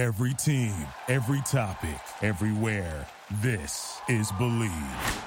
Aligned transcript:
Every 0.00 0.32
team, 0.32 0.72
every 1.08 1.42
topic, 1.42 2.00
everywhere. 2.22 3.06
This 3.42 4.00
is 4.08 4.32
Believe. 4.38 5.22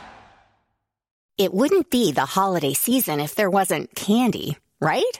It 1.38 1.54
wouldn't 1.54 1.92
be 1.92 2.12
the 2.12 2.26
holiday 2.26 2.74
season 2.74 3.20
if 3.20 3.36
there 3.36 3.52
wasn't 3.52 3.94
candy, 3.94 4.58
right? 4.82 5.20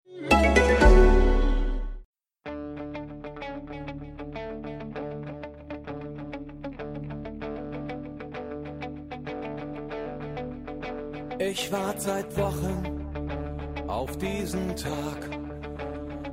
Ich 11.49 11.71
warte 11.71 11.99
seit 11.99 12.37
Wochen 12.37 13.87
auf 13.87 14.15
diesen 14.19 14.75
Tag 14.75 15.27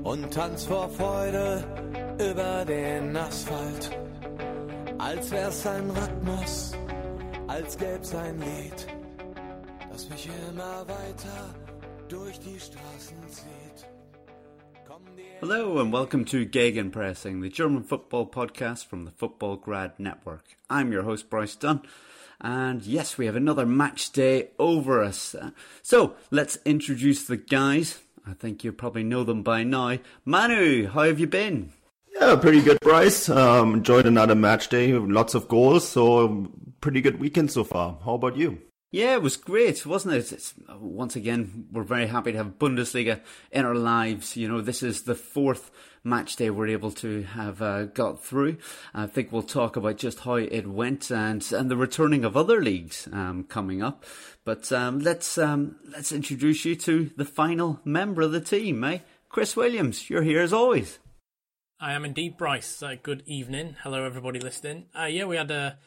und 0.03 0.31
tanz 0.31 0.67
vor 0.67 0.91
Freude 0.91 1.65
über 2.19 2.67
den 2.67 3.17
Asphalt. 3.17 3.99
Als 4.99 5.31
wär's 5.31 5.67
ein 5.67 5.89
Rhythmus, 5.89 6.75
als 7.47 7.79
gäb's 7.79 8.15
ein 8.15 8.39
Lied, 8.39 8.87
das 9.91 10.11
mich 10.11 10.29
immer 10.51 10.87
weiter 10.87 11.55
durch 12.11 12.39
die 12.41 12.61
Straßen 12.61 13.29
zieht. 13.31 13.89
Hello 15.41 15.79
and 15.81 15.91
welcome 15.91 16.27
to 16.27 16.45
Gegenpressing, 16.45 17.41
the 17.41 17.49
German 17.49 17.83
football 17.83 18.27
podcast 18.27 18.87
from 18.87 19.07
the 19.07 19.13
Football 19.17 19.57
Grad 19.57 19.99
Network. 19.99 20.45
I'm 20.69 20.93
your 20.93 21.05
host 21.05 21.31
Bryce 21.31 21.57
Dunn. 21.57 21.81
And 22.41 22.83
yes, 22.85 23.19
we 23.19 23.27
have 23.27 23.37
another 23.37 23.67
match 23.67 24.13
day 24.13 24.51
over 24.59 25.03
us. 25.03 25.35
So 25.83 26.15
let's 26.31 26.59
introduce 26.65 27.25
the 27.25 27.37
guys. 27.37 27.99
I 28.27 28.35
think 28.35 28.63
you 28.63 28.73
probably 28.73 29.05
know 29.05 29.25
them 29.25 29.43
by 29.43 29.65
now. 29.65 29.99
Manu, 30.25 30.89
how 30.89 31.03
have 31.03 31.19
you 31.19 31.27
been? 31.27 31.73
Yeah, 32.21 32.37
pretty 32.37 32.61
good, 32.61 32.79
Bryce. 32.81 33.29
Um, 33.29 33.75
enjoyed 33.75 34.07
another 34.07 34.35
match 34.35 34.69
day, 34.69 34.93
lots 34.93 35.35
of 35.35 35.49
goals, 35.49 35.89
so 35.89 36.51
pretty 36.81 37.01
good 37.01 37.21
weekend 37.21 37.51
so 37.51 37.65
far. 37.65 37.99
How 38.05 38.15
about 38.15 38.37
you? 38.37 38.59
Yeah, 38.91 39.15
it 39.15 39.23
was 39.23 39.37
great, 39.37 39.85
wasn't 39.85 40.15
it? 40.15 40.33
It's, 40.33 40.55
once 40.81 41.15
again, 41.15 41.67
we're 41.71 41.83
very 41.83 42.07
happy 42.07 42.33
to 42.33 42.39
have 42.39 42.59
Bundesliga 42.59 43.21
in 43.53 43.67
our 43.67 43.75
lives. 43.75 44.35
You 44.35 44.49
know, 44.49 44.63
this 44.63 44.83
is 44.83 45.03
the 45.03 45.15
fourth 45.15 45.71
match 46.05 46.37
day 46.37 46.49
we're 46.49 46.69
able 46.69 46.93
to 46.93 47.25
have 47.25 47.61
uh, 47.61 47.85
got 47.85 48.25
through. 48.25 48.57
I 48.95 49.07
think 49.07 49.31
we'll 49.31 49.43
talk 49.43 49.77
about 49.77 49.99
just 49.99 50.21
how 50.21 50.37
it 50.37 50.67
went 50.67 51.11
and 51.11 51.45
and 51.53 51.71
the 51.71 51.77
returning 51.77 52.25
of 52.25 52.35
other 52.35 52.63
leagues 52.63 53.07
um, 53.13 53.45
coming 53.45 53.83
up. 53.83 54.07
But 54.47 54.73
um, 54.73 55.01
let's 55.01 55.37
um, 55.37 55.77
let's 55.91 56.11
introduce 56.11 56.65
you 56.65 56.75
to 56.77 57.11
the 57.15 57.27
final 57.27 57.81
member 57.85 58.23
of 58.23 58.33
the 58.33 58.41
team, 58.41 58.83
eh? 58.85 59.01
Chris 59.29 59.55
Williams, 59.55 60.09
you're 60.09 60.23
here 60.23 60.41
as 60.41 60.55
always. 60.55 60.99
I 61.79 61.93
am 61.93 62.07
indeed 62.07 62.39
Bryce. 62.39 62.83
Uh, 62.83 62.97
good 63.03 63.23
evening. 63.27 63.77
Hello, 63.83 64.05
everybody 64.05 64.41
listening. 64.41 64.87
Uh, 64.99 65.05
yeah, 65.05 65.27
we 65.27 65.37
had 65.37 65.51
a 65.51 65.79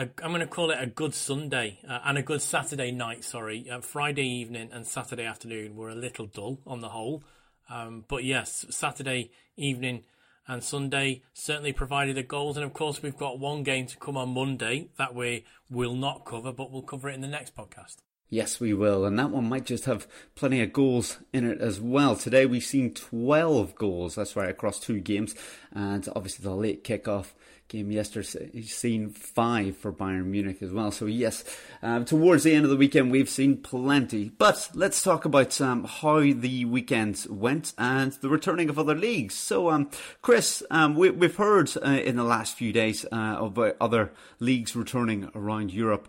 I'm 0.00 0.30
going 0.30 0.40
to 0.40 0.46
call 0.46 0.70
it 0.70 0.78
a 0.80 0.86
good 0.86 1.12
Sunday 1.12 1.78
uh, 1.86 1.98
and 2.06 2.16
a 2.16 2.22
good 2.22 2.40
Saturday 2.40 2.90
night. 2.90 3.22
Sorry, 3.22 3.68
uh, 3.68 3.82
Friday 3.82 4.26
evening 4.26 4.70
and 4.72 4.86
Saturday 4.86 5.24
afternoon 5.24 5.76
were 5.76 5.90
a 5.90 5.94
little 5.94 6.24
dull 6.24 6.58
on 6.66 6.80
the 6.80 6.88
whole, 6.88 7.22
um, 7.68 8.06
but 8.08 8.24
yes, 8.24 8.64
Saturday 8.70 9.30
evening 9.58 10.04
and 10.48 10.64
Sunday 10.64 11.20
certainly 11.34 11.74
provided 11.74 12.16
the 12.16 12.22
goals. 12.22 12.56
And 12.56 12.64
of 12.64 12.72
course, 12.72 13.02
we've 13.02 13.18
got 13.18 13.38
one 13.38 13.62
game 13.62 13.84
to 13.88 13.98
come 13.98 14.16
on 14.16 14.30
Monday 14.30 14.88
that 14.96 15.14
we 15.14 15.44
will 15.68 15.94
not 15.94 16.24
cover, 16.24 16.50
but 16.50 16.70
we'll 16.70 16.80
cover 16.80 17.10
it 17.10 17.14
in 17.14 17.20
the 17.20 17.28
next 17.28 17.54
podcast. 17.54 17.96
Yes, 18.30 18.58
we 18.58 18.72
will. 18.72 19.04
And 19.04 19.18
that 19.18 19.30
one 19.30 19.50
might 19.50 19.66
just 19.66 19.84
have 19.84 20.06
plenty 20.34 20.62
of 20.62 20.72
goals 20.72 21.18
in 21.34 21.44
it 21.44 21.60
as 21.60 21.78
well. 21.78 22.16
Today 22.16 22.46
we've 22.46 22.64
seen 22.64 22.94
12 22.94 23.74
goals. 23.74 24.14
That's 24.14 24.34
right, 24.34 24.48
across 24.48 24.80
two 24.80 25.00
games. 25.00 25.34
And 25.72 26.08
obviously 26.16 26.44
the 26.44 26.54
late 26.54 26.84
kickoff 26.84 27.32
game 27.70 27.90
yesterday. 27.90 28.50
He's 28.52 28.74
seen 28.74 29.10
five 29.10 29.76
for 29.76 29.92
Bayern 29.92 30.26
Munich 30.26 30.60
as 30.60 30.72
well. 30.72 30.90
So 30.90 31.06
yes, 31.06 31.44
um, 31.82 32.04
towards 32.04 32.42
the 32.42 32.54
end 32.54 32.64
of 32.64 32.70
the 32.70 32.76
weekend, 32.76 33.10
we've 33.10 33.30
seen 33.30 33.56
plenty. 33.56 34.32
But 34.36 34.68
let's 34.74 35.02
talk 35.02 35.24
about 35.24 35.58
um, 35.60 35.84
how 35.84 36.20
the 36.20 36.66
weekend 36.66 37.26
went 37.30 37.72
and 37.78 38.12
the 38.12 38.28
returning 38.28 38.68
of 38.68 38.78
other 38.78 38.94
leagues. 38.94 39.34
So, 39.34 39.70
um, 39.70 39.88
Chris, 40.20 40.62
um, 40.70 40.94
we, 40.96 41.08
have 41.08 41.36
heard 41.36 41.70
uh, 41.76 41.88
in 41.88 42.16
the 42.16 42.24
last 42.24 42.56
few 42.56 42.72
days 42.72 43.06
uh, 43.10 43.36
about 43.40 43.76
other 43.80 44.12
leagues 44.40 44.76
returning 44.76 45.30
around 45.34 45.72
Europe. 45.72 46.08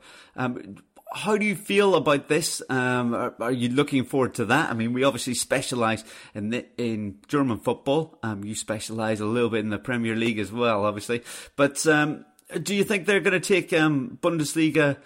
How 1.14 1.38
do 1.38 1.46
you 1.46 1.56
feel 1.56 1.96
about 1.96 2.30
this? 2.30 2.62
Um, 2.70 3.14
are, 3.14 3.36
are, 3.40 3.52
you 3.52 3.70
looking 3.70 4.06
forward 4.06 4.36
to 4.36 4.46
that? 4.46 4.70
I 4.70 4.74
mean, 4.74 4.94
we 4.94 5.04
obviously 5.04 5.34
specialise 5.34 6.04
in 6.34 6.52
the, 6.52 6.66
in 6.78 7.20
German 7.28 7.60
football. 7.60 8.18
Um, 8.24 8.44
you 8.46 8.56
specialise 8.56 9.20
a 9.20 9.26
little 9.26 9.50
bit 9.50 9.60
in 9.60 9.70
the 9.70 9.80
Premier 9.80 10.16
League 10.16 10.40
as 10.40 10.52
well, 10.52 10.86
obviously. 10.86 11.24
But 11.58 11.86
um, 11.86 12.26
do 12.64 12.74
you 12.74 12.84
think 12.84 13.06
they're 13.06 13.20
going 13.20 13.40
to 13.40 13.46
take 13.46 13.74
um, 13.74 14.18
Bundesliga 14.22 14.98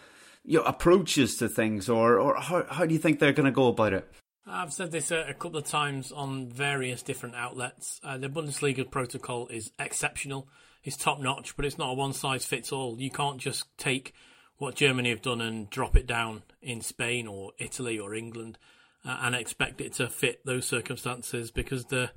you 0.44 0.60
know, 0.60 0.66
approaches 0.66 1.38
to 1.38 1.50
things, 1.50 1.90
or 1.90 2.20
or 2.20 2.36
how 2.40 2.66
how 2.70 2.86
do 2.86 2.94
you 2.94 3.00
think 3.00 3.20
they're 3.20 3.34
going 3.34 3.46
to 3.46 3.52
go 3.52 3.68
about 3.68 3.94
it? 3.94 4.08
I've 4.48 4.74
said 4.74 4.92
this 4.92 5.10
a, 5.10 5.30
a, 5.30 5.34
couple 5.34 5.58
of 5.58 5.66
times 5.66 6.12
on 6.12 6.50
various 6.50 7.02
different 7.02 7.36
outlets. 7.36 8.00
Uh, 8.04 8.20
the 8.20 8.30
Bundesliga 8.30 8.90
protocol 8.90 9.48
is 9.48 9.72
exceptional. 9.80 10.48
It's 10.84 10.96
top 10.96 11.20
notch, 11.20 11.56
but 11.56 11.66
it's 11.66 11.80
not 11.80 11.90
a 11.90 11.94
one 11.94 12.14
size 12.14 12.46
fits 12.46 12.72
all. 12.72 13.00
You 13.00 13.10
can't 13.10 13.40
just 13.40 13.66
take 13.80 14.14
what 14.58 14.76
Germany 14.76 15.10
have 15.10 15.22
done 15.22 15.42
and 15.42 15.70
drop 15.70 15.96
it 15.96 16.08
down 16.08 16.44
in 16.62 16.82
Spain 16.82 17.28
or 17.28 17.52
Italy 17.58 18.00
or 18.00 18.14
England 18.14 18.58
uh, 19.06 19.18
and 19.22 19.36
expect 19.36 19.82
it 19.82 19.94
to 19.94 20.08
fit 20.10 20.46
those 20.46 20.66
circumstances 20.66 21.52
because 21.52 21.86
the 21.86 22.12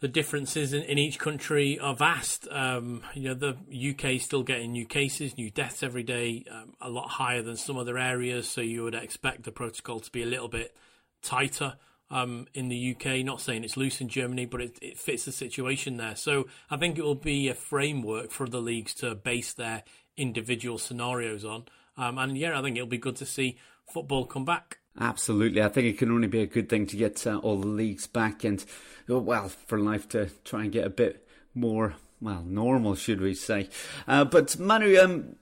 the 0.00 0.08
differences 0.08 0.74
in, 0.74 0.82
in 0.82 0.98
each 0.98 1.18
country 1.18 1.78
are 1.78 1.94
vast. 1.94 2.46
Um, 2.50 3.02
you 3.14 3.34
know, 3.34 3.34
the 3.34 3.94
UK 3.94 4.20
still 4.20 4.42
getting 4.42 4.72
new 4.72 4.84
cases, 4.84 5.38
new 5.38 5.50
deaths 5.50 5.82
every 5.82 6.02
day, 6.02 6.44
um, 6.50 6.74
a 6.82 6.90
lot 6.90 7.08
higher 7.08 7.40
than 7.40 7.56
some 7.56 7.78
other 7.78 7.96
areas. 7.96 8.46
So 8.46 8.60
you 8.60 8.84
would 8.84 8.94
expect 8.94 9.44
the 9.44 9.52
protocol 9.52 10.00
to 10.00 10.10
be 10.10 10.22
a 10.22 10.26
little 10.26 10.48
bit 10.48 10.76
tighter 11.22 11.76
um, 12.10 12.46
in 12.52 12.68
the 12.68 12.94
UK. 12.94 13.24
Not 13.24 13.40
saying 13.40 13.64
it's 13.64 13.78
loose 13.78 14.02
in 14.02 14.08
Germany, 14.08 14.44
but 14.44 14.60
it, 14.60 14.78
it, 14.82 14.98
fits 14.98 15.24
the 15.24 15.32
situation 15.32 15.96
there. 15.96 16.14
So 16.14 16.46
I 16.70 16.76
think 16.76 16.98
it 16.98 17.02
will 17.02 17.14
be 17.14 17.48
a 17.48 17.54
framework 17.54 18.30
for 18.30 18.46
the 18.46 18.60
leagues 18.60 18.92
to 18.96 19.14
base 19.14 19.54
their 19.54 19.82
individual 20.16 20.78
scenarios 20.78 21.44
on. 21.44 21.64
Um, 21.96 22.18
and 22.18 22.36
yeah, 22.36 22.58
I 22.58 22.62
think 22.62 22.76
it'll 22.76 22.88
be 22.88 22.98
good 22.98 23.16
to 23.16 23.26
see 23.26 23.58
football 23.86 24.24
come 24.24 24.44
back. 24.44 24.78
Absolutely. 24.98 25.62
I 25.62 25.68
think 25.68 25.86
it 25.86 25.98
can 25.98 26.10
only 26.10 26.28
be 26.28 26.40
a 26.40 26.46
good 26.46 26.68
thing 26.68 26.86
to 26.86 26.96
get 26.96 27.26
uh, 27.26 27.36
all 27.38 27.58
the 27.58 27.66
leagues 27.66 28.06
back 28.06 28.44
and, 28.44 28.64
oh, 29.08 29.18
well, 29.18 29.48
for 29.48 29.78
life 29.78 30.08
to 30.10 30.30
try 30.44 30.62
and 30.62 30.72
get 30.72 30.86
a 30.86 30.90
bit 30.90 31.26
more, 31.54 31.94
well, 32.20 32.42
normal, 32.42 32.94
should 32.94 33.20
we 33.20 33.34
say. 33.34 33.68
Uh, 34.08 34.24
but 34.24 34.58
Manu, 34.58 34.98
um, 34.98 35.36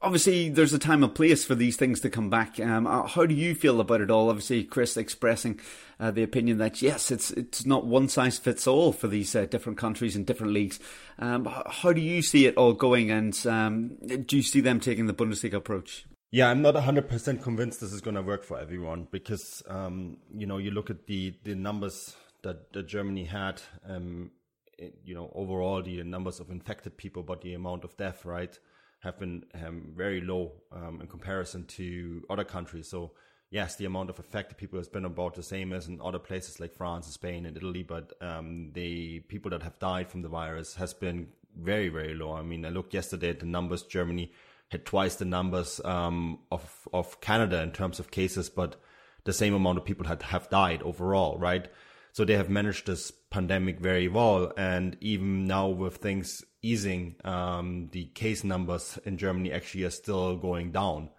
obviously 0.00 0.48
there's 0.48 0.72
a 0.72 0.78
time 0.78 1.02
and 1.02 1.14
place 1.14 1.44
for 1.44 1.54
these 1.54 1.76
things 1.76 2.00
to 2.00 2.10
come 2.10 2.30
back. 2.30 2.60
Um, 2.60 2.86
uh, 2.86 3.06
how 3.06 3.26
do 3.26 3.34
you 3.34 3.54
feel 3.54 3.80
about 3.80 4.00
it 4.00 4.10
all? 4.10 4.28
Obviously, 4.28 4.62
Chris 4.62 4.96
expressing 4.96 5.58
uh, 6.04 6.10
the 6.10 6.22
opinion 6.22 6.58
that 6.58 6.82
yes, 6.82 7.10
it's 7.10 7.30
it's 7.30 7.64
not 7.64 7.86
one 7.86 8.10
size 8.10 8.36
fits 8.36 8.66
all 8.66 8.92
for 8.92 9.08
these 9.08 9.34
uh, 9.34 9.46
different 9.46 9.78
countries 9.78 10.14
and 10.14 10.26
different 10.26 10.52
leagues. 10.52 10.78
Um, 11.18 11.48
how 11.66 11.94
do 11.94 12.00
you 12.02 12.20
see 12.20 12.44
it 12.44 12.56
all 12.58 12.74
going, 12.74 13.10
and 13.10 13.34
um, 13.46 13.96
do 14.26 14.36
you 14.36 14.42
see 14.42 14.60
them 14.60 14.80
taking 14.80 15.06
the 15.06 15.14
Bundesliga 15.14 15.54
approach? 15.54 16.04
Yeah, 16.30 16.50
I'm 16.50 16.60
not 16.60 16.74
100% 16.74 17.42
convinced 17.42 17.80
this 17.80 17.92
is 17.92 18.00
going 18.02 18.16
to 18.16 18.22
work 18.22 18.44
for 18.44 18.58
everyone 18.58 19.06
because 19.10 19.62
um, 19.66 20.18
you 20.30 20.46
know 20.46 20.58
you 20.58 20.72
look 20.72 20.90
at 20.90 21.06
the 21.06 21.34
the 21.42 21.54
numbers 21.54 22.14
that, 22.42 22.70
that 22.74 22.86
Germany 22.86 23.24
had. 23.24 23.62
Um, 23.88 24.32
it, 24.76 24.98
you 25.04 25.14
know, 25.14 25.30
overall 25.34 25.82
the 25.82 26.02
numbers 26.02 26.38
of 26.38 26.50
infected 26.50 26.98
people, 26.98 27.22
but 27.22 27.40
the 27.40 27.54
amount 27.54 27.84
of 27.84 27.96
death, 27.96 28.26
right? 28.26 28.58
have 29.04 29.18
been 29.18 29.44
um, 29.62 29.92
very 29.94 30.22
low 30.22 30.52
um, 30.72 30.98
in 31.02 31.06
comparison 31.06 31.66
to 31.66 32.24
other 32.30 32.42
countries. 32.42 32.88
So 32.88 33.12
yes, 33.54 33.76
the 33.76 33.84
amount 33.84 34.10
of 34.10 34.18
affected 34.18 34.58
people 34.58 34.80
has 34.80 34.88
been 34.88 35.04
about 35.04 35.34
the 35.34 35.42
same 35.42 35.72
as 35.72 35.86
in 35.86 36.00
other 36.00 36.18
places 36.18 36.58
like 36.58 36.74
France, 36.74 37.06
and 37.06 37.14
Spain, 37.14 37.46
and 37.46 37.56
Italy. 37.56 37.84
But 37.84 38.12
um, 38.20 38.72
the 38.72 39.20
people 39.20 39.50
that 39.52 39.62
have 39.62 39.78
died 39.78 40.10
from 40.10 40.22
the 40.22 40.28
virus 40.28 40.74
has 40.74 40.92
been 40.92 41.28
very, 41.56 41.88
very 41.88 42.14
low. 42.14 42.34
I 42.34 42.42
mean, 42.42 42.66
I 42.66 42.70
looked 42.70 42.92
yesterday 42.92 43.30
at 43.30 43.38
the 43.38 43.46
numbers. 43.46 43.84
Germany 43.84 44.32
had 44.70 44.84
twice 44.84 45.14
the 45.14 45.24
numbers 45.24 45.80
um, 45.84 46.40
of 46.50 46.88
of 46.92 47.20
Canada 47.20 47.62
in 47.62 47.70
terms 47.70 48.00
of 48.00 48.10
cases, 48.10 48.50
but 48.50 48.74
the 49.22 49.32
same 49.32 49.54
amount 49.54 49.78
of 49.78 49.84
people 49.84 50.06
had 50.06 50.22
have 50.22 50.50
died 50.50 50.82
overall, 50.82 51.38
right? 51.38 51.68
So 52.12 52.24
they 52.24 52.36
have 52.36 52.50
managed 52.50 52.86
this 52.86 53.12
pandemic 53.30 53.78
very 53.78 54.08
well. 54.08 54.52
And 54.56 54.96
even 55.00 55.46
now 55.46 55.68
with 55.68 55.96
things 55.96 56.44
easing, 56.62 57.16
um, 57.24 57.88
the 57.92 58.06
case 58.06 58.42
numbers 58.44 58.98
in 59.04 59.16
Germany 59.16 59.52
actually 59.52 59.84
are 59.84 59.90
still 59.90 60.36
going 60.36 60.70
down, 60.72 61.10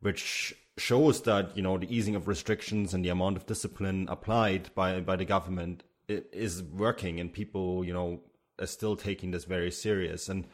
which 0.00 0.54
shows 0.78 1.22
that, 1.22 1.56
you 1.56 1.62
know, 1.62 1.78
the 1.78 1.94
easing 1.94 2.14
of 2.16 2.28
restrictions 2.28 2.94
and 2.94 3.04
the 3.04 3.10
amount 3.10 3.36
of 3.36 3.46
discipline 3.46 4.06
applied 4.08 4.74
by, 4.74 5.00
by 5.00 5.16
the 5.16 5.24
government 5.24 5.82
is 6.08 6.62
working 6.62 7.20
and 7.20 7.32
people, 7.32 7.84
you 7.84 7.92
know, 7.92 8.20
are 8.58 8.66
still 8.66 8.96
taking 8.96 9.30
this 9.30 9.44
very 9.44 9.70
serious. 9.70 10.28
And 10.28 10.46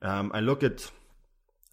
um, 0.00 0.30
I 0.34 0.40
look 0.40 0.62
at 0.62 0.90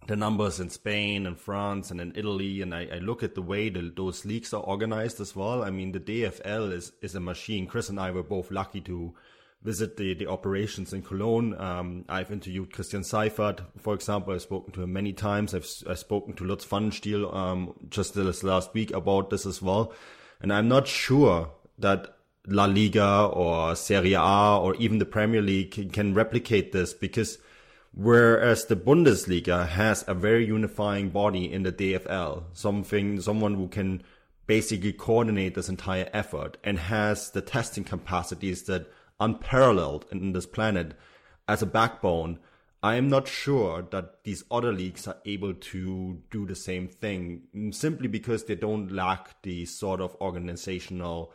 the 0.07 0.15
numbers 0.15 0.59
in 0.59 0.69
Spain 0.69 1.27
and 1.27 1.37
France 1.37 1.91
and 1.91 1.99
in 2.01 2.13
Italy, 2.15 2.61
and 2.61 2.73
I, 2.73 2.87
I 2.93 2.97
look 2.99 3.21
at 3.21 3.35
the 3.35 3.41
way 3.41 3.69
the, 3.69 3.91
those 3.95 4.25
leagues 4.25 4.53
are 4.53 4.61
organized 4.61 5.19
as 5.19 5.35
well. 5.35 5.63
I 5.63 5.69
mean, 5.69 5.91
the 5.91 5.99
DFL 5.99 6.71
is 6.71 6.93
is 7.01 7.15
a 7.15 7.19
machine. 7.19 7.67
Chris 7.67 7.89
and 7.89 7.99
I 7.99 8.11
were 8.11 8.23
both 8.23 8.49
lucky 8.49 8.81
to 8.81 9.13
visit 9.61 9.97
the, 9.97 10.13
the 10.13 10.27
operations 10.27 10.93
in 10.93 11.01
Cologne. 11.01 11.59
Um, 11.59 12.05
I've 12.07 12.31
interviewed 12.31 12.73
Christian 12.73 13.03
Seifert, 13.03 13.61
for 13.77 13.93
example. 13.93 14.33
I've 14.33 14.41
spoken 14.41 14.71
to 14.73 14.83
him 14.83 14.93
many 14.93 15.13
times. 15.13 15.53
I've, 15.53 15.67
I've 15.89 15.99
spoken 15.99 16.33
to 16.35 16.45
Lutz 16.45 16.65
Pfannenstiel 16.65 17.33
um, 17.33 17.73
just 17.89 18.13
this 18.13 18.43
last 18.43 18.73
week 18.73 18.91
about 18.91 19.29
this 19.29 19.45
as 19.45 19.61
well. 19.61 19.93
And 20.41 20.53
I'm 20.53 20.67
not 20.67 20.87
sure 20.87 21.51
that 21.77 22.15
La 22.47 22.65
Liga 22.65 23.25
or 23.25 23.75
Serie 23.75 24.13
A 24.13 24.57
or 24.61 24.75
even 24.75 24.99
the 24.99 25.05
Premier 25.05 25.41
League 25.41 25.71
can, 25.71 25.89
can 25.89 26.13
replicate 26.13 26.71
this 26.71 26.93
because– 26.93 27.37
Whereas 27.93 28.65
the 28.65 28.75
Bundesliga 28.75 29.67
has 29.67 30.05
a 30.07 30.13
very 30.13 30.45
unifying 30.45 31.09
body 31.09 31.51
in 31.51 31.63
the 31.63 31.71
DFL, 31.71 32.43
something, 32.53 33.19
someone 33.19 33.55
who 33.55 33.67
can 33.67 34.03
basically 34.45 34.93
coordinate 34.93 35.55
this 35.55 35.69
entire 35.69 36.09
effort 36.13 36.57
and 36.63 36.77
has 36.79 37.31
the 37.31 37.41
testing 37.41 37.83
capacities 37.83 38.63
that 38.63 38.91
unparalleled 39.19 40.05
in 40.11 40.33
this 40.33 40.45
planet 40.45 40.93
as 41.47 41.61
a 41.61 41.65
backbone. 41.65 42.39
I 42.81 42.95
am 42.95 43.09
not 43.09 43.27
sure 43.27 43.81
that 43.91 44.23
these 44.23 44.45
other 44.49 44.71
leagues 44.71 45.05
are 45.07 45.17
able 45.25 45.53
to 45.53 46.21
do 46.31 46.45
the 46.45 46.55
same 46.55 46.87
thing 46.87 47.71
simply 47.71 48.07
because 48.07 48.45
they 48.45 48.55
don't 48.55 48.91
lack 48.91 49.41
the 49.41 49.65
sort 49.65 49.99
of 49.99 50.15
organizational 50.21 51.33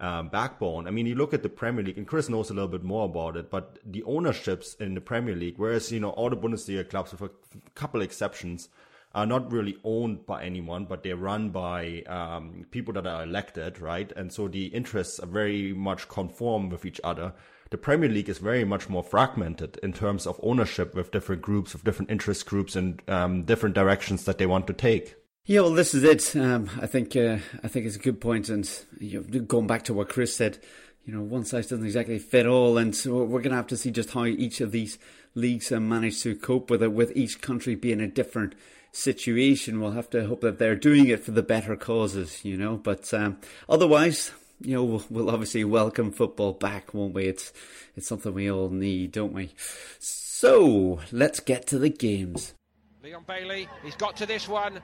um, 0.00 0.28
backbone. 0.28 0.86
I 0.86 0.90
mean, 0.90 1.06
you 1.06 1.14
look 1.14 1.34
at 1.34 1.42
the 1.42 1.48
Premier 1.48 1.84
League, 1.84 1.98
and 1.98 2.06
Chris 2.06 2.28
knows 2.28 2.50
a 2.50 2.54
little 2.54 2.68
bit 2.68 2.82
more 2.82 3.06
about 3.06 3.36
it, 3.36 3.50
but 3.50 3.78
the 3.84 4.02
ownerships 4.04 4.74
in 4.74 4.94
the 4.94 5.00
Premier 5.00 5.34
League, 5.34 5.54
whereas, 5.58 5.92
you 5.92 6.00
know, 6.00 6.10
all 6.10 6.30
the 6.30 6.36
Bundesliga 6.36 6.88
clubs, 6.88 7.12
with 7.12 7.22
a 7.22 7.30
couple 7.74 8.02
exceptions, 8.02 8.68
are 9.16 9.26
not 9.26 9.50
really 9.50 9.78
owned 9.82 10.26
by 10.26 10.44
anyone, 10.44 10.84
but 10.84 11.02
they're 11.02 11.16
run 11.16 11.48
by 11.48 12.02
um, 12.02 12.66
people 12.70 12.92
that 12.92 13.06
are 13.06 13.22
elected, 13.22 13.80
right? 13.80 14.12
And 14.14 14.30
so 14.30 14.46
the 14.46 14.66
interests 14.66 15.18
are 15.18 15.26
very 15.26 15.72
much 15.72 16.06
conform 16.08 16.68
with 16.68 16.84
each 16.84 17.00
other. 17.02 17.32
The 17.70 17.78
Premier 17.78 18.10
League 18.10 18.28
is 18.28 18.38
very 18.38 18.64
much 18.64 18.90
more 18.90 19.02
fragmented 19.02 19.78
in 19.82 19.94
terms 19.94 20.26
of 20.26 20.38
ownership 20.42 20.94
with 20.94 21.12
different 21.12 21.40
groups, 21.40 21.72
with 21.72 21.82
different 21.82 22.10
interest 22.10 22.44
groups, 22.44 22.76
and 22.76 23.00
um, 23.08 23.44
different 23.44 23.74
directions 23.74 24.26
that 24.26 24.36
they 24.36 24.44
want 24.46 24.66
to 24.66 24.74
take. 24.74 25.16
Yeah, 25.46 25.60
well, 25.60 25.72
this 25.72 25.94
is 25.94 26.04
it. 26.04 26.36
Um, 26.36 26.68
I 26.80 26.86
think 26.86 27.16
uh, 27.16 27.38
I 27.64 27.68
think 27.68 27.86
it's 27.86 27.96
a 27.96 28.00
good 28.00 28.20
point, 28.20 28.50
and 28.50 28.68
you 29.00 29.24
know, 29.32 29.40
going 29.40 29.66
back 29.66 29.84
to 29.84 29.94
what 29.94 30.10
Chris 30.10 30.36
said, 30.36 30.58
you 31.06 31.14
know, 31.14 31.22
one 31.22 31.44
size 31.44 31.68
doesn't 31.68 31.86
exactly 31.86 32.18
fit 32.18 32.46
all, 32.46 32.76
and 32.76 32.94
so 32.94 33.24
we're 33.24 33.40
going 33.40 33.50
to 33.50 33.56
have 33.56 33.68
to 33.68 33.76
see 33.76 33.90
just 33.90 34.10
how 34.10 34.26
each 34.26 34.60
of 34.60 34.72
these 34.72 34.98
leagues 35.34 35.72
uh, 35.72 35.80
manage 35.80 36.22
to 36.22 36.36
cope 36.36 36.70
with 36.70 36.82
it. 36.82 36.92
With 36.92 37.16
each 37.16 37.40
country 37.40 37.74
being 37.74 38.00
a 38.00 38.06
different 38.06 38.54
situation, 38.96 39.80
we'll 39.80 39.92
have 39.92 40.10
to 40.10 40.26
hope 40.26 40.40
that 40.40 40.58
they're 40.58 40.74
doing 40.74 41.06
it 41.08 41.22
for 41.22 41.30
the 41.30 41.42
better 41.42 41.76
causes, 41.76 42.44
you 42.44 42.56
know. 42.56 42.76
But 42.76 43.12
um, 43.12 43.38
otherwise, 43.68 44.32
you 44.60 44.74
know, 44.74 44.84
we'll, 44.84 45.04
we'll, 45.10 45.30
obviously 45.30 45.64
welcome 45.64 46.12
football 46.12 46.52
back, 46.52 46.94
won't 46.94 47.14
we? 47.14 47.26
It's 47.26 47.52
it's 47.94 48.06
something 48.06 48.32
we 48.32 48.50
all 48.50 48.70
need, 48.70 49.12
don't 49.12 49.32
we? 49.32 49.52
So 49.98 51.00
let's 51.12 51.40
get 51.40 51.66
to 51.68 51.78
the 51.78 51.90
games. 51.90 52.54
Leon 53.02 53.24
Bailey, 53.26 53.68
he's 53.84 53.96
got 53.96 54.16
to 54.16 54.26
this 54.26 54.48
one. 54.48 54.80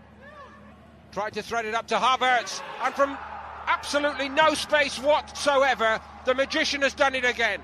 Tried 1.10 1.34
to 1.34 1.42
thread 1.42 1.66
it 1.66 1.74
up 1.74 1.88
to 1.88 1.96
Havertz, 1.96 2.62
and 2.82 2.94
from 2.94 3.18
absolutely 3.66 4.28
no 4.28 4.54
space 4.54 4.98
whatsoever, 4.98 6.00
the 6.24 6.34
magician 6.34 6.82
has 6.82 6.94
done 6.94 7.14
it 7.14 7.24
again. 7.24 7.60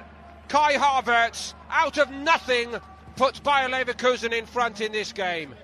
Kai 0.49 0.75
Havertz, 0.75 1.55
out 1.71 1.99
of 1.99 2.11
nothing, 2.11 2.75
puts 3.17 3.41
Bayer 3.41 3.69
Leverkusen 3.69 4.33
in 4.33 4.47
front 4.47 4.81
in 4.81 4.93
this 4.93 5.13
game. 5.13 5.55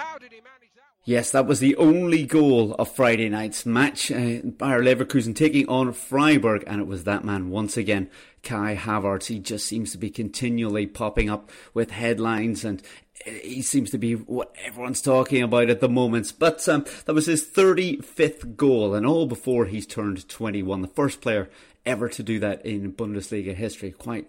How 0.00 0.16
did 0.16 0.32
he 0.32 0.38
manage 0.38 0.74
that? 0.76 0.82
Yes, 1.04 1.30
that 1.32 1.46
was 1.46 1.60
the 1.60 1.76
only 1.76 2.24
goal 2.24 2.74
of 2.74 2.90
Friday 2.90 3.28
night's 3.28 3.66
match. 3.66 4.10
Uh, 4.10 4.40
Bayer 4.42 4.82
Leverkusen 4.82 5.36
taking 5.36 5.68
on 5.68 5.92
Freiburg, 5.92 6.64
and 6.66 6.80
it 6.80 6.86
was 6.86 7.04
that 7.04 7.22
man 7.22 7.50
once 7.50 7.76
again, 7.76 8.08
Kai 8.42 8.76
Havertz. 8.76 9.26
He 9.26 9.38
just 9.38 9.66
seems 9.66 9.92
to 9.92 9.98
be 9.98 10.08
continually 10.08 10.86
popping 10.86 11.28
up 11.28 11.50
with 11.74 11.90
headlines 11.90 12.64
and 12.64 12.82
he 13.26 13.60
seems 13.60 13.90
to 13.90 13.98
be 13.98 14.14
what 14.14 14.54
everyone's 14.64 15.02
talking 15.02 15.42
about 15.42 15.68
at 15.68 15.80
the 15.80 15.88
moment. 15.88 16.32
But 16.38 16.66
um, 16.66 16.86
that 17.04 17.14
was 17.14 17.26
his 17.26 17.44
35th 17.44 18.56
goal, 18.56 18.94
and 18.94 19.04
all 19.04 19.26
before 19.26 19.66
he's 19.66 19.86
turned 19.86 20.26
21. 20.28 20.80
The 20.80 20.88
first 20.88 21.20
player 21.20 21.50
ever 21.84 22.08
to 22.08 22.22
do 22.22 22.38
that 22.38 22.64
in 22.64 22.94
Bundesliga 22.94 23.54
history. 23.54 23.90
Quite 23.90 24.28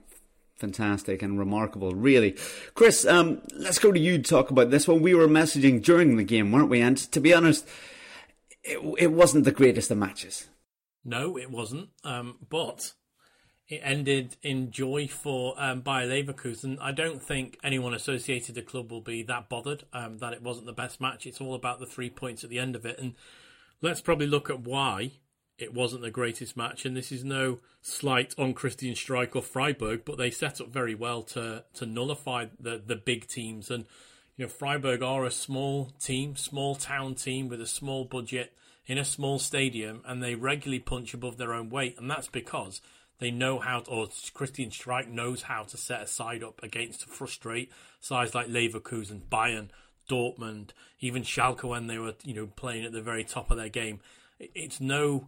fantastic 0.61 1.21
and 1.21 1.37
remarkable, 1.37 1.91
really. 1.91 2.37
Chris, 2.73 3.05
um, 3.05 3.41
let's 3.53 3.79
go 3.79 3.91
to 3.91 3.99
you 3.99 4.17
to 4.17 4.23
talk 4.23 4.49
about 4.51 4.71
this 4.71 4.87
one. 4.87 5.01
We 5.01 5.13
were 5.13 5.27
messaging 5.27 5.83
during 5.83 6.15
the 6.15 6.23
game, 6.23 6.51
weren't 6.51 6.69
we? 6.69 6.79
And 6.79 6.95
to 6.97 7.19
be 7.19 7.33
honest, 7.33 7.67
it, 8.63 8.79
it 8.97 9.11
wasn't 9.11 9.43
the 9.43 9.51
greatest 9.51 9.91
of 9.91 9.97
matches. 9.97 10.47
No, 11.03 11.37
it 11.37 11.51
wasn't. 11.51 11.89
Um, 12.03 12.37
but 12.49 12.93
it 13.67 13.81
ended 13.83 14.37
in 14.43 14.71
joy 14.71 15.07
for 15.07 15.55
um, 15.57 15.81
Bayer 15.81 16.07
Leverkusen. 16.07 16.77
I 16.79 16.91
don't 16.91 17.21
think 17.21 17.57
anyone 17.63 17.93
associated 17.93 18.55
the 18.55 18.61
club 18.61 18.91
will 18.91 19.01
be 19.01 19.23
that 19.23 19.49
bothered 19.49 19.83
um, 19.93 20.19
that 20.19 20.33
it 20.33 20.43
wasn't 20.43 20.67
the 20.67 20.73
best 20.73 21.01
match. 21.01 21.25
It's 21.25 21.41
all 21.41 21.55
about 21.55 21.79
the 21.79 21.85
three 21.85 22.09
points 22.09 22.43
at 22.43 22.49
the 22.49 22.59
end 22.59 22.75
of 22.75 22.85
it. 22.85 22.99
And 22.99 23.15
let's 23.81 24.01
probably 24.01 24.27
look 24.27 24.49
at 24.49 24.61
why 24.61 25.13
it 25.57 25.73
wasn't 25.73 26.01
the 26.01 26.11
greatest 26.11 26.57
match. 26.57 26.85
And 26.85 26.95
this 26.95 27.11
is 27.11 27.23
no 27.23 27.59
slight 27.81 28.33
on 28.37 28.53
Christian 28.53 28.93
Streich 28.93 29.35
or 29.35 29.41
Freiburg, 29.41 30.03
but 30.05 30.17
they 30.17 30.31
set 30.31 30.61
up 30.61 30.69
very 30.69 30.95
well 30.95 31.21
to 31.23 31.63
to 31.75 31.85
nullify 31.85 32.47
the 32.59 32.81
the 32.83 32.95
big 32.95 33.27
teams. 33.27 33.69
And 33.69 33.85
you 34.37 34.45
know, 34.45 34.49
Freiburg 34.49 35.03
are 35.03 35.25
a 35.25 35.31
small 35.31 35.91
team, 35.99 36.35
small 36.35 36.75
town 36.75 37.15
team 37.15 37.47
with 37.47 37.61
a 37.61 37.67
small 37.67 38.05
budget 38.05 38.53
in 38.87 38.97
a 38.97 39.05
small 39.05 39.39
stadium, 39.39 40.01
and 40.05 40.21
they 40.21 40.35
regularly 40.35 40.79
punch 40.79 41.13
above 41.13 41.37
their 41.37 41.53
own 41.53 41.69
weight. 41.69 41.99
And 41.99 42.09
that's 42.09 42.27
because 42.27 42.81
they 43.19 43.29
know 43.29 43.59
how, 43.59 43.81
to, 43.81 43.91
or 43.91 44.07
Christian 44.33 44.71
Streich 44.71 45.07
knows 45.07 45.43
how 45.43 45.63
to 45.63 45.77
set 45.77 46.01
a 46.01 46.07
side 46.07 46.43
up 46.43 46.61
against 46.63 47.01
to 47.01 47.07
frustrate 47.07 47.71
sides 47.99 48.33
like 48.33 48.47
Leverkusen, 48.47 49.21
Bayern, 49.31 49.69
Dortmund, 50.09 50.71
even 50.99 51.21
Schalke 51.21 51.63
when 51.63 51.85
they 51.85 51.99
were, 51.99 52.15
you 52.23 52.33
know, 52.33 52.47
playing 52.47 52.83
at 52.83 52.91
the 52.91 53.01
very 53.01 53.23
top 53.23 53.51
of 53.51 53.57
their 53.57 53.69
game. 53.69 53.99
It's 54.39 54.81
no, 54.81 55.27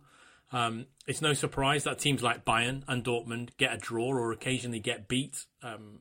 um, 0.54 0.86
it's 1.08 1.22
no 1.22 1.34
surprise 1.34 1.84
that 1.84 2.00
teams 2.00 2.24
like 2.24 2.46
Bayern 2.46 2.84
and 2.88 3.04
Dortmund 3.04 3.50
get 3.58 3.74
a 3.74 3.78
draw 3.78 4.08
or 4.08 4.32
occasionally 4.32 4.80
get 4.80 5.08
beat 5.08 5.46
um, 5.62 6.00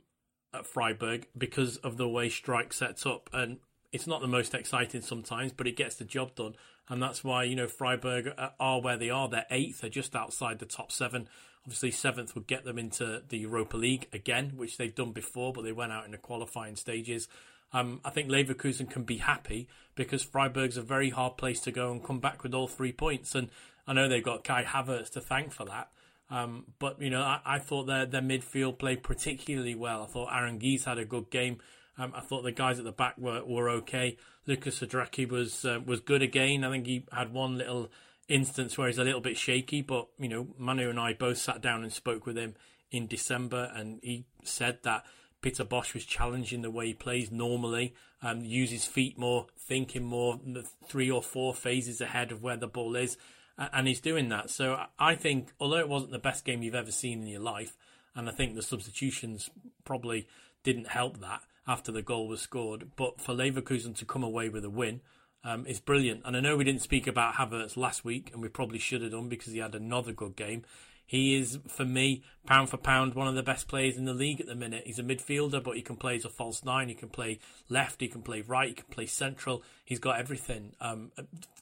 at 0.54 0.66
Freiburg 0.66 1.26
because 1.36 1.78
of 1.78 1.96
the 1.96 2.08
way 2.08 2.28
Streich 2.28 2.72
sets 2.72 3.04
up. 3.04 3.28
And 3.32 3.58
it's 3.90 4.06
not 4.06 4.20
the 4.20 4.28
most 4.28 4.54
exciting 4.54 5.00
sometimes, 5.00 5.52
but 5.52 5.66
it 5.66 5.76
gets 5.76 5.96
the 5.96 6.04
job 6.04 6.34
done. 6.34 6.54
And 6.88 7.02
that's 7.02 7.24
why, 7.24 7.44
you 7.44 7.56
know, 7.56 7.66
Freiburg 7.66 8.28
are 8.60 8.80
where 8.80 8.98
they 8.98 9.10
are. 9.10 9.28
They're 9.28 9.46
eighth. 9.50 9.80
They're 9.80 9.90
just 9.90 10.14
outside 10.14 10.58
the 10.58 10.66
top 10.66 10.92
seven 10.92 11.28
Obviously, 11.64 11.92
seventh 11.92 12.34
would 12.34 12.48
get 12.48 12.64
them 12.64 12.78
into 12.78 13.22
the 13.28 13.38
Europa 13.38 13.76
League 13.76 14.08
again, 14.12 14.52
which 14.56 14.78
they've 14.78 14.94
done 14.94 15.12
before, 15.12 15.52
but 15.52 15.62
they 15.62 15.72
went 15.72 15.92
out 15.92 16.04
in 16.04 16.10
the 16.10 16.18
qualifying 16.18 16.74
stages. 16.74 17.28
Um, 17.72 18.00
I 18.04 18.10
think 18.10 18.28
Leverkusen 18.28 18.90
can 18.90 19.04
be 19.04 19.18
happy 19.18 19.68
because 19.94 20.24
Freiburg's 20.24 20.76
a 20.76 20.82
very 20.82 21.10
hard 21.10 21.36
place 21.36 21.60
to 21.60 21.70
go 21.70 21.92
and 21.92 22.02
come 22.02 22.18
back 22.18 22.42
with 22.42 22.52
all 22.52 22.66
three 22.66 22.92
points. 22.92 23.34
And 23.36 23.48
I 23.86 23.92
know 23.92 24.08
they've 24.08 24.22
got 24.22 24.44
Kai 24.44 24.64
Havertz 24.64 25.10
to 25.10 25.20
thank 25.20 25.52
for 25.52 25.64
that. 25.66 25.90
Um, 26.30 26.66
but 26.78 27.00
you 27.00 27.10
know, 27.10 27.20
I, 27.20 27.40
I, 27.44 27.58
thought 27.58 27.84
their 27.84 28.06
their 28.06 28.22
midfield 28.22 28.78
played 28.78 29.02
particularly 29.02 29.74
well. 29.74 30.02
I 30.02 30.06
thought 30.06 30.30
Aranguiz 30.30 30.84
had 30.84 30.98
a 30.98 31.04
good 31.04 31.30
game. 31.30 31.58
Um, 31.98 32.12
I 32.16 32.20
thought 32.20 32.42
the 32.42 32.52
guys 32.52 32.78
at 32.78 32.86
the 32.86 32.92
back 32.92 33.18
were, 33.18 33.44
were 33.44 33.68
okay. 33.68 34.16
Lukas 34.46 34.80
Hradecky 34.80 35.28
was 35.28 35.64
uh, 35.64 35.80
was 35.84 36.00
good 36.00 36.22
again. 36.22 36.64
I 36.64 36.70
think 36.70 36.86
he 36.86 37.04
had 37.12 37.34
one 37.34 37.58
little 37.58 37.90
instance 38.28 38.78
where 38.78 38.86
he's 38.86 38.98
a 38.98 39.04
little 39.04 39.20
bit 39.20 39.36
shaky, 39.36 39.82
but 39.82 40.08
you 40.18 40.28
know, 40.28 40.48
Manu 40.56 40.88
and 40.88 40.98
I 40.98 41.12
both 41.12 41.36
sat 41.36 41.60
down 41.60 41.82
and 41.82 41.92
spoke 41.92 42.24
with 42.24 42.38
him 42.38 42.54
in 42.90 43.06
December, 43.06 43.70
and 43.74 44.00
he 44.02 44.24
said 44.42 44.78
that 44.84 45.04
Peter 45.42 45.64
Bosz 45.64 45.92
was 45.92 46.04
challenging 46.04 46.62
the 46.62 46.70
way 46.70 46.88
he 46.88 46.94
plays 46.94 47.30
normally, 47.30 47.94
um, 48.22 48.42
use 48.42 48.70
his 48.70 48.86
feet 48.86 49.18
more, 49.18 49.46
thinking 49.58 50.04
more, 50.04 50.40
three 50.86 51.10
or 51.10 51.22
four 51.22 51.52
phases 51.52 52.00
ahead 52.00 52.32
of 52.32 52.42
where 52.42 52.56
the 52.56 52.68
ball 52.68 52.96
is, 52.96 53.16
and 53.58 53.86
he's 53.86 54.00
doing 54.00 54.28
that. 54.30 54.50
So 54.50 54.84
I 54.98 55.14
think, 55.14 55.52
although 55.60 55.78
it 55.78 55.88
wasn't 55.88 56.12
the 56.12 56.18
best 56.18 56.44
game 56.44 56.62
you've 56.62 56.74
ever 56.74 56.92
seen 56.92 57.22
in 57.22 57.28
your 57.28 57.40
life, 57.40 57.76
and 58.14 58.28
I 58.28 58.32
think 58.32 58.54
the 58.54 58.62
substitutions 58.62 59.50
probably 59.84 60.28
didn't 60.62 60.88
help 60.88 61.20
that 61.20 61.42
after 61.66 61.92
the 61.92 62.02
goal 62.02 62.28
was 62.28 62.40
scored, 62.40 62.90
but 62.96 63.20
for 63.20 63.34
Leverkusen 63.34 63.96
to 63.96 64.04
come 64.04 64.22
away 64.22 64.48
with 64.48 64.64
a 64.64 64.70
win 64.70 65.00
um, 65.44 65.66
is 65.66 65.80
brilliant. 65.80 66.22
And 66.24 66.36
I 66.36 66.40
know 66.40 66.56
we 66.56 66.64
didn't 66.64 66.82
speak 66.82 67.06
about 67.06 67.34
Havertz 67.34 67.76
last 67.76 68.04
week, 68.04 68.30
and 68.32 68.42
we 68.42 68.48
probably 68.48 68.78
should 68.78 69.02
have 69.02 69.12
done 69.12 69.28
because 69.28 69.52
he 69.52 69.58
had 69.58 69.74
another 69.74 70.12
good 70.12 70.36
game. 70.36 70.64
He 71.04 71.36
is, 71.36 71.58
for 71.68 71.84
me, 71.84 72.22
pound 72.46 72.70
for 72.70 72.78
pound, 72.78 73.14
one 73.14 73.28
of 73.28 73.34
the 73.34 73.42
best 73.42 73.68
players 73.68 73.96
in 73.96 74.06
the 74.06 74.14
league 74.14 74.40
at 74.40 74.46
the 74.46 74.54
minute. 74.54 74.84
He's 74.86 74.98
a 74.98 75.02
midfielder, 75.02 75.62
but 75.62 75.76
he 75.76 75.82
can 75.82 75.96
play 75.96 76.16
as 76.16 76.24
a 76.24 76.30
false 76.30 76.64
nine. 76.64 76.88
He 76.88 76.94
can 76.94 77.10
play 77.10 77.38
left. 77.68 78.00
He 78.00 78.08
can 78.08 78.22
play 78.22 78.40
right. 78.40 78.68
He 78.68 78.74
can 78.74 78.86
play 78.86 79.06
central. 79.06 79.62
He's 79.84 79.98
got 79.98 80.18
everything. 80.18 80.72
Um, 80.80 81.12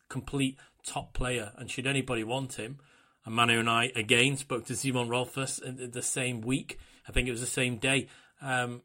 complete 0.09 0.57
top 0.85 1.13
player. 1.13 1.53
And 1.57 1.71
should 1.71 1.87
anybody 1.87 2.25
want 2.25 2.55
him, 2.55 2.79
and 3.25 3.35
Manu 3.35 3.59
and 3.59 3.69
I 3.71 3.93
again 3.95 4.37
spoke 4.37 4.67
to 4.67 4.77
Simon 4.77 5.09
Rolfes 5.09 5.93
the 5.93 6.03
same 6.03 6.41
week. 6.41 6.79
I 7.09 7.13
think 7.13 7.29
it 7.29 7.33
was 7.33 7.41
the 7.41 7.47
same 7.47 7.77
day. 7.77 8.09
Um, 8.41 8.83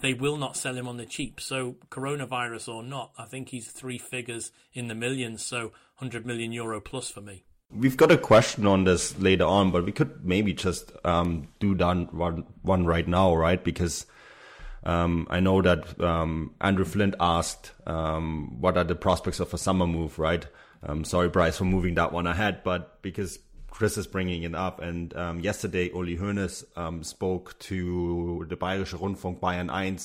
they 0.00 0.12
will 0.12 0.36
not 0.36 0.56
sell 0.56 0.76
him 0.76 0.86
on 0.86 0.96
the 0.96 1.06
cheap. 1.06 1.40
So 1.40 1.76
coronavirus 1.90 2.74
or 2.74 2.82
not, 2.82 3.12
I 3.16 3.24
think 3.24 3.48
he's 3.48 3.68
three 3.68 3.98
figures 3.98 4.52
in 4.72 4.88
the 4.88 4.94
millions. 4.94 5.42
So 5.42 5.72
100 5.98 6.26
million 6.26 6.52
euro 6.52 6.80
plus 6.80 7.10
for 7.10 7.20
me. 7.20 7.44
We've 7.72 7.96
got 7.96 8.10
a 8.10 8.18
question 8.18 8.66
on 8.66 8.84
this 8.84 9.16
later 9.18 9.44
on, 9.44 9.70
but 9.70 9.84
we 9.84 9.92
could 9.92 10.24
maybe 10.24 10.52
just 10.52 10.92
um, 11.04 11.48
do 11.60 11.74
done 11.74 12.08
one, 12.10 12.44
one 12.62 12.84
right 12.84 13.06
now, 13.06 13.34
right? 13.34 13.62
Because 13.62 14.06
um, 14.82 15.26
I 15.30 15.40
know 15.40 15.62
that 15.62 16.00
um, 16.00 16.54
Andrew 16.60 16.84
Flint 16.84 17.14
asked 17.20 17.72
um, 17.86 18.60
what 18.60 18.76
are 18.76 18.84
the 18.84 18.96
prospects 18.96 19.40
of 19.40 19.54
a 19.54 19.58
summer 19.58 19.86
move, 19.86 20.18
right? 20.18 20.46
Um, 20.82 21.04
sorry, 21.04 21.28
Bryce, 21.28 21.58
for 21.58 21.64
moving 21.64 21.94
that 21.94 22.12
one 22.12 22.26
ahead, 22.26 22.62
but 22.64 23.02
because 23.02 23.38
Chris 23.70 23.98
is 23.98 24.06
bringing 24.06 24.42
it 24.42 24.54
up, 24.54 24.80
and 24.80 25.14
um, 25.16 25.40
yesterday 25.40 25.90
Uli 25.92 26.16
Hoeneß 26.16 27.04
spoke 27.04 27.58
to 27.60 28.46
the 28.48 28.56
Bayerische 28.56 28.98
Rundfunk 28.98 29.40
Bayern 29.40 29.70
1 29.70 29.98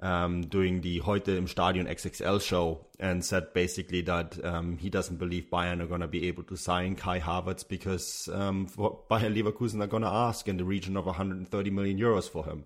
um, 0.00 0.42
doing 0.42 0.80
the 0.80 1.00
Heute 1.00 1.36
im 1.36 1.46
Stadion 1.46 1.86
XXL 1.86 2.40
show 2.40 2.86
and 3.00 3.24
said 3.24 3.52
basically 3.52 4.00
that 4.02 4.42
um, 4.44 4.78
he 4.78 4.90
doesn't 4.90 5.16
believe 5.16 5.46
Bayern 5.50 5.80
are 5.82 5.86
going 5.86 6.00
to 6.00 6.08
be 6.08 6.28
able 6.28 6.44
to 6.44 6.56
sign 6.56 6.94
Kai 6.94 7.20
Havertz 7.20 7.66
because 7.66 8.28
um, 8.32 8.66
Bayern 8.68 9.34
Leverkusen 9.34 9.82
are 9.82 9.88
going 9.88 10.02
to 10.02 10.08
ask 10.08 10.48
in 10.48 10.56
the 10.56 10.64
region 10.64 10.96
of 10.96 11.06
130 11.06 11.70
million 11.70 11.98
euros 11.98 12.30
for 12.30 12.44
him. 12.44 12.64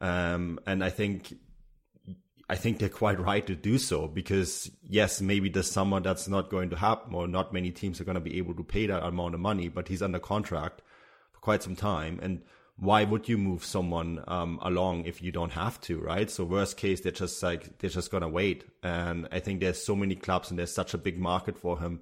Um, 0.00 0.58
and 0.66 0.82
I 0.84 0.90
think 0.90 1.34
I 2.48 2.54
think 2.54 2.78
they're 2.78 2.88
quite 2.88 3.18
right 3.18 3.44
to 3.46 3.56
do 3.56 3.76
so 3.76 4.06
because 4.06 4.70
yes, 4.82 5.20
maybe 5.20 5.48
this 5.48 5.70
summer 5.70 5.98
that's 6.00 6.28
not 6.28 6.48
going 6.48 6.70
to 6.70 6.76
happen 6.76 7.14
or 7.14 7.26
not 7.26 7.52
many 7.52 7.72
teams 7.72 8.00
are 8.00 8.04
going 8.04 8.14
to 8.14 8.20
be 8.20 8.38
able 8.38 8.54
to 8.54 8.62
pay 8.62 8.86
that 8.86 9.04
amount 9.04 9.34
of 9.34 9.40
money, 9.40 9.68
but 9.68 9.88
he's 9.88 10.02
under 10.02 10.20
contract 10.20 10.82
for 11.32 11.40
quite 11.40 11.64
some 11.64 11.74
time. 11.74 12.20
And 12.22 12.42
why 12.76 13.02
would 13.02 13.28
you 13.28 13.36
move 13.36 13.64
someone 13.64 14.22
um, 14.28 14.60
along 14.62 15.06
if 15.06 15.22
you 15.22 15.32
don't 15.32 15.52
have 15.52 15.80
to, 15.82 15.98
right? 15.98 16.30
So 16.30 16.44
worst 16.44 16.76
case, 16.76 17.00
they're 17.00 17.10
just 17.10 17.42
like 17.42 17.78
they're 17.78 17.90
just 17.90 18.10
gonna 18.10 18.28
wait. 18.28 18.64
And 18.82 19.26
I 19.32 19.40
think 19.40 19.60
there's 19.60 19.82
so 19.82 19.96
many 19.96 20.14
clubs 20.14 20.50
and 20.50 20.58
there's 20.58 20.72
such 20.72 20.94
a 20.94 20.98
big 20.98 21.18
market 21.18 21.58
for 21.58 21.80
him. 21.80 22.00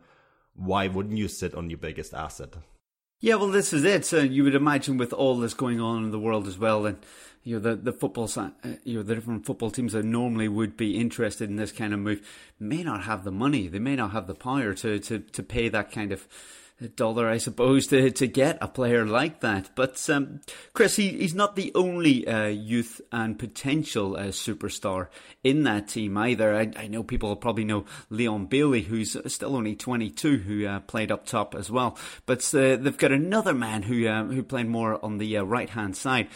Why 0.56 0.88
wouldn't 0.88 1.16
you 1.16 1.28
sit 1.28 1.54
on 1.54 1.70
your 1.70 1.78
biggest 1.78 2.12
asset? 2.12 2.54
Yeah, 3.20 3.36
well, 3.36 3.48
this 3.48 3.72
is 3.72 3.84
it. 3.84 4.04
So 4.04 4.18
you 4.18 4.44
would 4.44 4.54
imagine 4.54 4.98
with 4.98 5.12
all 5.12 5.38
this 5.38 5.54
going 5.54 5.80
on 5.80 6.04
in 6.04 6.10
the 6.10 6.18
world 6.18 6.46
as 6.46 6.58
well, 6.58 6.84
and 6.86 6.98
you 7.42 7.56
know 7.56 7.60
the 7.60 7.76
the 7.76 7.92
football, 7.92 8.30
uh, 8.36 8.50
you 8.84 8.96
know 8.96 9.02
the 9.02 9.14
different 9.14 9.46
football 9.46 9.70
teams 9.70 9.92
that 9.92 10.04
normally 10.04 10.48
would 10.48 10.76
be 10.76 10.98
interested 10.98 11.48
in 11.48 11.56
this 11.56 11.72
kind 11.72 11.94
of 11.94 12.00
move 12.00 12.26
may 12.60 12.82
not 12.82 13.04
have 13.04 13.24
the 13.24 13.32
money. 13.32 13.66
They 13.66 13.78
may 13.78 13.96
not 13.96 14.12
have 14.12 14.26
the 14.26 14.34
power 14.34 14.74
to 14.74 14.98
to 14.98 15.18
to 15.20 15.42
pay 15.42 15.68
that 15.68 15.90
kind 15.90 16.12
of 16.12 16.28
dollar, 16.96 17.28
I 17.28 17.38
suppose, 17.38 17.86
to, 17.88 18.10
to 18.10 18.26
get 18.26 18.58
a 18.60 18.68
player 18.68 19.06
like 19.06 19.40
that. 19.40 19.70
But 19.74 20.08
um, 20.10 20.40
Chris, 20.72 20.96
he, 20.96 21.10
he's 21.10 21.34
not 21.34 21.56
the 21.56 21.72
only 21.74 22.26
uh, 22.26 22.46
youth 22.46 23.00
and 23.12 23.38
potential 23.38 24.16
uh, 24.16 24.26
superstar 24.26 25.08
in 25.42 25.62
that 25.64 25.88
team 25.88 26.16
either. 26.18 26.54
I, 26.54 26.72
I, 26.76 26.86
know 26.88 27.02
people 27.02 27.34
probably 27.36 27.64
know 27.64 27.84
Leon 28.10 28.46
Bailey, 28.46 28.82
who's 28.82 29.16
still 29.32 29.56
only 29.56 29.76
22, 29.76 30.38
who 30.38 30.66
uh, 30.66 30.80
played 30.80 31.12
up 31.12 31.26
top 31.26 31.54
as 31.54 31.70
well. 31.70 31.96
But 32.26 32.42
uh, 32.54 32.76
they've 32.76 32.96
got 32.96 33.12
another 33.12 33.54
man 33.54 33.82
who 33.82 34.06
uh, 34.06 34.24
who 34.24 34.42
played 34.42 34.66
more 34.66 35.02
on 35.04 35.18
the 35.18 35.38
uh, 35.38 35.42
right 35.44 35.70
hand 35.70 35.96
side. 35.96 36.28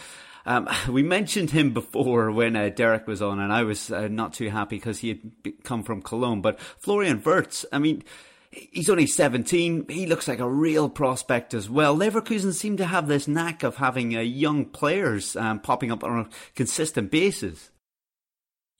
Um, 0.45 0.69
we 0.89 1.03
mentioned 1.03 1.51
him 1.51 1.73
before 1.73 2.31
when 2.31 2.55
uh, 2.55 2.69
Derek 2.69 3.07
was 3.07 3.21
on, 3.21 3.39
and 3.39 3.51
I 3.51 3.63
was 3.63 3.91
uh, 3.91 4.07
not 4.07 4.33
too 4.33 4.49
happy 4.49 4.77
because 4.77 4.99
he 4.99 5.09
had 5.09 5.63
come 5.63 5.83
from 5.83 6.01
Cologne. 6.01 6.41
But 6.41 6.59
Florian 6.59 7.21
Wirtz, 7.23 7.65
I 7.71 7.79
mean, 7.79 8.03
He's 8.51 8.89
only 8.89 9.05
17. 9.05 9.85
He 9.89 10.07
looks 10.07 10.27
like 10.27 10.39
a 10.39 10.49
real 10.49 10.89
prospect 10.89 11.53
as 11.53 11.69
well. 11.69 11.95
Leverkusen 11.95 12.53
seem 12.53 12.77
to 12.77 12.85
have 12.85 13.07
this 13.07 13.27
knack 13.27 13.61
of 13.61 13.75
having 13.75 14.15
uh, 14.15 14.21
young 14.21 14.65
players 14.65 15.35
um, 15.35 15.59
popping 15.59 15.91
up 15.91 16.03
on 16.03 16.19
a 16.19 16.29
consistent 16.55 17.11
basis. 17.11 17.69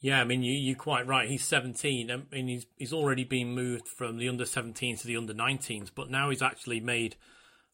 Yeah, 0.02 0.22
I 0.22 0.24
mean, 0.24 0.44
you, 0.44 0.54
you're 0.54 0.76
quite 0.76 1.06
right. 1.06 1.30
He's 1.30 1.44
17. 1.44 2.10
I 2.10 2.18
mean, 2.32 2.48
he's, 2.48 2.66
he's 2.78 2.94
already 2.94 3.26
been 3.26 3.54
moved 3.54 3.88
from 3.88 4.18
the 4.18 4.30
under 4.30 4.46
17s 4.46 5.02
to 5.02 5.08
the 5.08 5.18
under 5.18 5.34
19s, 5.34 5.92
but 5.94 6.10
now 6.10 6.30
he's 6.30 6.42
actually 6.42 6.80
made 6.80 7.16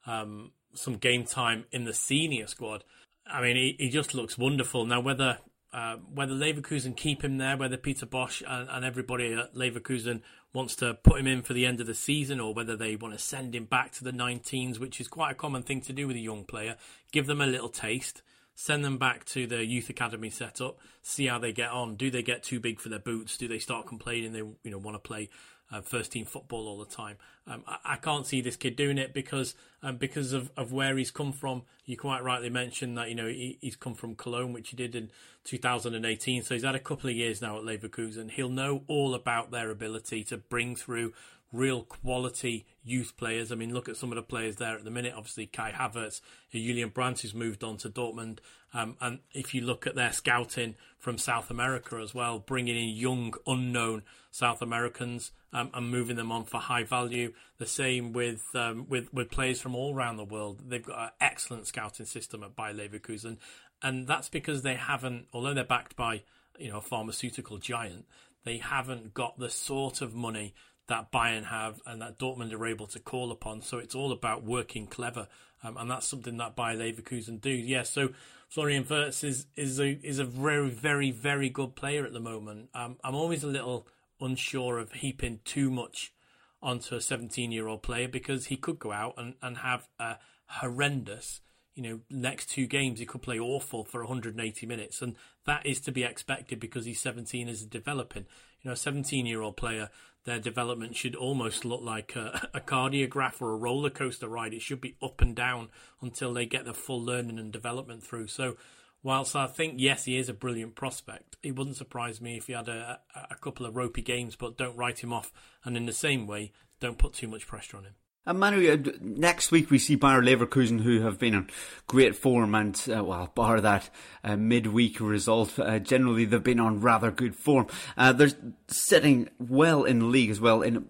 um, 0.05 0.51
some 0.73 0.95
game 0.95 1.23
time 1.23 1.65
in 1.71 1.85
the 1.85 1.93
senior 1.93 2.47
squad. 2.47 2.83
I 3.27 3.41
mean, 3.41 3.55
he, 3.55 3.75
he 3.79 3.89
just 3.89 4.13
looks 4.13 4.37
wonderful. 4.37 4.85
Now, 4.85 4.99
whether 4.99 5.37
uh, 5.75 5.97
whether 6.13 6.33
Leverkusen 6.33 6.95
keep 6.95 7.21
him 7.21 7.37
there, 7.37 7.57
whether 7.57 7.75
Peter 7.75 8.05
Bosz 8.05 8.41
and, 8.47 8.69
and, 8.69 8.85
everybody 8.85 9.33
at 9.33 9.55
Leverkusen 9.55 10.21
wants 10.53 10.73
to 10.77 10.93
put 10.93 11.19
him 11.19 11.27
in 11.27 11.41
for 11.41 11.51
the 11.51 11.65
end 11.65 11.81
of 11.81 11.85
the 11.85 11.93
season, 11.93 12.39
or 12.39 12.53
whether 12.53 12.77
they 12.77 12.95
want 12.95 13.13
to 13.13 13.19
send 13.19 13.53
him 13.53 13.65
back 13.65 13.91
to 13.91 14.03
the 14.05 14.13
19s, 14.13 14.79
which 14.79 15.01
is 15.01 15.09
quite 15.09 15.31
a 15.31 15.35
common 15.35 15.63
thing 15.63 15.81
to 15.81 15.91
do 15.91 16.07
with 16.07 16.15
a 16.15 16.21
young 16.21 16.45
player. 16.45 16.77
Give 17.11 17.27
them 17.27 17.41
a 17.41 17.45
little 17.45 17.67
taste, 17.67 18.21
send 18.55 18.85
them 18.85 18.97
back 18.97 19.25
to 19.25 19.47
the 19.47 19.65
youth 19.65 19.89
academy 19.89 20.29
setup, 20.29 20.79
see 21.01 21.27
how 21.27 21.39
they 21.39 21.51
get 21.51 21.71
on. 21.71 21.97
Do 21.97 22.09
they 22.09 22.23
get 22.23 22.41
too 22.41 22.61
big 22.61 22.79
for 22.79 22.87
their 22.87 22.99
boots? 22.99 23.35
Do 23.35 23.49
they 23.49 23.59
start 23.59 23.85
complaining 23.85 24.31
they 24.31 24.39
you 24.39 24.71
know 24.71 24.77
want 24.77 24.95
to 24.95 25.05
play 25.05 25.27
uh, 25.75 25.81
first 25.81 26.11
team 26.11 26.25
football 26.25 26.67
all 26.67 26.77
the 26.77 26.85
time. 26.85 27.17
Um, 27.47 27.63
I, 27.67 27.77
I, 27.85 27.95
can't 27.97 28.25
see 28.25 28.41
this 28.41 28.55
kid 28.55 28.75
doing 28.75 28.97
it 28.97 29.13
because 29.13 29.55
um, 29.83 29.97
because 29.97 30.33
of, 30.33 30.51
of 30.57 30.71
where 30.71 30.97
he's 30.97 31.11
come 31.11 31.31
from. 31.31 31.63
You 31.85 31.97
quite 31.97 32.23
rightly 32.23 32.49
mentioned 32.49 32.97
that 32.97 33.09
you 33.09 33.15
know 33.15 33.27
he, 33.27 33.57
he's 33.61 33.75
come 33.75 33.93
from 33.93 34.15
Cologne, 34.15 34.53
which 34.53 34.69
he 34.69 34.77
did 34.77 34.95
in 34.95 35.09
2018. 35.43 36.43
So 36.43 36.55
he's 36.55 36.63
had 36.63 36.75
a 36.75 36.79
couple 36.79 37.09
of 37.09 37.15
years 37.15 37.41
now 37.41 37.57
at 37.57 37.63
Leverkusen. 37.63 38.31
He'll 38.31 38.49
know 38.49 38.83
all 38.87 39.13
about 39.13 39.51
their 39.51 39.69
ability 39.69 40.23
to 40.25 40.37
bring 40.37 40.75
through 40.75 41.13
real 41.55 41.83
quality 41.83 42.65
youth 42.83 43.15
players. 43.17 43.51
I 43.51 43.55
mean, 43.55 43.73
look 43.73 43.89
at 43.89 43.97
some 43.97 44.11
of 44.11 44.15
the 44.15 44.23
players 44.23 44.57
there 44.57 44.75
at 44.75 44.83
the 44.83 44.91
minute. 44.91 45.13
Obviously, 45.15 45.45
Kai 45.45 45.71
Havertz, 45.71 46.21
Julian 46.51 46.89
Brandt, 46.89 47.21
who's 47.21 47.33
moved 47.33 47.63
on 47.63 47.77
to 47.77 47.89
Dortmund. 47.89 48.39
Um, 48.73 48.97
and 48.99 49.19
if 49.33 49.53
you 49.53 49.61
look 49.61 49.87
at 49.87 49.95
their 49.95 50.11
scouting 50.11 50.75
from 50.99 51.17
South 51.17 51.49
America 51.49 51.95
as 52.03 52.13
well, 52.13 52.39
bringing 52.39 52.75
in 52.75 52.89
young, 52.89 53.33
unknown 53.47 54.03
South 54.31 54.61
Americans 54.61 55.31
um, 55.53 55.69
and 55.73 55.89
moving 55.89 56.17
them 56.17 56.29
on 56.29 56.43
for 56.43 56.59
high 56.59 56.83
value. 56.83 57.31
The 57.57 57.65
same 57.65 58.11
with 58.11 58.43
um, 58.53 58.87
with 58.89 59.13
with 59.13 59.31
players 59.31 59.61
from 59.61 59.75
all 59.75 59.95
around 59.95 60.17
the 60.17 60.25
world. 60.25 60.61
They've 60.67 60.85
got 60.85 60.99
an 60.99 61.09
excellent 61.21 61.67
scouting 61.67 62.05
system 62.05 62.43
at 62.43 62.53
Bayer 62.53 62.73
Leverkusen, 62.73 63.37
and 63.81 64.05
that's 64.05 64.27
because 64.27 64.61
they 64.61 64.75
haven't, 64.75 65.27
although 65.31 65.53
they're 65.53 65.63
backed 65.63 65.95
by 65.95 66.23
you 66.59 66.69
know 66.69 66.79
a 66.79 66.81
pharmaceutical 66.81 67.57
giant, 67.59 68.05
they 68.43 68.57
haven't 68.57 69.13
got 69.13 69.39
the 69.39 69.49
sort 69.49 70.01
of 70.01 70.13
money 70.13 70.53
that 70.87 71.11
Bayern 71.11 71.45
have 71.45 71.81
and 71.85 72.01
that 72.01 72.19
Dortmund 72.19 72.53
are 72.53 72.65
able 72.65 72.87
to 72.87 72.99
call 72.99 73.31
upon. 73.31 73.61
So 73.61 73.77
it's 73.77 73.95
all 73.95 74.11
about 74.11 74.43
working 74.43 74.87
clever, 74.87 75.27
um, 75.63 75.77
and 75.77 75.89
that's 75.89 76.07
something 76.07 76.37
that 76.37 76.55
Bayer 76.55 76.77
Leverkusen 76.77 77.41
do. 77.41 77.49
Yeah, 77.49 77.83
so 77.83 78.09
Florian 78.49 78.85
Wirtz 78.87 79.23
is 79.23 79.47
is 79.55 79.79
a 79.79 79.99
is 80.03 80.19
a 80.19 80.25
very 80.25 80.69
very 80.69 81.11
very 81.11 81.49
good 81.49 81.75
player 81.75 82.05
at 82.05 82.13
the 82.13 82.19
moment. 82.19 82.69
Um, 82.73 82.97
I'm 83.03 83.15
always 83.15 83.43
a 83.43 83.47
little 83.47 83.87
unsure 84.21 84.79
of 84.79 84.93
heaping 84.93 85.39
too 85.43 85.69
much 85.69 86.13
onto 86.61 86.95
a 86.95 87.01
17 87.01 87.51
year 87.51 87.67
old 87.67 87.83
player 87.83 88.07
because 88.07 88.47
he 88.47 88.57
could 88.57 88.79
go 88.79 88.91
out 88.91 89.13
and, 89.17 89.35
and 89.41 89.57
have 89.57 89.87
a 89.99 90.17
horrendous 90.47 91.41
you 91.75 91.83
know, 91.83 91.99
next 92.09 92.49
two 92.49 92.65
games 92.65 92.99
he 92.99 93.05
could 93.05 93.21
play 93.21 93.37
awful 93.37 93.83
for 93.83 93.99
180 94.01 94.65
minutes, 94.65 95.01
and 95.01 95.15
that 95.45 95.65
is 95.65 95.81
to 95.81 95.91
be 95.91 96.03
expected 96.03 96.59
because 96.59 96.85
he's 96.85 97.01
17 97.01 97.49
is 97.49 97.65
developing. 97.65 98.25
You 98.61 98.69
know, 98.69 98.73
a 98.73 98.77
17 98.77 99.25
year 99.25 99.41
old 99.41 99.57
player 99.57 99.89
their 100.25 100.39
development 100.39 100.95
should 100.95 101.15
almost 101.15 101.65
look 101.65 101.81
like 101.81 102.15
a, 102.15 102.49
a, 102.53 102.59
cardiograph 102.59 103.41
or 103.41 103.51
a 103.51 103.57
roller 103.57 103.91
coaster 103.91 104.27
ride. 104.27 104.53
It 104.53 104.61
should 104.61 104.81
be 104.81 104.97
up 105.01 105.21
and 105.21 105.35
down 105.35 105.69
until 106.01 106.33
they 106.33 106.45
get 106.45 106.65
the 106.65 106.73
full 106.73 107.01
learning 107.01 107.39
and 107.39 107.51
development 107.51 108.03
through. 108.03 108.27
So, 108.27 108.57
whilst 109.03 109.35
I 109.35 109.47
think 109.47 109.75
yes, 109.77 110.05
he 110.05 110.17
is 110.17 110.27
a 110.27 110.33
brilliant 110.33 110.75
prospect, 110.75 111.37
it 111.43 111.55
wouldn't 111.55 111.77
surprise 111.77 112.19
me 112.19 112.37
if 112.37 112.47
he 112.47 112.53
had 112.53 112.67
a, 112.67 112.99
a 113.29 113.35
couple 113.35 113.65
of 113.65 113.75
ropey 113.75 114.01
games. 114.01 114.35
But 114.35 114.57
don't 114.57 114.75
write 114.75 114.99
him 114.99 115.13
off, 115.13 115.31
and 115.63 115.77
in 115.77 115.85
the 115.85 115.93
same 115.93 116.25
way, 116.25 116.51
don't 116.79 116.97
put 116.97 117.13
too 117.13 117.27
much 117.27 117.47
pressure 117.47 117.77
on 117.77 117.85
him. 117.85 117.95
And 118.27 118.39
Manu, 118.39 118.71
uh, 118.71 118.91
next 119.01 119.51
week 119.51 119.69
we 119.69 119.77
see 119.77 119.95
Bayer 119.95 120.21
Leverkusen, 120.21 120.81
who 120.81 121.01
have 121.01 121.19
been 121.19 121.35
in 121.35 121.47
great 121.85 122.15
form, 122.15 122.55
and 122.55 122.75
uh, 122.89 123.03
well, 123.03 123.31
bar 123.35 123.61
that 123.61 123.89
uh, 124.23 124.35
midweek 124.35 124.99
result, 124.99 125.59
uh, 125.59 125.77
generally 125.77 126.25
they've 126.25 126.43
been 126.43 126.59
on 126.59 126.81
rather 126.81 127.11
good 127.11 127.35
form. 127.35 127.67
Uh, 127.95 128.13
they're 128.13 128.31
sitting 128.67 129.29
well 129.37 129.83
in 129.83 129.99
the 129.99 130.05
league 130.05 130.31
as 130.31 130.41
well. 130.41 130.63
In 130.63 130.89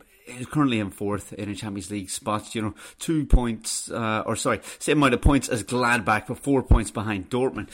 currently 0.49 0.79
in 0.79 0.89
fourth 0.89 1.33
in 1.33 1.49
a 1.49 1.55
Champions 1.55 1.91
League 1.91 2.09
spot. 2.09 2.55
You 2.55 2.61
know, 2.61 2.75
two 2.99 3.25
points, 3.25 3.91
uh, 3.91 4.23
or 4.25 4.37
sorry, 4.37 4.61
same 4.79 4.97
amount 4.97 5.13
of 5.13 5.21
points 5.21 5.49
as 5.49 5.61
Gladbach, 5.61 6.27
but 6.27 6.39
four 6.39 6.63
points 6.63 6.89
behind 6.89 7.29
Dortmund. 7.29 7.69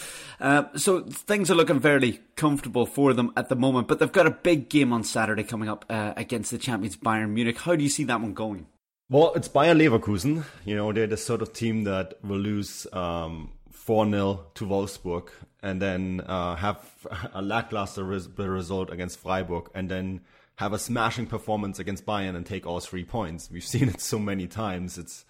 so 0.77 1.01
things 1.01 1.51
are 1.51 1.55
looking 1.55 1.79
fairly 1.79 2.19
comfortable 2.35 2.87
for 2.87 3.13
them 3.13 3.31
at 3.37 3.47
the 3.47 3.55
moment. 3.55 3.87
But 3.87 3.99
they've 3.99 4.11
got 4.11 4.25
a 4.27 4.31
big 4.31 4.69
game 4.69 4.91
on 4.91 5.03
Saturday 5.03 5.43
coming 5.43 5.69
up 5.69 5.85
against 5.87 6.49
the 6.49 6.57
champions 6.57 6.97
Bayern 6.97 7.29
Munich. 7.29 7.59
How 7.59 7.75
do 7.75 7.83
you 7.83 7.89
see 7.89 8.05
that 8.05 8.19
one 8.19 8.33
going? 8.33 8.65
Well, 9.11 9.33
it's 9.33 9.49
Bayer 9.49 9.75
Leverkusen. 9.75 10.45
You 10.63 10.77
know, 10.77 10.93
they're 10.93 11.05
the 11.05 11.17
sort 11.17 11.41
of 11.41 11.51
team 11.51 11.83
that 11.83 12.13
will 12.23 12.37
lose 12.37 12.87
um, 12.93 13.51
4 13.69 14.09
0 14.09 14.45
to 14.53 14.65
Wolfsburg 14.65 15.27
and 15.61 15.81
then 15.81 16.21
uh, 16.25 16.55
have 16.55 16.89
a 17.33 17.41
lackluster 17.41 18.05
res- 18.05 18.29
result 18.37 18.89
against 18.89 19.19
Freiburg 19.19 19.69
and 19.75 19.91
then 19.91 20.21
have 20.55 20.71
a 20.71 20.79
smashing 20.79 21.25
performance 21.25 21.77
against 21.77 22.05
Bayern 22.05 22.37
and 22.37 22.45
take 22.45 22.65
all 22.65 22.79
three 22.79 23.03
points. 23.03 23.51
We've 23.51 23.65
seen 23.65 23.89
it 23.89 23.99
so 23.99 24.17
many 24.17 24.47
times. 24.47 24.97
It's, 24.97 25.25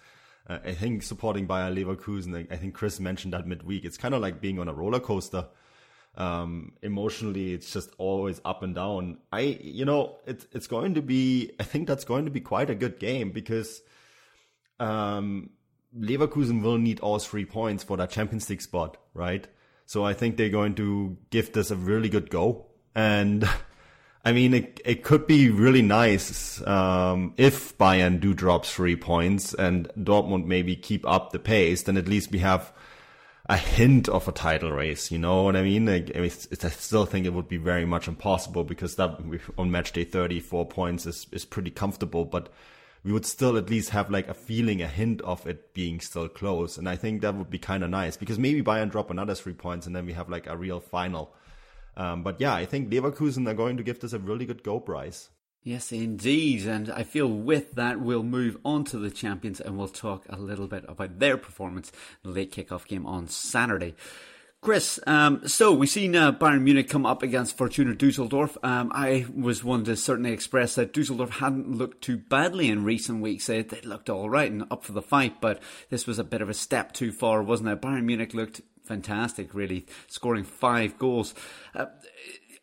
uh, 0.48 0.58
I 0.64 0.74
think, 0.74 1.02
supporting 1.02 1.48
Bayer 1.48 1.74
Leverkusen. 1.74 2.52
I 2.52 2.56
think 2.56 2.74
Chris 2.74 3.00
mentioned 3.00 3.32
that 3.32 3.48
midweek. 3.48 3.84
It's 3.84 3.96
kind 3.96 4.14
of 4.14 4.20
like 4.20 4.40
being 4.40 4.60
on 4.60 4.68
a 4.68 4.72
roller 4.72 5.00
coaster. 5.00 5.46
Um, 6.14 6.72
emotionally, 6.82 7.54
it's 7.54 7.72
just 7.72 7.90
always 7.96 8.40
up 8.44 8.62
and 8.62 8.74
down. 8.74 9.18
I, 9.32 9.58
you 9.62 9.84
know, 9.84 10.18
it's 10.26 10.46
it's 10.52 10.66
going 10.66 10.94
to 10.94 11.02
be. 11.02 11.52
I 11.58 11.64
think 11.64 11.88
that's 11.88 12.04
going 12.04 12.26
to 12.26 12.30
be 12.30 12.40
quite 12.40 12.68
a 12.68 12.74
good 12.74 12.98
game 12.98 13.30
because 13.30 13.80
um, 14.78 15.50
Leverkusen 15.98 16.62
will 16.62 16.78
need 16.78 17.00
all 17.00 17.18
three 17.18 17.44
points 17.44 17.84
for 17.84 17.96
that 17.96 18.10
Champions 18.10 18.48
League 18.50 18.62
spot, 18.62 18.96
right? 19.14 19.46
So 19.86 20.04
I 20.04 20.14
think 20.14 20.36
they're 20.36 20.48
going 20.48 20.74
to 20.76 21.16
give 21.30 21.52
this 21.52 21.70
a 21.70 21.76
really 21.76 22.08
good 22.08 22.30
go. 22.30 22.66
And 22.94 23.48
I 24.24 24.32
mean, 24.32 24.54
it, 24.54 24.80
it 24.84 25.02
could 25.02 25.26
be 25.26 25.50
really 25.50 25.82
nice 25.82 26.66
um, 26.66 27.34
if 27.36 27.76
Bayern 27.76 28.20
do 28.20 28.34
drop 28.34 28.64
three 28.64 28.96
points 28.96 29.52
and 29.52 29.88
Dortmund 29.98 30.46
maybe 30.46 30.76
keep 30.76 31.06
up 31.06 31.32
the 31.32 31.38
pace. 31.38 31.82
Then 31.82 31.96
at 31.96 32.08
least 32.08 32.30
we 32.30 32.38
have 32.38 32.72
a 33.46 33.56
hint 33.56 34.08
of 34.08 34.28
a 34.28 34.32
title 34.32 34.70
race. 34.70 35.10
You 35.10 35.18
know 35.18 35.42
what 35.42 35.56
I 35.56 35.62
mean? 35.62 35.86
Mean, 35.86 36.10
I 36.14 36.28
still 36.28 37.06
think 37.06 37.26
it 37.26 37.32
would 37.32 37.48
be 37.48 37.56
very 37.56 37.84
much 37.84 38.08
impossible 38.08 38.64
because 38.64 38.96
that 38.96 39.18
on 39.58 39.70
match 39.70 39.92
day 39.92 40.04
34 40.04 40.66
points 40.66 41.06
is, 41.06 41.26
is 41.32 41.44
pretty 41.44 41.70
comfortable. 41.70 42.24
But 42.24 42.50
we 43.04 43.12
would 43.12 43.26
still 43.26 43.56
at 43.56 43.68
least 43.68 43.90
have 43.90 44.10
like 44.10 44.28
a 44.28 44.34
feeling, 44.34 44.80
a 44.80 44.86
hint 44.86 45.20
of 45.22 45.46
it 45.46 45.74
being 45.74 46.00
still 46.00 46.28
close. 46.28 46.78
And 46.78 46.88
I 46.88 46.96
think 46.96 47.22
that 47.22 47.34
would 47.34 47.50
be 47.50 47.58
kind 47.58 47.82
of 47.82 47.90
nice 47.90 48.16
because 48.16 48.38
maybe 48.38 48.62
Bayern 48.62 48.90
drop 48.90 49.10
another 49.10 49.34
three 49.34 49.54
points 49.54 49.86
and 49.86 49.96
then 49.96 50.06
we 50.06 50.12
have 50.12 50.28
like 50.28 50.46
a 50.46 50.56
real 50.56 50.78
final. 50.78 51.34
Um, 51.96 52.22
but 52.22 52.40
yeah, 52.40 52.54
I 52.54 52.64
think 52.64 52.90
Leverkusen 52.90 53.46
are 53.48 53.54
going 53.54 53.76
to 53.76 53.82
give 53.82 54.00
this 54.00 54.12
a 54.12 54.18
really 54.18 54.46
good 54.46 54.62
go, 54.62 54.78
Bryce. 54.78 55.28
Yes, 55.64 55.92
indeed. 55.92 56.66
And 56.66 56.90
I 56.90 57.04
feel 57.04 57.28
with 57.28 57.72
that, 57.76 58.00
we'll 58.00 58.24
move 58.24 58.56
on 58.64 58.84
to 58.86 58.98
the 58.98 59.10
champions 59.10 59.60
and 59.60 59.78
we'll 59.78 59.88
talk 59.88 60.24
a 60.28 60.36
little 60.36 60.66
bit 60.66 60.84
about 60.88 61.20
their 61.20 61.36
performance 61.36 61.92
in 62.24 62.30
the 62.30 62.36
late 62.36 62.52
kickoff 62.52 62.86
game 62.86 63.06
on 63.06 63.28
Saturday. 63.28 63.94
Chris, 64.60 65.00
um, 65.08 65.46
so 65.48 65.72
we've 65.72 65.88
seen 65.88 66.14
uh, 66.14 66.30
Bayern 66.30 66.62
Munich 66.62 66.88
come 66.88 67.04
up 67.04 67.24
against 67.24 67.56
Fortuna 67.56 67.94
Dusseldorf. 67.94 68.56
Um, 68.62 68.92
I 68.94 69.26
was 69.34 69.64
one 69.64 69.82
to 69.84 69.96
certainly 69.96 70.32
express 70.32 70.76
that 70.76 70.92
Dusseldorf 70.92 71.30
hadn't 71.30 71.76
looked 71.76 72.02
too 72.02 72.16
badly 72.16 72.68
in 72.68 72.84
recent 72.84 73.22
weeks. 73.22 73.46
They, 73.46 73.62
they 73.62 73.80
looked 73.80 74.08
all 74.08 74.30
right 74.30 74.50
and 74.50 74.64
up 74.70 74.84
for 74.84 74.92
the 74.92 75.02
fight, 75.02 75.40
but 75.40 75.60
this 75.90 76.06
was 76.06 76.20
a 76.20 76.24
bit 76.24 76.42
of 76.42 76.48
a 76.48 76.54
step 76.54 76.92
too 76.92 77.10
far, 77.10 77.42
wasn't 77.42 77.70
it? 77.70 77.80
Bayern 77.80 78.04
Munich 78.04 78.34
looked 78.34 78.60
fantastic, 78.84 79.52
really, 79.52 79.86
scoring 80.06 80.44
five 80.44 80.96
goals. 80.98 81.34
Uh, 81.74 81.86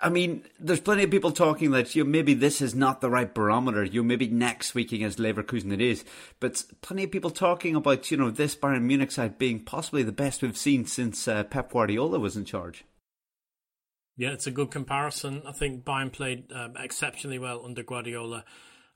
I 0.02 0.10
mean, 0.10 0.44
there's 0.60 0.80
plenty 0.80 1.04
of 1.04 1.12
people 1.12 1.32
talking 1.32 1.72
that 1.72 1.94
you 1.94 2.06
know, 2.06 2.10
maybe 2.10 2.34
this 2.34 2.62
is 2.62 2.74
not 2.74 3.02
the 3.02 3.10
right 3.10 3.34
barometer. 3.34 3.84
You 3.84 4.02
know, 4.02 4.08
maybe 4.08 4.28
next 4.28 4.74
week 4.74 4.94
against 4.94 5.20
Leverkusen 5.20 5.74
it 5.74 5.82
is, 5.82 6.06
but 6.40 6.64
plenty 6.82 7.04
of 7.04 7.12
people 7.12 7.32
talking 7.32 7.76
about 7.76 8.10
you 8.10 8.16
know 8.16 8.32
this 8.32 8.56
Bayern 8.56 8.84
Munich 8.84 9.12
side 9.12 9.38
being 9.38 9.60
possibly 9.60 10.04
the 10.04 10.14
best 10.14 10.42
we've 10.42 10.58
seen 10.58 10.86
since 10.86 11.28
uh, 11.28 11.44
Pep 11.44 11.72
Guardiola 11.72 12.18
was 12.18 12.38
in 12.38 12.46
charge. 12.46 12.86
Yeah, 14.16 14.30
it's 14.30 14.48
a 14.48 14.52
good 14.52 14.72
comparison. 14.72 15.42
I 15.46 15.52
think 15.52 15.84
Bayern 15.84 16.12
played 16.12 16.52
um, 16.54 16.76
exceptionally 16.78 17.40
well 17.40 17.66
under 17.66 17.84
Guardiola. 17.84 18.46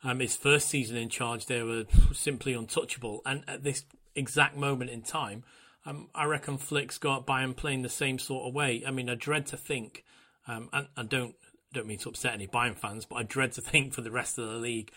Um, 0.05 0.19
his 0.19 0.35
first 0.35 0.69
season 0.69 0.97
in 0.97 1.09
charge, 1.09 1.45
they 1.45 1.63
were 1.63 1.85
simply 2.13 2.53
untouchable, 2.53 3.21
and 3.25 3.43
at 3.47 3.63
this 3.63 3.83
exact 4.15 4.55
moment 4.55 4.89
in 4.89 5.01
time, 5.01 5.43
um, 5.85 6.09
I 6.15 6.25
reckon 6.25 6.57
Flick's 6.57 6.97
got 6.97 7.27
Bayern 7.27 7.55
playing 7.55 7.81
the 7.81 7.89
same 7.89 8.19
sort 8.19 8.47
of 8.47 8.53
way. 8.53 8.83
I 8.87 8.91
mean, 8.91 9.09
I 9.09 9.15
dread 9.15 9.47
to 9.47 9.57
think 9.57 10.05
um, 10.47 10.69
and 10.73 10.87
I 10.97 11.03
don't 11.03 11.35
don't 11.73 11.87
mean 11.87 11.97
to 11.99 12.09
upset 12.09 12.33
any 12.33 12.47
Bayern 12.47 12.77
fans, 12.77 13.05
but 13.05 13.15
I 13.15 13.23
dread 13.23 13.53
to 13.53 13.61
think 13.61 13.93
for 13.93 14.01
the 14.01 14.11
rest 14.11 14.37
of 14.37 14.47
the 14.47 14.57
league 14.57 14.91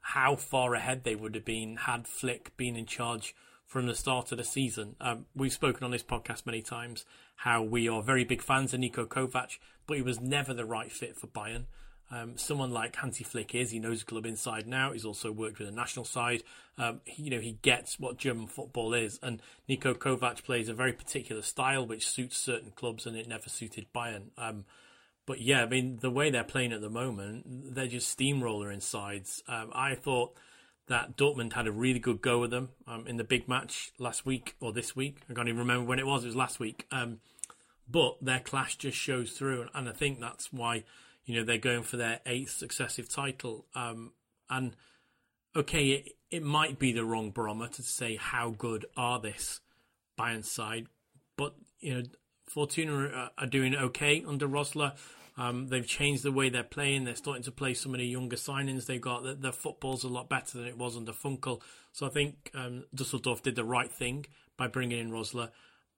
how 0.00 0.36
far 0.36 0.74
ahead 0.74 1.04
they 1.04 1.14
would 1.14 1.34
have 1.34 1.44
been 1.44 1.76
had 1.76 2.06
Flick 2.06 2.56
been 2.56 2.76
in 2.76 2.86
charge 2.86 3.34
from 3.66 3.86
the 3.86 3.94
start 3.94 4.32
of 4.32 4.38
the 4.38 4.44
season. 4.44 4.96
Um, 5.00 5.26
we've 5.34 5.52
spoken 5.52 5.84
on 5.84 5.90
this 5.90 6.02
podcast 6.02 6.46
many 6.46 6.62
times 6.62 7.04
how 7.36 7.62
we 7.62 7.88
are 7.88 8.02
very 8.02 8.24
big 8.24 8.42
fans 8.42 8.72
of 8.72 8.80
Niko 8.80 9.06
Kovac, 9.06 9.58
but 9.86 9.96
he 9.96 10.02
was 10.02 10.20
never 10.20 10.54
the 10.54 10.64
right 10.64 10.90
fit 10.90 11.16
for 11.16 11.26
Bayern. 11.26 11.64
Um, 12.10 12.38
someone 12.38 12.70
like 12.70 12.96
Hansi 12.96 13.22
Flick 13.22 13.54
is. 13.54 13.70
He 13.70 13.78
knows 13.78 14.00
the 14.00 14.06
club 14.06 14.24
inside 14.24 14.66
now. 14.66 14.92
He's 14.92 15.04
also 15.04 15.30
worked 15.30 15.58
with 15.58 15.68
the 15.68 15.74
national 15.74 16.06
side. 16.06 16.42
Um, 16.78 17.02
he, 17.04 17.24
you 17.24 17.30
know, 17.30 17.40
he 17.40 17.58
gets 17.60 18.00
what 18.00 18.16
German 18.16 18.46
football 18.46 18.94
is. 18.94 19.20
And 19.22 19.42
Niko 19.68 19.94
Kovac 19.94 20.42
plays 20.42 20.70
a 20.70 20.74
very 20.74 20.94
particular 20.94 21.42
style 21.42 21.86
which 21.86 22.08
suits 22.08 22.38
certain 22.38 22.70
clubs, 22.70 23.04
and 23.04 23.14
it 23.14 23.28
never 23.28 23.50
suited 23.50 23.86
Bayern. 23.94 24.28
But 25.28 25.42
yeah, 25.42 25.62
I 25.62 25.66
mean, 25.66 25.98
the 26.00 26.10
way 26.10 26.30
they're 26.30 26.42
playing 26.42 26.72
at 26.72 26.80
the 26.80 26.88
moment, 26.88 27.74
they're 27.74 27.86
just 27.86 28.08
steamroller 28.08 28.72
insides. 28.72 29.42
Um, 29.46 29.70
I 29.74 29.94
thought 29.94 30.34
that 30.86 31.18
Dortmund 31.18 31.52
had 31.52 31.66
a 31.66 31.70
really 31.70 31.98
good 31.98 32.22
go 32.22 32.38
with 32.38 32.50
them 32.50 32.70
um, 32.86 33.06
in 33.06 33.18
the 33.18 33.24
big 33.24 33.46
match 33.46 33.92
last 33.98 34.24
week 34.24 34.56
or 34.58 34.72
this 34.72 34.96
week. 34.96 35.18
I 35.28 35.34
can't 35.34 35.46
even 35.46 35.58
remember 35.58 35.84
when 35.84 35.98
it 35.98 36.06
was. 36.06 36.24
It 36.24 36.28
was 36.28 36.36
last 36.36 36.58
week. 36.58 36.86
Um, 36.90 37.20
but 37.86 38.16
their 38.22 38.40
clash 38.40 38.76
just 38.76 38.96
shows 38.96 39.32
through, 39.32 39.68
and 39.74 39.86
I 39.86 39.92
think 39.92 40.18
that's 40.18 40.50
why 40.50 40.84
you 41.26 41.36
know 41.36 41.44
they're 41.44 41.58
going 41.58 41.82
for 41.82 41.98
their 41.98 42.20
eighth 42.24 42.52
successive 42.52 43.10
title. 43.10 43.66
Um, 43.74 44.12
and 44.48 44.76
okay, 45.54 45.88
it, 45.88 46.12
it 46.30 46.42
might 46.42 46.78
be 46.78 46.90
the 46.90 47.04
wrong 47.04 47.32
barometer 47.32 47.76
to 47.76 47.82
say 47.82 48.16
how 48.16 48.54
good 48.56 48.86
are 48.96 49.20
this 49.20 49.60
Bayern 50.18 50.42
side, 50.42 50.86
but 51.36 51.54
you 51.80 51.94
know 51.94 52.02
Fortuna 52.46 53.30
are 53.36 53.46
doing 53.46 53.74
okay 53.76 54.24
under 54.26 54.48
Rosler. 54.48 54.94
Um, 55.38 55.68
they've 55.68 55.86
changed 55.86 56.24
the 56.24 56.32
way 56.32 56.48
they're 56.48 56.64
playing. 56.64 57.04
They're 57.04 57.14
starting 57.14 57.44
to 57.44 57.52
play 57.52 57.72
some 57.72 57.94
of 57.94 58.00
the 58.00 58.06
younger 58.06 58.34
signings 58.34 58.86
they've 58.86 59.00
got. 59.00 59.40
Their, 59.40 59.52
football's 59.52 60.02
a 60.02 60.08
lot 60.08 60.28
better 60.28 60.58
than 60.58 60.66
it 60.66 60.76
was 60.76 60.96
under 60.96 61.12
Funkel. 61.12 61.62
So 61.92 62.06
I 62.06 62.10
think 62.10 62.50
um, 62.54 62.84
Dusseldorf 62.92 63.42
did 63.42 63.54
the 63.54 63.64
right 63.64 63.90
thing 63.90 64.26
by 64.56 64.66
bringing 64.66 64.98
in 64.98 65.12
Rosler. 65.12 65.50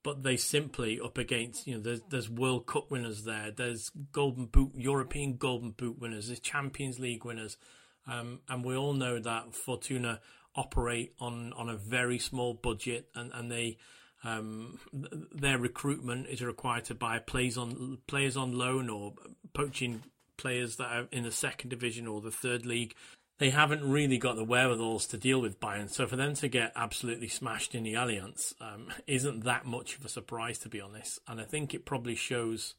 But 0.03 0.23
they 0.23 0.37
simply 0.37 1.01
up 1.01 1.19
against 1.19 1.67
you 1.67 1.75
know 1.75 1.81
there's, 1.81 2.01
there's 2.09 2.31
World 2.31 2.67
Cup 2.67 2.91
winners 2.91 3.25
there. 3.25 3.51
There's 3.51 3.91
Golden 4.13 4.47
Boot 4.47 4.73
European 4.75 5.37
Golden 5.37 5.73
Boot 5.73 5.99
winners. 5.99 6.29
There's 6.29 6.41
Champions 6.41 6.99
League 6.99 7.27
winners, 7.27 7.59
um, 8.07 8.41
and 8.49 8.65
we 8.65 8.75
all 8.75 8.95
know 8.95 9.19
that 9.19 9.55
Fortuna 9.55 10.21
operate 10.57 11.13
on 11.21 11.53
on 11.53 11.69
a 11.69 11.77
very 11.77 12.19
small 12.19 12.55
budget, 12.55 13.09
and 13.15 13.31
and 13.35 13.53
they 13.53 13.77
um, 14.23 14.79
their 14.93 15.59
recruitment 15.59 16.29
is 16.29 16.43
required 16.43 16.85
to 16.87 16.95
buy 16.95 17.19
players 17.19 17.57
on 17.57 17.99
players 18.07 18.37
on 18.37 18.53
loan 18.53 18.91
or 18.91 19.15
poaching 19.55 20.03
players 20.37 20.77
that 20.77 20.93
are 20.93 21.09
in 21.11 21.25
the 21.25 21.33
second 21.33 21.71
division 21.71 22.07
or 22.07 22.21
the 22.21 22.31
third 22.31 22.67
league. 22.67 22.95
They 23.39 23.51
haven't 23.51 23.89
really 23.89 24.19
got 24.19 24.37
the 24.37 24.45
wherewithals 24.45 25.07
to 25.09 25.17
deal 25.17 25.41
with 25.41 25.61
Bayern, 25.61 25.89
so 25.89 26.07
for 26.07 26.17
them 26.17 26.35
to 26.35 26.49
get 26.49 26.73
absolutely 26.77 27.29
smashed 27.29 27.75
in 27.75 27.85
the 27.85 27.95
Allianz 27.95 28.53
um, 28.61 28.89
isn't 29.07 29.45
that 29.45 29.65
much 29.65 29.97
of 29.97 30.05
a 30.05 30.11
surprise, 30.11 30.59
to 30.59 30.69
be 30.69 30.81
honest. 30.81 31.19
And 31.27 31.41
I 31.41 31.45
think 31.45 31.73
it 31.73 31.87
probably 31.87 32.15
shows 32.15 32.75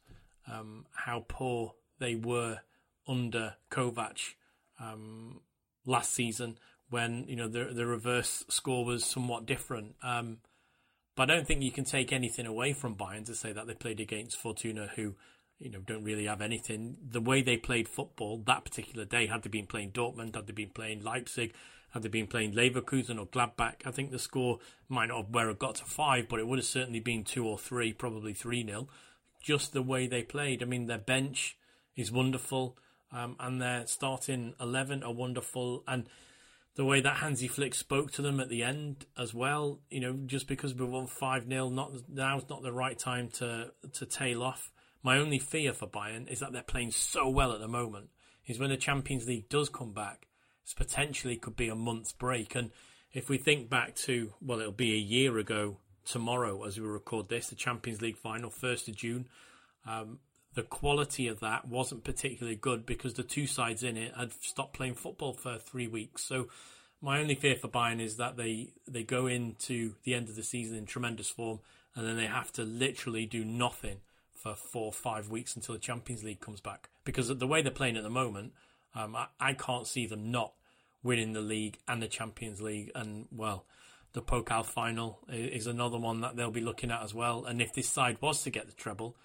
um, 0.50 0.86
how 0.92 1.24
poor 1.26 1.74
they 1.98 2.14
were 2.14 2.60
under 3.08 3.54
Kovac 3.70 4.34
um, 4.78 5.40
last 5.84 6.12
season, 6.12 6.58
when 6.90 7.24
you 7.26 7.36
know 7.36 7.48
the 7.48 7.64
the 7.72 7.86
reverse 7.86 8.44
score 8.48 8.84
was 8.84 9.04
somewhat 9.04 9.46
different. 9.46 9.96
Um, 10.02 10.38
but 11.14 11.30
I 11.30 11.34
don't 11.34 11.46
think 11.46 11.62
you 11.62 11.72
can 11.72 11.84
take 11.84 12.12
anything 12.12 12.46
away 12.46 12.72
from 12.72 12.96
Bayern 12.96 13.26
to 13.26 13.34
say 13.34 13.52
that 13.52 13.66
they 13.66 13.74
played 13.74 14.00
against 14.00 14.36
Fortuna, 14.36 14.90
who 14.96 15.14
you 15.58 15.70
know 15.70 15.80
don't 15.80 16.04
really 16.04 16.26
have 16.26 16.40
anything. 16.40 16.96
The 17.10 17.20
way 17.20 17.42
they 17.42 17.56
played 17.56 17.88
football 17.88 18.42
that 18.46 18.64
particular 18.64 19.04
day, 19.04 19.26
had 19.26 19.42
they 19.42 19.50
been 19.50 19.66
playing 19.66 19.92
Dortmund, 19.92 20.34
had 20.34 20.46
they 20.46 20.52
been 20.52 20.70
playing 20.70 21.02
Leipzig, 21.02 21.54
had 21.92 22.02
they 22.02 22.08
been 22.08 22.26
playing 22.26 22.54
Leverkusen 22.54 23.18
or 23.18 23.26
Gladbach, 23.26 23.86
I 23.86 23.90
think 23.90 24.10
the 24.10 24.18
score 24.18 24.58
might 24.88 25.06
not 25.06 25.18
have 25.18 25.34
where 25.34 25.50
it 25.50 25.58
got 25.58 25.76
to 25.76 25.84
five, 25.84 26.28
but 26.28 26.40
it 26.40 26.46
would 26.46 26.58
have 26.58 26.66
certainly 26.66 27.00
been 27.00 27.24
two 27.24 27.46
or 27.46 27.58
three, 27.58 27.92
probably 27.92 28.32
three 28.32 28.62
nil. 28.62 28.88
Just 29.42 29.72
the 29.72 29.82
way 29.82 30.06
they 30.06 30.22
played. 30.22 30.62
I 30.62 30.66
mean, 30.66 30.86
their 30.86 30.98
bench 30.98 31.56
is 31.96 32.10
wonderful, 32.10 32.78
um, 33.12 33.36
and 33.38 33.60
their 33.60 33.86
starting 33.86 34.54
eleven 34.58 35.02
are 35.02 35.12
wonderful, 35.12 35.84
and 35.86 36.06
the 36.74 36.84
way 36.84 37.00
that 37.00 37.16
Hansi 37.16 37.48
Flick 37.48 37.74
spoke 37.74 38.12
to 38.12 38.22
them 38.22 38.40
at 38.40 38.48
the 38.48 38.62
end 38.62 39.06
as 39.16 39.34
well. 39.34 39.80
You 39.90 40.00
know, 40.00 40.18
just 40.26 40.48
because 40.48 40.74
we 40.74 40.86
won 40.86 41.06
five 41.06 41.46
0 41.46 41.70
not 41.70 41.92
now's 42.08 42.48
not 42.48 42.62
the 42.62 42.72
right 42.72 42.98
time 42.98 43.28
to 43.34 43.72
to 43.92 44.06
tail 44.06 44.42
off. 44.42 44.70
My 45.02 45.18
only 45.18 45.38
fear 45.38 45.72
for 45.72 45.86
Bayern 45.86 46.28
is 46.28 46.40
that 46.40 46.52
they're 46.52 46.62
playing 46.62 46.92
so 46.92 47.28
well 47.28 47.52
at 47.52 47.60
the 47.60 47.68
moment. 47.68 48.10
Is 48.46 48.58
when 48.58 48.70
the 48.70 48.76
Champions 48.76 49.26
League 49.26 49.48
does 49.48 49.68
come 49.68 49.92
back, 49.92 50.26
it's 50.62 50.74
potentially 50.74 51.36
could 51.36 51.56
be 51.56 51.68
a 51.68 51.74
month's 51.74 52.12
break. 52.12 52.54
And 52.54 52.70
if 53.12 53.28
we 53.28 53.38
think 53.38 53.68
back 53.68 53.94
to 53.96 54.32
well, 54.40 54.60
it'll 54.60 54.72
be 54.72 54.94
a 54.94 54.98
year 54.98 55.38
ago 55.38 55.78
tomorrow 56.04 56.64
as 56.64 56.78
we 56.78 56.86
record 56.86 57.28
this, 57.28 57.48
the 57.48 57.54
Champions 57.54 58.00
League 58.00 58.16
final, 58.16 58.50
first 58.50 58.88
of 58.88 58.96
June. 58.96 59.28
Um, 59.86 60.18
the 60.54 60.62
quality 60.62 61.28
of 61.28 61.40
that 61.40 61.66
wasn't 61.66 62.04
particularly 62.04 62.56
good 62.56 62.84
because 62.84 63.14
the 63.14 63.22
two 63.22 63.46
sides 63.46 63.82
in 63.82 63.96
it 63.96 64.14
had 64.16 64.32
stopped 64.32 64.74
playing 64.74 64.94
football 64.94 65.32
for 65.32 65.58
three 65.58 65.86
weeks. 65.86 66.24
So 66.24 66.48
My 67.02 67.20
only 67.20 67.34
fear 67.34 67.56
for 67.56 67.66
Bayern 67.66 68.00
is 68.00 68.16
that 68.18 68.36
they 68.36 68.72
they 68.86 69.02
go 69.02 69.26
into 69.26 69.96
the 70.04 70.14
end 70.14 70.28
of 70.28 70.36
the 70.36 70.44
season 70.44 70.78
in 70.78 70.86
tremendous 70.86 71.28
form, 71.28 71.58
and 71.96 72.06
then 72.06 72.16
they 72.16 72.26
have 72.26 72.52
to 72.52 72.62
literally 72.62 73.26
do 73.26 73.44
nothing 73.44 73.98
for 74.32 74.54
four 74.54 74.86
or 74.86 74.92
five 74.92 75.28
weeks 75.28 75.56
until 75.56 75.74
the 75.74 75.80
Champions 75.80 76.22
League 76.22 76.40
comes 76.40 76.60
back. 76.60 76.88
Because 77.04 77.26
the 77.36 77.46
way 77.46 77.60
they're 77.60 77.72
playing 77.72 77.96
at 77.96 78.04
the 78.04 78.10
moment, 78.10 78.52
um, 78.94 79.16
I, 79.16 79.26
I 79.40 79.52
can't 79.54 79.86
see 79.86 80.06
them 80.06 80.30
not 80.30 80.52
winning 81.02 81.32
the 81.32 81.40
league 81.40 81.78
and 81.88 82.00
the 82.00 82.06
Champions 82.06 82.62
League. 82.62 82.92
And 82.94 83.26
well, 83.32 83.64
the 84.12 84.22
Pokal 84.22 84.64
final 84.64 85.18
is 85.28 85.66
another 85.66 85.98
one 85.98 86.20
that 86.20 86.36
they'll 86.36 86.52
be 86.52 86.60
looking 86.60 86.92
at 86.92 87.02
as 87.02 87.12
well. 87.12 87.44
And 87.44 87.60
if 87.60 87.72
this 87.72 87.88
side 87.88 88.18
was 88.20 88.44
to 88.44 88.50
get 88.50 88.66
the 88.66 88.74
treble, 88.74 89.16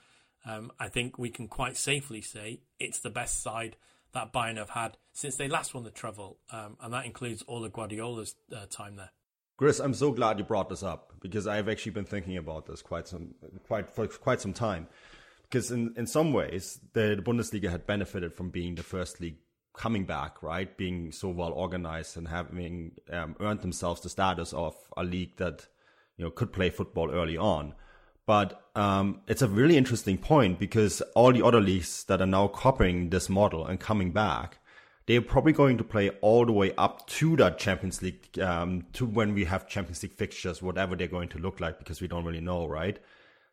um, 0.47 0.71
I 0.79 0.87
think 0.87 1.17
we 1.17 1.29
can 1.29 1.47
quite 1.47 1.77
safely 1.77 2.21
say 2.21 2.61
it's 2.79 2.99
the 2.99 3.09
best 3.09 3.41
side 3.43 3.75
that 4.13 4.31
Bayern 4.31 4.57
have 4.57 4.69
had 4.69 4.97
since 5.11 5.35
they 5.35 5.47
last 5.47 5.73
won 5.73 5.83
the 5.83 5.91
treble, 5.91 6.37
um, 6.51 6.77
and 6.81 6.93
that 6.93 7.05
includes 7.05 7.43
all 7.43 7.65
of 7.65 7.73
Guardiola's 7.73 8.35
uh, 8.55 8.65
time 8.69 8.95
there. 8.95 9.11
Chris, 9.57 9.79
I'm 9.79 9.93
so 9.93 10.11
glad 10.11 10.37
you 10.37 10.45
brought 10.45 10.69
this 10.69 10.83
up 10.83 11.13
because 11.19 11.47
I've 11.47 11.67
actually 11.67 11.91
been 11.91 12.05
thinking 12.05 12.37
about 12.37 12.67
this 12.67 12.81
quite 12.81 13.07
some 13.07 13.33
quite 13.67 13.89
for 13.89 14.07
quite 14.07 14.39
some 14.39 14.53
time. 14.53 14.87
Because 15.41 15.71
in, 15.71 15.93
in 15.97 16.07
some 16.07 16.33
ways, 16.33 16.79
the, 16.93 17.21
Bundesliga 17.23 17.69
had 17.69 17.87
benefited 17.87 18.33
from 18.33 18.49
being 18.49 18.75
the 18.75 18.83
first 18.83 19.21
league 19.21 19.37
coming 19.73 20.03
back, 20.05 20.43
right? 20.43 20.75
Being 20.77 21.11
so 21.11 21.29
well 21.29 21.53
organized 21.53 22.17
and 22.17 22.27
having 22.27 22.91
um, 23.11 23.35
earned 23.39 23.61
themselves 23.61 24.01
the 24.01 24.09
status 24.09 24.51
of 24.53 24.75
a 24.95 25.03
league 25.03 25.37
that 25.37 25.67
you 26.17 26.25
know 26.25 26.31
could 26.31 26.53
play 26.53 26.69
football 26.69 27.11
early 27.11 27.37
on. 27.37 27.73
But 28.27 28.69
um, 28.75 29.21
it's 29.27 29.41
a 29.41 29.47
really 29.47 29.77
interesting 29.77 30.17
point 30.17 30.59
because 30.59 31.01
all 31.15 31.31
the 31.31 31.43
other 31.43 31.61
leagues 31.61 32.03
that 32.03 32.21
are 32.21 32.27
now 32.27 32.47
copying 32.49 33.09
this 33.09 33.29
model 33.29 33.65
and 33.65 33.79
coming 33.79 34.11
back, 34.11 34.59
they're 35.07 35.21
probably 35.21 35.53
going 35.53 35.77
to 35.77 35.85
play 35.85 36.09
all 36.21 36.45
the 36.45 36.51
way 36.51 36.75
up 36.77 37.07
to 37.07 37.37
that 37.37 37.57
Champions 37.57 38.01
League, 38.01 38.37
um, 38.39 38.85
to 38.91 39.05
when 39.05 39.33
we 39.33 39.45
have 39.45 39.69
Champions 39.69 40.03
League 40.03 40.11
fixtures, 40.11 40.61
whatever 40.61 40.95
they're 40.97 41.07
going 41.07 41.29
to 41.29 41.39
look 41.39 41.61
like, 41.61 41.79
because 41.79 42.01
we 42.01 42.09
don't 42.09 42.25
really 42.25 42.41
know, 42.41 42.67
right? 42.67 42.99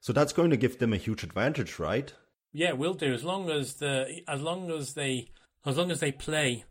So 0.00 0.12
that's 0.12 0.32
going 0.32 0.50
to 0.50 0.56
give 0.56 0.78
them 0.80 0.92
a 0.92 0.98
huge 0.98 1.22
advantage, 1.22 1.78
right? 1.78 2.12
Yeah, 2.52 2.72
will 2.72 2.94
do. 2.94 3.14
As 3.14 3.22
long 3.22 3.50
as 3.50 3.74
the 3.74 4.22
as 4.26 4.42
long 4.42 4.70
as 4.72 4.94
they 4.94 5.30
as 5.64 5.76
long 5.76 5.92
as 5.92 6.00
they 6.00 6.12
play 6.12 6.64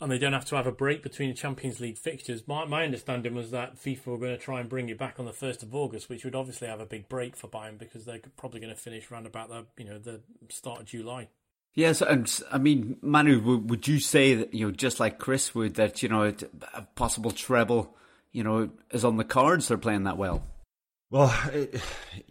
and 0.00 0.10
they 0.10 0.18
don't 0.18 0.32
have 0.32 0.46
to 0.46 0.56
have 0.56 0.66
a 0.66 0.72
break 0.72 1.02
between 1.02 1.28
the 1.28 1.34
Champions 1.34 1.78
League 1.78 1.98
fixtures. 1.98 2.46
My, 2.48 2.64
my 2.64 2.84
understanding 2.84 3.34
was 3.34 3.50
that 3.50 3.76
FIFA 3.76 4.06
were 4.06 4.18
going 4.18 4.36
to 4.36 4.42
try 4.42 4.60
and 4.60 4.68
bring 4.68 4.88
it 4.88 4.98
back 4.98 5.20
on 5.20 5.26
the 5.26 5.32
first 5.32 5.62
of 5.62 5.74
August, 5.74 6.08
which 6.08 6.24
would 6.24 6.34
obviously 6.34 6.68
have 6.68 6.80
a 6.80 6.86
big 6.86 7.08
break 7.08 7.36
for 7.36 7.48
Bayern 7.48 7.78
because 7.78 8.06
they're 8.06 8.20
probably 8.36 8.60
going 8.60 8.74
to 8.74 8.80
finish 8.80 9.10
around 9.10 9.26
about 9.26 9.48
the 9.48 9.66
you 9.76 9.84
know 9.84 9.98
the 9.98 10.20
start 10.48 10.80
of 10.80 10.86
July. 10.86 11.28
Yes, 11.74 12.02
and 12.02 12.32
I 12.50 12.58
mean, 12.58 12.96
Manu, 13.00 13.58
would 13.58 13.86
you 13.86 14.00
say 14.00 14.34
that 14.34 14.54
you 14.54 14.66
know 14.66 14.72
just 14.72 14.98
like 14.98 15.18
Chris 15.18 15.54
would 15.54 15.74
that 15.74 16.02
you 16.02 16.08
know 16.08 16.32
a 16.74 16.82
possible 16.94 17.30
treble, 17.30 17.94
you 18.32 18.42
know, 18.42 18.70
is 18.90 19.04
on 19.04 19.18
the 19.18 19.24
cards? 19.24 19.68
They're 19.68 19.78
playing 19.78 20.04
that 20.04 20.16
well. 20.16 20.42
Well, 21.10 21.34
it, 21.52 21.80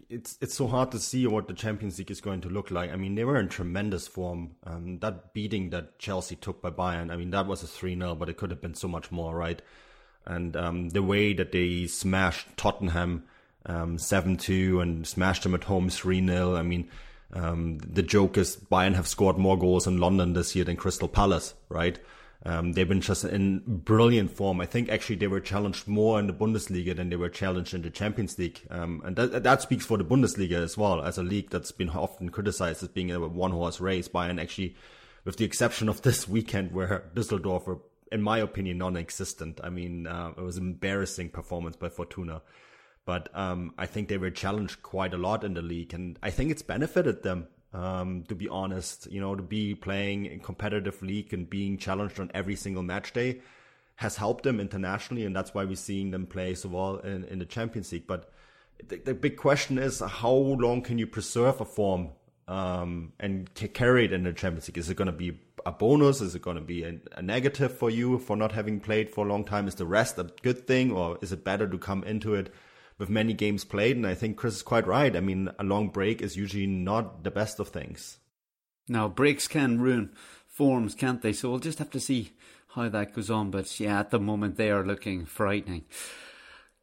it's 0.09 0.37
it's 0.41 0.55
so 0.55 0.67
hard 0.67 0.91
to 0.91 0.99
see 0.99 1.27
what 1.27 1.47
the 1.47 1.53
Champions 1.53 1.99
League 1.99 2.11
is 2.11 2.21
going 2.21 2.41
to 2.41 2.49
look 2.49 2.71
like. 2.71 2.91
I 2.91 2.95
mean, 2.95 3.15
they 3.15 3.25
were 3.25 3.39
in 3.39 3.49
tremendous 3.49 4.07
form. 4.07 4.51
Um, 4.63 4.99
that 4.99 5.33
beating 5.33 5.69
that 5.71 5.99
Chelsea 5.99 6.35
took 6.35 6.61
by 6.61 6.71
Bayern, 6.71 7.11
I 7.11 7.17
mean, 7.17 7.31
that 7.31 7.47
was 7.47 7.63
a 7.63 7.67
3 7.67 7.97
0, 7.97 8.15
but 8.15 8.29
it 8.29 8.37
could 8.37 8.51
have 8.51 8.61
been 8.61 8.75
so 8.75 8.87
much 8.87 9.11
more, 9.11 9.35
right? 9.35 9.61
And 10.25 10.55
um, 10.55 10.89
the 10.89 11.03
way 11.03 11.33
that 11.33 11.51
they 11.51 11.87
smashed 11.87 12.47
Tottenham 12.57 13.23
um, 13.65 13.97
7 13.97 14.37
2 14.37 14.79
and 14.79 15.07
smashed 15.07 15.43
them 15.43 15.55
at 15.55 15.65
home 15.65 15.89
3 15.89 16.25
0, 16.25 16.55
I 16.55 16.61
mean, 16.61 16.89
um, 17.33 17.77
the 17.79 18.01
joke 18.01 18.37
is 18.37 18.55
Bayern 18.55 18.95
have 18.95 19.07
scored 19.07 19.37
more 19.37 19.57
goals 19.57 19.85
in 19.85 19.97
London 19.97 20.33
this 20.33 20.55
year 20.55 20.65
than 20.65 20.77
Crystal 20.77 21.07
Palace, 21.07 21.53
right? 21.69 21.99
Um, 22.45 22.71
they've 22.71 22.87
been 22.87 23.01
just 23.01 23.25
in 23.25 23.61
brilliant 23.65 24.31
form. 24.31 24.61
I 24.61 24.65
think 24.65 24.89
actually 24.89 25.17
they 25.17 25.27
were 25.27 25.41
challenged 25.41 25.87
more 25.87 26.19
in 26.19 26.27
the 26.27 26.33
Bundesliga 26.33 26.95
than 26.95 27.09
they 27.09 27.17
were 27.17 27.29
challenged 27.29 27.73
in 27.73 27.81
the 27.81 27.89
Champions 27.89 28.39
League. 28.39 28.61
Um, 28.69 29.01
and 29.03 29.15
that, 29.17 29.43
that 29.43 29.61
speaks 29.61 29.85
for 29.85 29.97
the 29.97 30.05
Bundesliga 30.05 30.53
as 30.53 30.77
well 30.77 31.01
as 31.01 31.17
a 31.17 31.23
league 31.23 31.49
that's 31.49 31.73
been 31.73 31.89
often 31.89 32.29
criticized 32.29 32.81
as 32.81 32.89
being 32.89 33.11
a 33.11 33.19
one 33.19 33.51
horse 33.51 33.81
race. 33.81 34.07
By 34.07 34.29
Bayern 34.29 34.41
actually, 34.41 34.75
with 35.25 35.35
the 35.35 35.45
exception 35.45 35.89
of 35.89 36.01
this 36.03 36.29
weekend 36.29 36.71
where 36.71 37.09
Düsseldorf 37.13 37.65
were, 37.67 37.79
in 38.09 38.21
my 38.21 38.37
opinion, 38.37 38.77
non-existent. 38.77 39.59
I 39.61 39.69
mean, 39.69 40.07
uh, 40.07 40.31
it 40.37 40.41
was 40.41 40.55
an 40.55 40.63
embarrassing 40.63 41.29
performance 41.29 41.75
by 41.75 41.89
Fortuna. 41.89 42.41
But 43.05 43.35
um, 43.35 43.73
I 43.77 43.85
think 43.85 44.07
they 44.07 44.17
were 44.17 44.29
challenged 44.29 44.81
quite 44.83 45.13
a 45.13 45.17
lot 45.17 45.43
in 45.43 45.55
the 45.55 45.61
league, 45.61 45.93
and 45.93 46.19
I 46.21 46.29
think 46.29 46.51
it's 46.51 46.61
benefited 46.61 47.23
them 47.23 47.47
um, 47.73 48.23
to 48.27 48.35
be 48.35 48.47
honest, 48.47 49.11
you 49.11 49.21
know, 49.21 49.35
to 49.35 49.43
be 49.43 49.75
playing 49.75 50.25
in 50.25 50.39
competitive 50.39 51.01
league 51.01 51.33
and 51.33 51.49
being 51.49 51.77
challenged 51.77 52.19
on 52.19 52.31
every 52.33 52.55
single 52.55 52.83
match 52.83 53.13
day 53.13 53.41
has 53.97 54.15
helped 54.15 54.43
them 54.43 54.59
internationally, 54.59 55.25
and 55.25 55.35
that's 55.35 55.53
why 55.53 55.65
we're 55.65 55.75
seeing 55.75 56.11
them 56.11 56.25
play 56.25 56.55
so 56.55 56.69
well 56.69 56.97
in, 56.97 57.25
in 57.25 57.37
the 57.37 57.45
Champions 57.45 57.91
League. 57.91 58.07
But 58.07 58.31
the, 58.87 58.95
the, 58.95 59.13
big 59.13 59.35
question 59.35 59.77
is, 59.77 59.99
how 59.99 60.31
long 60.31 60.81
can 60.81 60.97
you 60.97 61.05
preserve 61.05 61.59
a 61.59 61.65
form 61.65 62.11
um, 62.47 63.11
and 63.19 63.53
carry 63.73 64.05
it 64.05 64.13
in 64.13 64.23
the 64.23 64.31
Champions 64.31 64.69
League? 64.69 64.77
Is 64.77 64.89
it 64.89 64.95
going 64.95 65.07
to 65.07 65.11
be 65.11 65.37
a 65.65 65.71
bonus? 65.73 66.21
Is 66.21 66.33
it 66.33 66.41
going 66.41 66.55
to 66.55 66.61
be 66.61 66.83
a, 66.83 66.95
a, 67.17 67.21
negative 67.21 67.77
for 67.77 67.89
you 67.89 68.19
for 68.19 68.37
not 68.37 68.53
having 68.53 68.79
played 68.79 69.09
for 69.09 69.25
a 69.25 69.29
long 69.29 69.43
time? 69.43 69.67
Is 69.67 69.75
the 69.75 69.85
rest 69.85 70.17
a 70.17 70.31
good 70.43 70.65
thing, 70.65 70.91
or 70.93 71.17
is 71.21 71.33
it 71.33 71.43
better 71.43 71.67
to 71.67 71.77
come 71.77 72.03
into 72.05 72.35
it 72.35 72.53
with 72.99 73.09
many 73.09 73.33
games 73.33 73.65
played. 73.65 73.95
And 73.95 74.05
I 74.05 74.13
think 74.13 74.37
Chris 74.37 74.57
is 74.57 74.61
quite 74.61 74.85
right. 74.85 75.15
I 75.15 75.21
mean, 75.21 75.49
a 75.57 75.63
long 75.63 75.87
break 75.87 76.21
is 76.21 76.37
usually 76.37 76.67
not 76.67 77.23
the 77.23 77.31
best 77.31 77.59
of 77.59 77.69
things. 77.69 78.19
Now, 78.87 79.07
breaks 79.07 79.47
can 79.47 79.81
ruin 79.81 80.11
forms, 80.47 80.93
can't 80.93 81.21
they? 81.21 81.33
So 81.33 81.49
we'll 81.49 81.59
just 81.59 81.79
have 81.79 81.91
to 81.91 81.99
see 81.99 82.33
how 82.75 82.89
that 82.89 83.13
goes 83.15 83.31
on. 83.31 83.49
But 83.49 83.79
yeah, 83.79 83.99
at 83.99 84.11
the 84.11 84.19
moment 84.19 84.57
they 84.57 84.69
are 84.69 84.85
looking 84.85 85.25
frightening. 85.25 85.85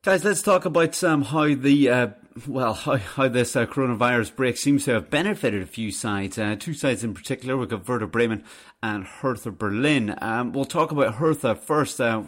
Guys, 0.07 0.23
let's 0.23 0.40
talk 0.40 0.64
about 0.64 1.03
um, 1.03 1.23
how 1.23 1.53
the 1.53 1.90
uh, 1.90 2.09
well 2.47 2.75
how, 2.75 2.97
how 2.97 3.27
this 3.27 3.57
uh, 3.57 3.66
coronavirus 3.66 4.37
break 4.37 4.57
seems 4.57 4.85
to 4.85 4.92
have 4.92 5.11
benefited 5.11 5.61
a 5.61 5.66
few 5.66 5.90
sides. 5.90 6.38
Uh, 6.38 6.55
two 6.57 6.75
sides 6.75 7.03
in 7.03 7.12
particular. 7.12 7.57
We've 7.57 7.69
got 7.69 7.88
Werder 7.88 8.07
Bremen 8.07 8.45
and 8.81 9.03
Hertha 9.03 9.51
Berlin. 9.51 10.16
Um, 10.23 10.53
we'll 10.53 10.64
talk 10.64 10.92
about 10.92 11.14
Hertha 11.14 11.57
first. 11.57 12.01
Uh, 12.01 12.23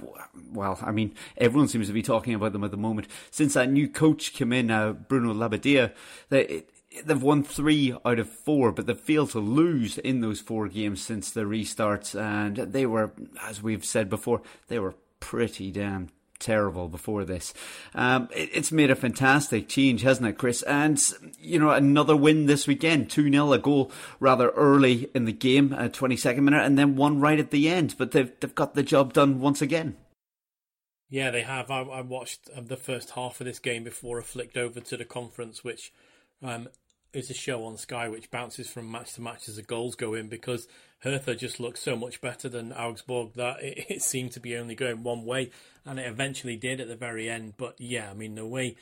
well, 0.52 0.80
I 0.82 0.90
mean, 0.90 1.14
everyone 1.36 1.68
seems 1.68 1.86
to 1.86 1.92
be 1.92 2.02
talking 2.02 2.34
about 2.34 2.52
them 2.52 2.64
at 2.64 2.72
the 2.72 2.76
moment 2.76 3.06
since 3.30 3.54
that 3.54 3.70
new 3.70 3.88
coach 3.88 4.32
came 4.32 4.52
in, 4.52 4.72
uh, 4.72 4.94
Bruno 4.94 5.32
Labbadia. 5.32 5.92
They, 6.30 6.64
they've 7.04 7.22
won 7.22 7.44
three 7.44 7.94
out 8.04 8.18
of 8.18 8.28
four, 8.28 8.72
but 8.72 8.86
they've 8.86 8.98
failed 8.98 9.30
to 9.30 9.38
lose 9.38 9.98
in 9.98 10.20
those 10.20 10.40
four 10.40 10.66
games 10.66 11.00
since 11.00 11.30
the 11.30 11.42
restarts. 11.42 12.20
And 12.20 12.56
they 12.56 12.86
were, 12.86 13.12
as 13.40 13.62
we've 13.62 13.84
said 13.84 14.10
before, 14.10 14.42
they 14.66 14.80
were 14.80 14.96
pretty 15.20 15.70
damn 15.70 16.08
terrible 16.38 16.88
before 16.88 17.24
this. 17.24 17.54
Um, 17.94 18.28
it, 18.34 18.50
it's 18.52 18.72
made 18.72 18.90
a 18.90 18.96
fantastic 18.96 19.68
change, 19.68 20.02
hasn't 20.02 20.28
it, 20.28 20.38
Chris? 20.38 20.62
And, 20.62 21.00
you 21.40 21.58
know, 21.58 21.70
another 21.70 22.16
win 22.16 22.46
this 22.46 22.66
weekend 22.66 23.10
2 23.10 23.30
0, 23.30 23.52
a 23.52 23.58
goal 23.58 23.90
rather 24.20 24.50
early 24.50 25.10
in 25.14 25.24
the 25.24 25.32
game, 25.32 25.72
uh, 25.72 25.88
22nd 25.88 26.40
minute, 26.40 26.64
and 26.64 26.78
then 26.78 26.96
one 26.96 27.20
right 27.20 27.38
at 27.38 27.50
the 27.50 27.68
end. 27.68 27.94
But 27.98 28.12
they've, 28.12 28.32
they've 28.40 28.54
got 28.54 28.74
the 28.74 28.82
job 28.82 29.12
done 29.12 29.40
once 29.40 29.62
again. 29.62 29.96
Yeah, 31.10 31.30
they 31.30 31.42
have. 31.42 31.70
I, 31.70 31.80
I 31.80 32.00
watched 32.02 32.50
um, 32.54 32.66
the 32.66 32.76
first 32.76 33.10
half 33.10 33.40
of 33.40 33.46
this 33.46 33.58
game 33.58 33.84
before 33.84 34.20
I 34.20 34.22
flicked 34.22 34.56
over 34.56 34.80
to 34.80 34.96
the 34.96 35.06
conference, 35.06 35.64
which 35.64 35.92
um, 36.42 36.68
is 37.12 37.30
a 37.30 37.34
show 37.34 37.64
on 37.64 37.76
Sky 37.76 38.08
which 38.08 38.30
bounces 38.30 38.68
from 38.68 38.90
match 38.90 39.14
to 39.14 39.22
match 39.22 39.48
as 39.48 39.56
the 39.56 39.62
goals 39.62 39.94
go 39.94 40.14
in 40.14 40.28
because 40.28 40.68
Hertha 41.00 41.34
just 41.36 41.60
looked 41.60 41.78
so 41.78 41.96
much 41.96 42.20
better 42.20 42.48
than 42.48 42.72
Augsburg 42.72 43.34
that 43.34 43.62
it, 43.62 43.86
it, 43.88 44.02
seemed 44.02 44.32
to 44.32 44.40
be 44.40 44.56
only 44.56 44.74
going 44.74 45.02
one 45.02 45.24
way, 45.24 45.50
and 45.84 45.98
it 45.98 46.06
eventually 46.06 46.56
did 46.56 46.80
at 46.80 46.88
the 46.88 46.96
very 46.96 47.28
end. 47.28 47.54
But 47.56 47.76
yeah, 47.78 48.10
I 48.10 48.14
mean 48.14 48.34
the 48.34 48.46
way 48.46 48.76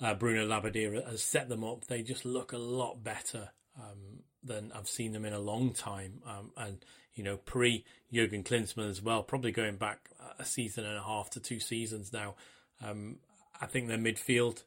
uh, 0.00 0.14
Bruno 0.14 0.46
Labbadia 0.46 1.08
has 1.08 1.22
set 1.22 1.48
them 1.48 1.64
up, 1.64 1.86
they 1.86 2.02
just 2.02 2.24
look 2.24 2.52
a 2.52 2.58
lot 2.58 3.02
better 3.02 3.50
um, 3.76 4.22
than 4.42 4.72
I've 4.74 4.88
seen 4.88 5.12
them 5.12 5.24
in 5.24 5.32
a 5.32 5.40
long 5.40 5.72
time. 5.72 6.22
Um, 6.26 6.52
and 6.56 6.84
you 7.14 7.24
know, 7.24 7.36
pre 7.36 7.84
Jurgen 8.12 8.44
Klinsmann 8.44 8.88
as 8.88 9.02
well, 9.02 9.22
probably 9.22 9.50
going 9.50 9.76
back 9.76 10.10
a 10.38 10.44
season 10.44 10.84
and 10.84 10.96
a 10.96 11.02
half 11.02 11.30
to 11.30 11.40
two 11.40 11.60
seasons 11.60 12.12
now. 12.12 12.36
Um, 12.82 13.16
I 13.60 13.66
think 13.66 13.88
their 13.88 13.98
midfield 13.98 14.62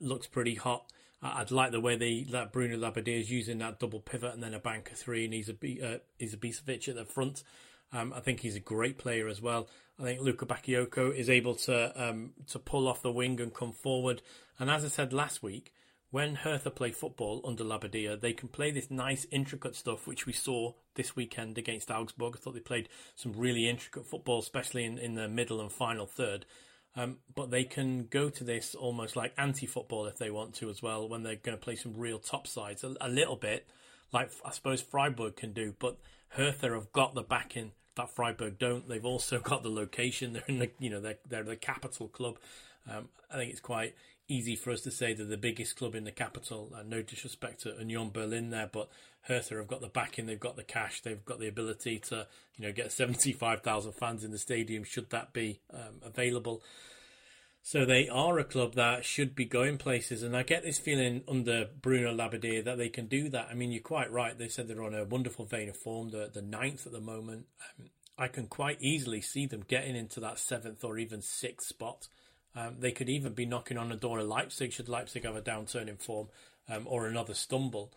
looks 0.00 0.26
pretty 0.26 0.54
hot. 0.54 0.90
I'd 1.22 1.50
like 1.50 1.72
the 1.72 1.80
way 1.80 1.96
they 1.96 2.26
that 2.30 2.52
Bruno 2.52 2.76
Labbadia 2.76 3.20
is 3.20 3.30
using 3.30 3.58
that 3.58 3.80
double 3.80 4.00
pivot 4.00 4.34
and 4.34 4.42
then 4.42 4.54
a 4.54 4.58
banker 4.58 4.94
three, 4.94 5.24
and 5.24 5.34
he's 5.34 5.48
a 5.48 5.52
uh, 5.52 5.98
he's 6.18 6.34
a 6.34 6.36
Ibisevic 6.36 6.88
at 6.88 6.94
the 6.94 7.04
front. 7.04 7.42
Um, 7.92 8.12
I 8.14 8.20
think 8.20 8.40
he's 8.40 8.56
a 8.56 8.60
great 8.60 8.98
player 8.98 9.28
as 9.28 9.40
well. 9.40 9.68
I 9.98 10.02
think 10.02 10.20
Lukebakio 10.20 11.14
is 11.14 11.30
able 11.30 11.54
to 11.54 12.08
um, 12.08 12.32
to 12.48 12.58
pull 12.58 12.86
off 12.86 13.02
the 13.02 13.12
wing 13.12 13.40
and 13.40 13.54
come 13.54 13.72
forward. 13.72 14.22
And 14.58 14.70
as 14.70 14.84
I 14.84 14.88
said 14.88 15.12
last 15.12 15.42
week, 15.42 15.72
when 16.10 16.36
Hertha 16.36 16.70
play 16.70 16.92
football 16.92 17.40
under 17.44 17.64
Labbadia, 17.64 18.20
they 18.20 18.32
can 18.32 18.48
play 18.48 18.70
this 18.70 18.90
nice 18.90 19.26
intricate 19.30 19.74
stuff, 19.74 20.06
which 20.06 20.26
we 20.26 20.32
saw 20.32 20.72
this 20.94 21.16
weekend 21.16 21.58
against 21.58 21.90
Augsburg. 21.90 22.34
I 22.36 22.38
thought 22.38 22.54
they 22.54 22.60
played 22.60 22.88
some 23.14 23.32
really 23.32 23.68
intricate 23.68 24.06
football, 24.06 24.38
especially 24.38 24.84
in, 24.84 24.98
in 24.98 25.14
the 25.14 25.28
middle 25.28 25.60
and 25.60 25.72
final 25.72 26.06
third. 26.06 26.46
Um, 26.96 27.18
but 27.34 27.50
they 27.50 27.64
can 27.64 28.06
go 28.06 28.30
to 28.30 28.42
this 28.42 28.74
almost 28.74 29.16
like 29.16 29.34
anti-football 29.36 30.06
if 30.06 30.16
they 30.16 30.30
want 30.30 30.54
to 30.54 30.70
as 30.70 30.82
well 30.82 31.06
when 31.06 31.22
they're 31.22 31.36
going 31.36 31.56
to 31.56 31.62
play 31.62 31.76
some 31.76 31.92
real 31.94 32.18
top 32.18 32.46
sides 32.46 32.82
a, 32.82 32.94
a, 33.02 33.08
little 33.08 33.36
bit 33.36 33.68
like 34.12 34.30
I 34.46 34.50
suppose 34.50 34.80
Freiburg 34.80 35.36
can 35.36 35.52
do. 35.52 35.74
But 35.78 35.98
Hertha 36.30 36.70
have 36.70 36.92
got 36.92 37.14
the 37.14 37.22
backing 37.22 37.72
that 37.96 38.10
Freiburg 38.10 38.58
don't. 38.58 38.88
They've 38.88 39.04
also 39.04 39.38
got 39.42 39.62
the 39.62 39.68
location. 39.68 40.32
They're 40.32 40.44
in 40.48 40.58
the 40.58 40.70
you 40.78 40.90
know 40.90 41.00
they're 41.00 41.18
they're 41.28 41.42
the 41.42 41.56
capital 41.56 42.08
club. 42.08 42.38
Um, 42.90 43.08
I 43.30 43.36
think 43.36 43.50
it's 43.50 43.60
quite 43.60 43.94
easy 44.28 44.56
for 44.56 44.70
us 44.70 44.80
to 44.82 44.90
say 44.90 45.12
they're 45.12 45.26
the 45.26 45.36
biggest 45.36 45.76
club 45.76 45.94
in 45.94 46.04
the 46.04 46.12
capital. 46.12 46.72
Uh, 46.74 46.82
no 46.82 47.02
disrespect 47.02 47.62
to 47.62 47.74
Union 47.78 48.10
Berlin 48.10 48.50
there, 48.50 48.68
but 48.70 48.88
Hertha 49.26 49.56
have 49.56 49.66
got 49.66 49.80
the 49.80 49.88
backing, 49.88 50.26
they've 50.26 50.38
got 50.38 50.56
the 50.56 50.62
cash, 50.62 51.00
they've 51.02 51.24
got 51.24 51.40
the 51.40 51.48
ability 51.48 51.98
to 51.98 52.26
you 52.56 52.66
know 52.66 52.72
get 52.72 52.92
seventy 52.92 53.32
five 53.32 53.62
thousand 53.62 53.92
fans 53.92 54.24
in 54.24 54.30
the 54.30 54.38
stadium 54.38 54.84
should 54.84 55.10
that 55.10 55.32
be 55.32 55.60
um, 55.72 56.00
available. 56.02 56.62
So 57.62 57.84
they 57.84 58.08
are 58.08 58.38
a 58.38 58.44
club 58.44 58.74
that 58.74 59.04
should 59.04 59.34
be 59.34 59.44
going 59.44 59.76
places, 59.76 60.22
and 60.22 60.36
I 60.36 60.44
get 60.44 60.62
this 60.62 60.78
feeling 60.78 61.22
under 61.26 61.66
Bruno 61.82 62.14
Labbadia 62.14 62.64
that 62.64 62.78
they 62.78 62.88
can 62.88 63.06
do 63.06 63.28
that. 63.30 63.48
I 63.50 63.54
mean, 63.54 63.72
you're 63.72 63.82
quite 63.82 64.12
right. 64.12 64.38
They 64.38 64.46
said 64.46 64.68
they're 64.68 64.84
on 64.84 64.94
a 64.94 65.04
wonderful 65.04 65.46
vein 65.46 65.68
of 65.68 65.76
form. 65.76 66.10
They're 66.10 66.28
the 66.28 66.42
ninth 66.42 66.86
at 66.86 66.92
the 66.92 67.00
moment. 67.00 67.46
Um, 67.80 67.86
I 68.16 68.28
can 68.28 68.46
quite 68.46 68.80
easily 68.80 69.20
see 69.20 69.46
them 69.46 69.64
getting 69.66 69.96
into 69.96 70.20
that 70.20 70.38
seventh 70.38 70.84
or 70.84 70.96
even 70.96 71.20
sixth 71.22 71.66
spot. 71.66 72.06
Um, 72.54 72.76
they 72.78 72.92
could 72.92 73.08
even 73.08 73.34
be 73.34 73.44
knocking 73.44 73.76
on 73.76 73.88
the 73.88 73.96
door 73.96 74.20
of 74.20 74.28
Leipzig 74.28 74.72
should 74.72 74.88
Leipzig 74.88 75.24
have 75.24 75.36
a 75.36 75.42
downturn 75.42 75.88
in 75.88 75.96
form 75.96 76.28
um, 76.68 76.86
or 76.86 77.06
another 77.06 77.34
stumble. 77.34 77.92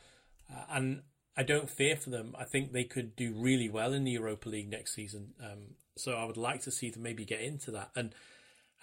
Uh, 0.52 0.64
and 0.72 1.02
I 1.38 1.44
don't 1.44 1.70
fear 1.70 1.96
for 1.96 2.10
them. 2.10 2.36
I 2.38 2.44
think 2.44 2.72
they 2.72 2.84
could 2.84 3.16
do 3.16 3.34
really 3.34 3.70
well 3.70 3.94
in 3.94 4.04
the 4.04 4.12
Europa 4.12 4.50
League 4.50 4.70
next 4.70 4.94
season. 4.94 5.34
Um, 5.42 5.76
so 5.96 6.14
I 6.14 6.26
would 6.26 6.38
like 6.38 6.62
to 6.64 6.72
see 6.72 6.90
them 6.90 7.04
maybe 7.04 7.26
get 7.26 7.42
into 7.42 7.72
that. 7.72 7.92
And 7.96 8.14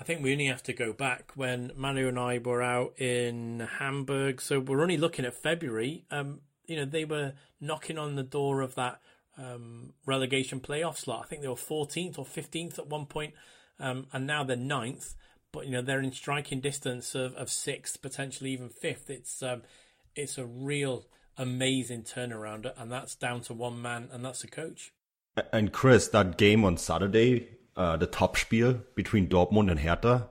I 0.00 0.04
think 0.04 0.22
we 0.22 0.32
only 0.32 0.46
have 0.46 0.62
to 0.64 0.72
go 0.72 0.92
back 0.92 1.32
when 1.34 1.72
Manu 1.76 2.08
and 2.08 2.18
I 2.18 2.38
were 2.38 2.62
out 2.62 3.00
in 3.00 3.60
Hamburg. 3.78 4.40
So 4.40 4.60
we're 4.60 4.82
only 4.82 4.98
looking 4.98 5.24
at 5.24 5.34
February. 5.34 6.04
Um, 6.10 6.40
you 6.66 6.76
know, 6.76 6.84
they 6.84 7.04
were 7.04 7.34
knocking 7.60 7.98
on 7.98 8.16
the 8.16 8.22
door 8.22 8.60
of 8.60 8.74
that 8.74 9.00
um, 9.38 9.92
relegation 10.04 10.60
playoff 10.60 10.98
slot. 10.98 11.24
I 11.24 11.28
think 11.28 11.42
they 11.42 11.48
were 11.48 11.54
14th 11.54 12.18
or 12.18 12.24
15th 12.24 12.78
at 12.78 12.88
one 12.88 13.06
point, 13.06 13.34
um, 13.80 14.06
and 14.12 14.26
now 14.26 14.44
they're 14.44 14.56
ninth. 14.56 15.14
But 15.52 15.66
you 15.66 15.72
know, 15.72 15.82
they're 15.82 16.00
in 16.00 16.12
striking 16.12 16.60
distance 16.60 17.14
of, 17.14 17.34
of 17.34 17.50
sixth, 17.50 18.02
potentially 18.02 18.50
even 18.50 18.68
fifth. 18.68 19.08
It's 19.08 19.42
um, 19.42 19.62
it's 20.14 20.36
a 20.36 20.44
real 20.44 21.06
amazing 21.38 22.02
turnaround, 22.02 22.70
and 22.76 22.90
that's 22.90 23.14
down 23.14 23.40
to 23.42 23.54
one 23.54 23.80
man, 23.80 24.08
and 24.12 24.24
that's 24.24 24.42
the 24.42 24.48
coach. 24.48 24.92
And 25.52 25.72
Chris, 25.72 26.08
that 26.08 26.38
game 26.38 26.64
on 26.64 26.76
Saturday 26.76 27.56
uh, 27.76 27.96
the 27.96 28.06
Topspiel 28.06 28.82
between 28.94 29.28
Dortmund 29.28 29.70
and 29.70 29.80
Hertha 29.80 30.30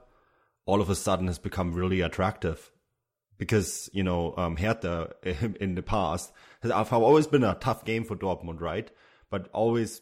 all 0.64 0.80
of 0.80 0.90
a 0.90 0.96
sudden 0.96 1.28
has 1.28 1.38
become 1.38 1.72
really 1.72 2.00
attractive 2.00 2.72
because 3.38 3.88
you 3.92 4.02
know 4.02 4.34
um, 4.36 4.56
Hertha 4.56 5.14
in 5.60 5.76
the 5.76 5.82
past 5.82 6.32
has 6.62 6.72
always 6.72 7.26
been 7.26 7.44
a 7.44 7.54
tough 7.54 7.84
game 7.84 8.04
for 8.04 8.16
Dortmund, 8.16 8.60
right? 8.60 8.90
But 9.30 9.48
always 9.52 10.00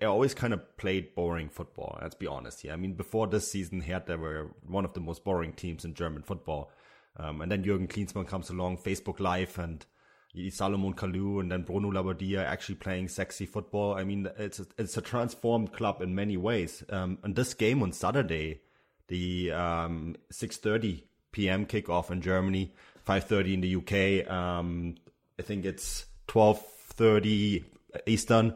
they 0.00 0.06
always 0.06 0.34
kind 0.34 0.52
of 0.52 0.76
played 0.78 1.14
boring 1.14 1.48
football. 1.48 1.98
Let's 2.00 2.14
be 2.14 2.26
honest 2.26 2.62
here. 2.62 2.72
I 2.72 2.76
mean, 2.76 2.94
before 2.94 3.26
this 3.26 3.50
season, 3.50 3.82
Hertha 3.82 4.16
were 4.16 4.50
one 4.66 4.84
of 4.84 4.94
the 4.94 5.00
most 5.00 5.22
boring 5.22 5.52
teams 5.52 5.84
in 5.84 5.94
German 5.94 6.22
football. 6.22 6.70
Um, 7.18 7.40
and 7.40 7.50
then 7.50 7.62
Jurgen 7.62 7.88
Klinsmann 7.88 8.26
comes 8.26 8.50
along, 8.50 8.78
Facebook 8.78 9.20
Live, 9.20 9.58
and 9.58 9.86
Salomon 10.50 10.94
Kalou 10.94 11.40
and 11.40 11.50
then 11.50 11.62
Bruno 11.62 11.90
Labbadia 11.90 12.44
actually 12.44 12.76
playing 12.76 13.08
sexy 13.08 13.46
football. 13.46 13.94
I 13.94 14.04
mean, 14.04 14.28
it's 14.38 14.60
a, 14.60 14.66
it's 14.78 14.96
a 14.96 15.00
transformed 15.00 15.72
club 15.72 16.02
in 16.02 16.14
many 16.14 16.36
ways. 16.36 16.84
Um, 16.90 17.18
and 17.22 17.34
this 17.34 17.54
game 17.54 17.82
on 17.82 17.92
Saturday, 17.92 18.60
the 19.08 19.52
um, 19.52 20.16
6:30 20.32 21.04
p.m. 21.32 21.66
kickoff 21.66 22.10
in 22.10 22.20
Germany, 22.20 22.72
5:30 23.06 23.54
in 23.54 23.60
the 23.60 23.76
UK. 23.76 24.30
Um, 24.30 24.96
I 25.38 25.42
think 25.42 25.64
it's 25.64 26.06
12:30 26.28 27.64
Eastern. 28.06 28.54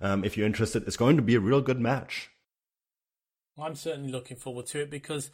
Um, 0.00 0.24
if 0.24 0.36
you're 0.36 0.46
interested, 0.46 0.86
it's 0.86 0.96
going 0.96 1.16
to 1.16 1.22
be 1.22 1.34
a 1.34 1.40
real 1.40 1.60
good 1.60 1.80
match. 1.80 2.30
I'm 3.58 3.76
certainly 3.76 4.10
looking 4.10 4.36
forward 4.36 4.66
to 4.66 4.80
it 4.80 4.90
because 4.90 5.30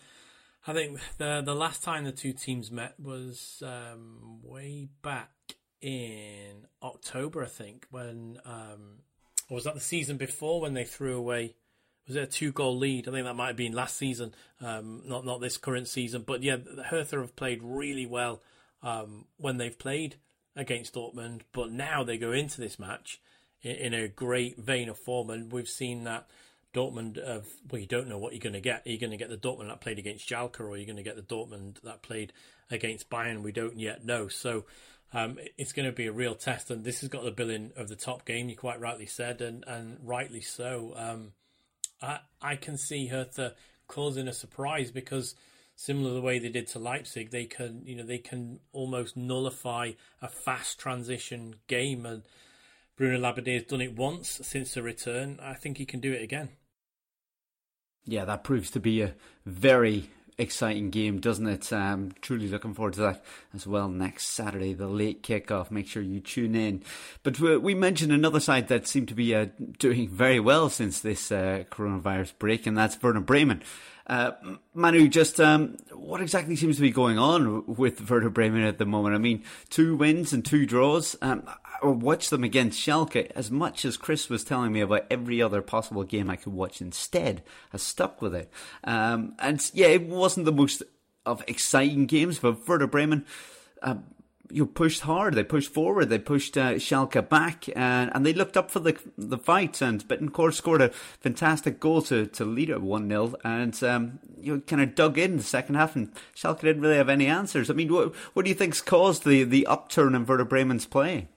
I 0.66 0.72
think 0.74 1.00
the 1.18 1.42
the 1.44 1.54
last 1.54 1.82
time 1.82 2.04
the 2.04 2.12
two 2.12 2.32
teams 2.32 2.70
met 2.70 2.94
was 3.00 3.62
um, 3.64 4.40
way 4.42 4.88
back 5.02 5.30
in 5.80 6.66
October, 6.82 7.42
I 7.42 7.48
think, 7.48 7.86
when 7.90 8.38
um, 8.44 9.02
or 9.48 9.56
was 9.56 9.64
that 9.64 9.74
the 9.74 9.80
season 9.80 10.16
before 10.16 10.60
when 10.60 10.74
they 10.74 10.84
threw 10.84 11.16
away? 11.16 11.54
Was 12.06 12.16
it 12.16 12.22
a 12.22 12.26
two 12.26 12.52
goal 12.52 12.76
lead? 12.76 13.06
I 13.06 13.12
think 13.12 13.26
that 13.26 13.34
might 13.34 13.48
have 13.48 13.56
been 13.56 13.72
last 13.72 13.96
season, 13.96 14.34
um, 14.60 15.02
not 15.06 15.24
not 15.24 15.40
this 15.40 15.56
current 15.56 15.88
season. 15.88 16.24
But 16.26 16.42
yeah, 16.42 16.56
Hertha 16.86 17.18
have 17.18 17.36
played 17.36 17.60
really 17.62 18.06
well 18.06 18.42
um, 18.82 19.26
when 19.36 19.58
they've 19.58 19.78
played 19.78 20.16
against 20.56 20.94
Dortmund. 20.94 21.42
But 21.52 21.70
now 21.70 22.04
they 22.04 22.18
go 22.18 22.32
into 22.32 22.60
this 22.60 22.78
match 22.78 23.20
in, 23.62 23.76
in 23.76 23.94
a 23.94 24.08
great 24.08 24.58
vein 24.58 24.88
of 24.88 24.98
form, 24.98 25.30
and 25.30 25.52
we've 25.52 25.68
seen 25.68 26.04
that. 26.04 26.28
Dortmund 26.74 27.16
of 27.16 27.48
well, 27.70 27.80
you 27.80 27.86
don't 27.86 28.08
know 28.08 28.18
what 28.18 28.34
you're 28.34 28.40
going 28.40 28.52
to 28.52 28.60
get. 28.60 28.86
Are 28.86 28.90
you 28.90 28.98
going 28.98 29.10
to 29.10 29.16
get 29.16 29.30
the 29.30 29.38
Dortmund 29.38 29.68
that 29.68 29.80
played 29.80 29.98
against 29.98 30.28
Schalke, 30.28 30.60
or 30.60 30.68
are 30.68 30.76
you 30.76 30.84
going 30.84 30.98
to 30.98 31.02
get 31.02 31.16
the 31.16 31.22
Dortmund 31.22 31.80
that 31.80 32.02
played 32.02 32.30
against 32.70 33.08
Bayern? 33.08 33.42
We 33.42 33.52
don't 33.52 33.78
yet 33.78 34.04
know. 34.04 34.28
So 34.28 34.66
um, 35.12 35.38
it's 35.57 35.73
going 35.73 35.87
to 35.87 35.92
be 35.92 36.07
a 36.07 36.12
real 36.12 36.35
test, 36.35 36.71
and 36.71 36.85
this 36.85 37.01
has 37.01 37.09
got 37.09 37.25
the 37.25 37.31
billing 37.31 37.73
of 37.77 37.88
the 37.88 37.97
top 37.97 38.25
game. 38.25 38.49
You 38.49 38.57
quite 38.57 38.81
rightly 38.81 39.07
said, 39.07 39.40
and 39.40 39.64
and 39.66 39.99
rightly 40.03 40.40
so. 40.40 40.92
Um, 40.97 41.33
I 42.03 42.21
I 42.42 42.57
can 42.57 42.77
see 42.77 43.07
Hertha 43.07 43.55
causing 43.87 44.29
a 44.29 44.33
surprise 44.33 44.90
because 44.90 45.35
similar 45.75 46.11
to 46.11 46.14
the 46.14 46.21
way 46.21 46.38
they 46.38 46.51
did 46.51 46.66
to 46.68 46.79
Leipzig, 46.79 47.31
they 47.31 47.47
can 47.47 47.83
you 47.87 47.97
know 47.97 48.05
they 48.05 48.18
can 48.18 48.61
almost 48.73 49.16
nullify 49.16 49.92
a 50.21 50.29
fast 50.29 50.79
transition 50.79 51.55
game, 51.68 52.05
and 52.05 52.23
Bruno 52.97 53.18
Labbadia 53.18 53.55
has 53.55 53.62
done 53.64 53.81
it 53.81 53.97
once 53.97 54.40
since 54.42 54.75
the 54.75 54.83
return. 54.83 55.38
I 55.42 55.55
think 55.55 55.79
he 55.79 55.87
can 55.87 56.01
do 56.01 56.12
it 56.12 56.23
again. 56.23 56.51
Yeah, 58.05 58.25
that 58.27 58.44
proves 58.44 58.71
to 58.73 58.81
be 58.81 59.03
a 59.03 59.14
very 59.47 60.11
exciting 60.38 60.90
game, 60.90 61.20
doesn't 61.20 61.46
it? 61.46 61.72
Um, 61.72 62.12
truly 62.20 62.48
looking 62.48 62.74
forward 62.74 62.94
to 62.94 63.01
that 63.01 63.24
as 63.55 63.66
well 63.66 63.88
next 63.88 64.29
Saturday, 64.29 64.72
the 64.72 64.87
late 64.87 65.22
kickoff. 65.22 65.70
Make 65.70 65.88
sure 65.88 66.03
you 66.03 66.20
tune 66.20 66.55
in. 66.55 66.83
But 67.22 67.38
we 67.40 67.74
mentioned 67.74 68.12
another 68.12 68.40
side 68.40 68.68
that 68.68 68.87
seemed 68.87 69.09
to 69.09 69.14
be 69.14 69.35
uh, 69.35 69.46
doing 69.79 70.09
very 70.09 70.40
well 70.40 70.70
since 70.70 71.01
this 71.01 71.33
uh, 71.33 71.64
coronavirus 71.70 72.33
break, 72.38 72.66
and 72.66 72.79
that's 72.79 73.03
Werder 73.03 73.20
Bremen. 73.20 73.62
Uh, 74.09 74.33
Manu, 74.73 75.07
just 75.07 75.38
um, 75.38 75.77
what 75.92 76.21
exactly 76.21 76.57
seems 76.57 76.77
to 76.77 76.83
be 76.83 76.90
going 76.90 77.18
on 77.18 77.64
with 77.66 78.09
Werder 78.09 78.31
Bremen 78.31 78.62
at 78.62 78.79
the 78.79 78.87
moment? 78.87 79.14
I 79.14 79.18
mean, 79.18 79.44
two 79.68 79.97
wins 79.97 80.33
and 80.33 80.44
two 80.44 80.64
draws. 80.64 81.14
Um, 81.21 81.42
I 81.83 81.87
watched 81.87 82.31
them 82.31 82.42
against 82.42 82.81
Schalke 82.81 83.31
as 83.35 83.51
much 83.51 83.85
as 83.85 83.97
Chris 83.97 84.29
was 84.29 84.44
telling 84.44 84.73
me 84.73 84.81
about 84.81 85.07
every 85.11 85.42
other 85.42 85.61
possible 85.61 86.05
game 86.05 86.31
I 86.31 86.37
could 86.37 86.55
watch 86.55 86.81
instead. 86.81 87.42
I 87.73 87.77
stuck 87.77 88.23
with 88.23 88.35
it. 88.35 88.51
Um, 88.83 89.35
and 89.38 89.61
yeah, 89.75 89.88
it 89.88 90.09
wasn't 90.09 90.47
the 90.47 90.53
most 90.53 90.83
of 91.27 91.44
exciting 91.47 92.07
games, 92.07 92.38
but 92.38 92.66
Werder 92.66 92.87
Bremen. 92.87 93.27
Uh, 93.83 93.97
you 94.50 94.66
pushed 94.66 95.02
hard. 95.02 95.34
They 95.34 95.44
pushed 95.44 95.72
forward. 95.72 96.06
They 96.06 96.18
pushed 96.18 96.56
uh, 96.56 96.74
Schalke 96.74 97.28
back, 97.28 97.64
and, 97.74 98.11
and 98.14 98.24
they 98.24 98.32
looked 98.32 98.56
up 98.56 98.70
for 98.70 98.80
the 98.80 98.98
the 99.16 99.38
fight. 99.38 99.80
And 99.80 100.06
Bentancur 100.06 100.52
scored 100.52 100.82
a 100.82 100.88
fantastic 100.88 101.80
goal 101.80 102.02
to, 102.02 102.26
to 102.26 102.44
lead 102.44 102.70
it 102.70 102.82
one 102.82 103.08
0 103.08 103.34
and 103.44 103.82
um, 103.82 104.18
you 104.40 104.54
know, 104.54 104.61
kind 104.61 104.82
of 104.82 104.94
dug 104.94 105.18
in 105.18 105.37
the 105.37 105.42
second 105.42 105.74
half. 105.74 105.96
And 105.96 106.12
Schalke 106.34 106.61
didn't 106.61 106.82
really 106.82 106.96
have 106.96 107.08
any 107.08 107.26
answers. 107.26 107.70
I 107.70 107.74
mean, 107.74 107.92
what 107.92 108.14
what 108.34 108.44
do 108.44 108.48
you 108.48 108.54
think's 108.54 108.80
caused 108.80 109.24
the 109.24 109.44
the 109.44 109.66
upturn 109.66 110.14
in 110.14 110.26
Werder 110.26 110.44
Bremen's 110.44 110.87
play? 110.87 111.28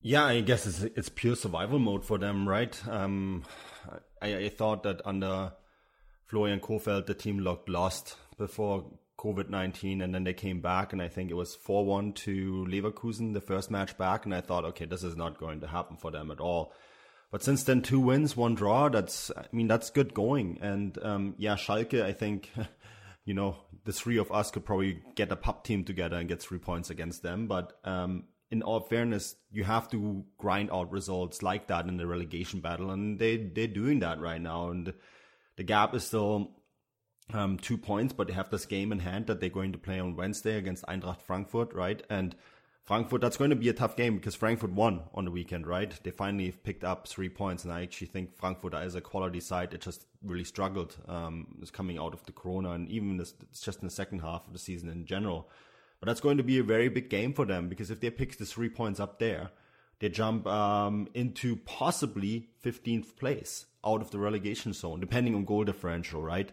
Yeah, 0.00 0.24
I 0.24 0.40
guess 0.40 0.66
it's 0.66 0.82
it's 0.82 1.08
pure 1.08 1.36
survival 1.36 1.78
mode 1.78 2.04
for 2.04 2.18
them, 2.18 2.48
right? 2.48 2.80
Um, 2.88 3.44
I, 4.22 4.36
I 4.36 4.48
thought 4.48 4.82
that 4.84 5.00
under 5.04 5.52
Florian 6.26 6.60
Kohfeldt, 6.60 7.06
the 7.06 7.14
team 7.14 7.40
looked 7.40 7.68
lost 7.68 8.16
before 8.38 8.84
COVID 9.18 9.48
19 9.48 10.02
and 10.02 10.14
then 10.14 10.24
they 10.24 10.34
came 10.34 10.60
back 10.60 10.92
and 10.92 11.00
I 11.00 11.08
think 11.08 11.30
it 11.30 11.34
was 11.34 11.54
4 11.54 11.84
1 11.84 12.12
to 12.12 12.66
Leverkusen, 12.68 13.32
the 13.32 13.40
first 13.40 13.70
match 13.70 13.96
back. 13.96 14.24
And 14.24 14.34
I 14.34 14.40
thought, 14.40 14.64
okay, 14.66 14.84
this 14.84 15.02
is 15.02 15.16
not 15.16 15.38
going 15.38 15.60
to 15.60 15.66
happen 15.66 15.96
for 15.96 16.10
them 16.10 16.30
at 16.30 16.40
all. 16.40 16.72
But 17.30 17.42
since 17.42 17.64
then, 17.64 17.82
two 17.82 18.00
wins, 18.00 18.36
one 18.36 18.54
draw, 18.54 18.88
that's, 18.88 19.30
I 19.36 19.46
mean, 19.52 19.66
that's 19.66 19.90
good 19.90 20.14
going. 20.14 20.58
And, 20.60 20.96
um, 21.02 21.34
yeah, 21.38 21.56
Schalke, 21.56 22.02
I 22.02 22.12
think, 22.12 22.50
you 23.24 23.34
know, 23.34 23.56
the 23.84 23.92
three 23.92 24.18
of 24.18 24.30
us 24.30 24.50
could 24.50 24.64
probably 24.64 25.02
get 25.16 25.32
a 25.32 25.36
pub 25.36 25.64
team 25.64 25.84
together 25.84 26.16
and 26.16 26.28
get 26.28 26.40
three 26.40 26.58
points 26.58 26.90
against 26.90 27.22
them. 27.22 27.46
But, 27.46 27.72
um, 27.84 28.24
in 28.50 28.62
all 28.62 28.80
fairness, 28.80 29.34
you 29.50 29.64
have 29.64 29.90
to 29.90 30.24
grind 30.38 30.70
out 30.70 30.92
results 30.92 31.42
like 31.42 31.66
that 31.66 31.88
in 31.88 31.96
the 31.96 32.06
relegation 32.06 32.60
battle. 32.60 32.90
And 32.90 33.18
they, 33.18 33.36
they're 33.38 33.66
doing 33.66 33.98
that 34.00 34.20
right 34.20 34.40
now. 34.40 34.70
And 34.70 34.94
the 35.56 35.64
gap 35.64 35.94
is 35.94 36.04
still 36.04 36.52
um, 37.32 37.58
two 37.58 37.76
points, 37.76 38.12
but 38.12 38.28
they 38.28 38.34
have 38.34 38.50
this 38.50 38.66
game 38.66 38.92
in 38.92 39.00
hand 39.00 39.26
that 39.26 39.40
they're 39.40 39.48
going 39.48 39.72
to 39.72 39.78
play 39.78 39.98
on 39.98 40.16
Wednesday 40.16 40.56
against 40.56 40.84
Eintracht 40.86 41.22
Frankfurt, 41.22 41.72
right? 41.74 42.02
And 42.08 42.36
Frankfurt, 42.84 43.20
that's 43.20 43.36
going 43.36 43.50
to 43.50 43.56
be 43.56 43.68
a 43.68 43.72
tough 43.72 43.96
game 43.96 44.14
because 44.14 44.36
Frankfurt 44.36 44.70
won 44.70 45.02
on 45.12 45.24
the 45.24 45.30
weekend, 45.32 45.66
right? 45.66 45.92
They 46.04 46.12
finally 46.12 46.52
picked 46.52 46.84
up 46.84 47.08
three 47.08 47.28
points, 47.28 47.64
and 47.64 47.72
I 47.72 47.82
actually 47.82 48.06
think 48.06 48.36
Frankfurt 48.36 48.74
is 48.74 48.94
a 48.94 49.00
quality 49.00 49.40
side. 49.40 49.74
It 49.74 49.80
just 49.80 50.06
really 50.22 50.44
struggled, 50.44 50.96
um, 51.08 51.48
coming 51.72 51.98
out 51.98 52.14
of 52.14 52.24
the 52.26 52.32
Corona, 52.32 52.70
and 52.70 52.88
even 52.88 53.16
this, 53.16 53.34
it's 53.50 53.60
just 53.60 53.80
in 53.80 53.88
the 53.88 53.94
second 53.94 54.20
half 54.20 54.46
of 54.46 54.52
the 54.52 54.58
season 54.58 54.88
in 54.88 55.04
general. 55.04 55.48
But 55.98 56.06
that's 56.06 56.20
going 56.20 56.36
to 56.36 56.44
be 56.44 56.58
a 56.58 56.62
very 56.62 56.88
big 56.88 57.10
game 57.10 57.32
for 57.32 57.44
them 57.44 57.68
because 57.68 57.90
if 57.90 58.00
they 58.00 58.10
pick 58.10 58.36
the 58.36 58.44
three 58.44 58.68
points 58.68 59.00
up 59.00 59.18
there, 59.18 59.50
they 59.98 60.08
jump 60.08 60.46
um, 60.46 61.08
into 61.14 61.56
possibly 61.56 62.50
15th 62.64 63.16
place 63.16 63.66
out 63.84 64.02
of 64.02 64.10
the 64.10 64.18
relegation 64.18 64.72
zone, 64.72 65.00
depending 65.00 65.34
on 65.34 65.44
goal 65.44 65.64
differential, 65.64 66.22
right? 66.22 66.52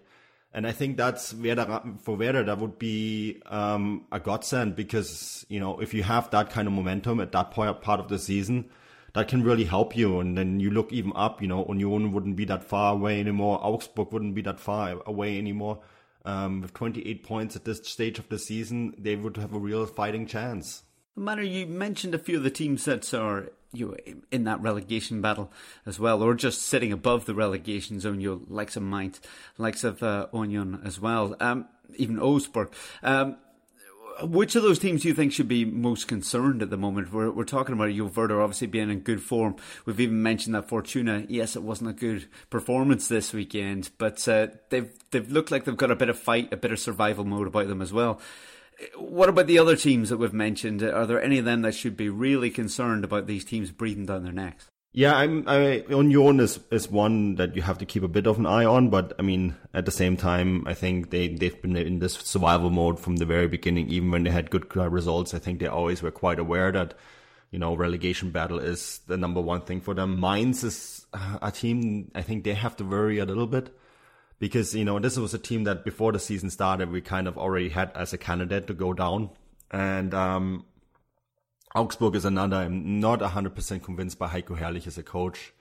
And 0.54 0.68
I 0.68 0.72
think 0.72 0.98
that's 0.98 1.34
Werder, 1.34 1.82
for 2.04 2.16
Werder, 2.16 2.44
that 2.44 2.60
would 2.60 2.78
be 2.78 3.42
um, 3.48 4.06
a 4.12 4.20
godsend 4.20 4.76
because, 4.76 5.46
you 5.50 5.60
know, 5.60 5.80
if 5.80 5.96
you 5.96 6.04
have 6.04 6.30
that 6.30 6.52
kind 6.52 6.68
of 6.68 6.74
momentum 6.74 7.20
at 7.20 7.32
that 7.32 7.50
point, 7.50 7.82
part 7.82 8.00
of 8.00 8.08
the 8.08 8.20
season, 8.20 8.70
that 9.14 9.28
can 9.28 9.44
really 9.44 9.64
help 9.64 9.98
you. 9.98 10.20
And 10.20 10.38
then 10.38 10.60
you 10.60 10.70
look 10.70 10.94
even 10.94 11.12
up, 11.16 11.42
you 11.42 11.48
know, 11.48 11.66
Union 11.68 12.12
wouldn't 12.12 12.36
be 12.36 12.46
that 12.46 12.64
far 12.64 12.94
away 12.94 13.20
anymore. 13.20 13.60
Augsburg 13.64 14.12
wouldn't 14.12 14.36
be 14.36 14.44
that 14.44 14.60
far 14.60 15.02
away 15.08 15.40
anymore. 15.40 15.80
Um, 16.26 16.62
with 16.62 16.74
28 16.74 17.24
points 17.24 17.56
at 17.56 17.66
this 17.66 17.80
stage 17.88 18.20
of 18.20 18.30
the 18.30 18.38
season, 18.38 18.94
they 18.98 19.16
would 19.16 19.38
have 19.38 19.54
a 19.54 19.60
real 19.60 19.86
fighting 19.88 20.28
chance. 20.28 20.84
Manu, 21.16 21.44
you 21.44 21.68
mentioned 21.68 22.16
a 22.16 22.20
few 22.20 22.38
of 22.38 22.44
the 22.44 22.50
teams 22.50 22.86
that 22.86 23.14
are 23.14 23.52
you 23.72 23.96
in 24.32 24.44
that 24.44 24.62
relegation 24.62 25.22
battle 25.22 25.52
as 25.86 26.00
well, 26.00 26.22
or 26.22 26.34
just 26.34 26.62
sitting 26.62 26.92
above 26.92 27.26
the 27.26 27.36
relegation 27.36 28.00
zone. 28.00 28.22
You 28.22 28.46
likes 28.48 28.76
of 28.76 28.84
Mainz, 28.84 29.20
likes 29.58 29.84
of 29.84 30.02
uh, 30.02 30.28
Union 30.34 30.82
as 30.84 31.00
well, 31.00 31.36
um, 31.40 31.68
even 31.96 32.20
Augsburg. 32.20 32.72
Um, 33.02 33.38
which 34.22 34.56
of 34.56 34.62
those 34.62 34.78
teams 34.78 35.02
do 35.02 35.08
you 35.08 35.14
think 35.14 35.34
should 35.34 35.48
be 35.48 35.66
most 35.66 36.08
concerned 36.08 36.62
at 36.62 36.70
the 36.70 36.78
moment? 36.78 37.12
We're, 37.12 37.32
we're 37.32 37.46
talking 37.46 37.74
about 37.74 37.92
Juve 37.92 38.18
obviously 38.18 38.68
being 38.68 38.92
in 38.92 39.00
good 39.00 39.22
form. 39.22 39.56
We've 39.86 40.00
even 40.00 40.22
mentioned 40.22 40.54
that 40.54 40.68
Fortuna. 40.68 41.26
Yes, 41.30 41.56
it 41.56 41.64
wasn't 41.64 41.90
a 41.90 41.94
good 41.94 42.28
performance 42.52 43.08
this 43.08 43.34
weekend, 43.34 43.90
but 43.98 44.28
uh, 44.28 44.48
they've 44.70 44.92
they've 45.12 45.32
looked 45.32 45.52
like 45.52 45.66
they've 45.66 45.76
got 45.78 45.92
a 45.92 45.96
bit 45.96 46.10
of 46.10 46.20
fight, 46.20 46.54
a 46.54 46.58
bit 46.58 46.72
of 46.72 46.80
survival 46.80 47.26
mode 47.26 47.48
about 47.48 47.68
them 47.68 47.82
as 47.82 47.92
well. 47.92 48.20
What 48.98 49.30
about 49.30 49.48
the 49.48 49.60
other 49.60 49.76
teams 49.76 50.10
that 50.10 50.18
we've 50.18 50.34
mentioned? 50.34 50.84
Are 50.84 51.06
there 51.06 51.22
any 51.22 51.38
of 51.38 51.46
them 51.46 51.62
that 51.62 51.76
should 51.76 51.98
be 51.98 52.10
really 52.10 52.50
concerned 52.50 53.04
about 53.04 53.28
these 53.28 53.46
teams 53.46 53.72
breathing 53.72 54.06
down 54.06 54.24
their 54.24 54.34
necks? 54.34 54.70
Yeah, 54.96 55.16
I'm. 55.16 55.44
I, 55.48 55.84
Union 55.90 56.40
is 56.40 56.60
is 56.70 56.88
one 56.88 57.36
that 57.36 57.56
you 57.56 57.64
have 57.64 57.80
to 57.80 57.86
keep 57.86 58.04
a 58.04 58.08
bit 58.08 58.28
of 58.28 58.38
an 58.38 58.46
eye 58.46 58.64
on, 58.64 58.90
but 58.90 59.14
I 59.18 59.24
mean, 59.24 59.56
at 59.74 59.86
the 59.86 59.92
same 59.92 60.16
time, 60.16 60.68
I 60.68 60.76
think 60.76 61.10
they 61.10 61.30
they've 61.30 61.60
been 61.60 61.76
in 61.76 61.98
this 61.98 62.14
survival 62.14 62.70
mode 62.70 63.00
from 63.00 63.16
the 63.16 63.26
very 63.26 63.48
beginning. 63.48 63.90
Even 63.90 64.12
when 64.12 64.24
they 64.24 64.30
had 64.30 64.52
good 64.52 64.68
uh, 64.78 64.88
results, 64.88 65.34
I 65.34 65.40
think 65.40 65.60
they 65.60 65.66
always 65.66 66.04
were 66.04 66.12
quite 66.12 66.38
aware 66.38 66.72
that 66.72 66.94
you 67.50 67.58
know 67.58 67.76
relegation 67.76 68.30
battle 68.30 68.60
is 68.60 69.00
the 69.08 69.18
number 69.18 69.42
one 69.42 69.62
thing 69.62 69.82
for 69.82 69.96
them. 69.96 70.20
Mainz 70.20 70.64
is 70.64 71.08
uh, 71.12 71.40
a 71.42 71.52
team. 71.52 72.12
I 72.14 72.22
think 72.22 72.44
they 72.44 72.54
have 72.54 72.76
to 72.76 72.86
worry 72.86 73.18
a 73.18 73.26
little 73.26 73.48
bit 73.48 73.76
because 74.40 74.76
you 74.76 74.86
know 74.86 75.00
this 75.00 75.18
was 75.18 75.34
a 75.34 75.40
team 75.40 75.64
that 75.66 75.84
before 75.84 76.12
the 76.12 76.20
season 76.20 76.50
started 76.50 76.92
we 76.92 77.02
kind 77.02 77.28
of 77.28 77.38
already 77.38 77.70
had 77.70 77.92
as 77.96 78.14
a 78.14 78.18
candidate 78.18 78.68
to 78.68 78.74
go 78.74 78.94
down, 78.94 79.30
and 79.72 80.14
um, 80.14 80.66
Augsburg 81.76 82.16
is 82.16 82.26
another. 82.26 82.58
I'm 82.58 83.00
not 83.00 83.20
100% 83.20 83.84
convinced 83.84 84.20
by 84.20 84.28
Heiko 84.28 84.58
Herrlich 84.58 84.86
as 84.88 84.98
a 84.98 85.04
coach. 85.04 85.54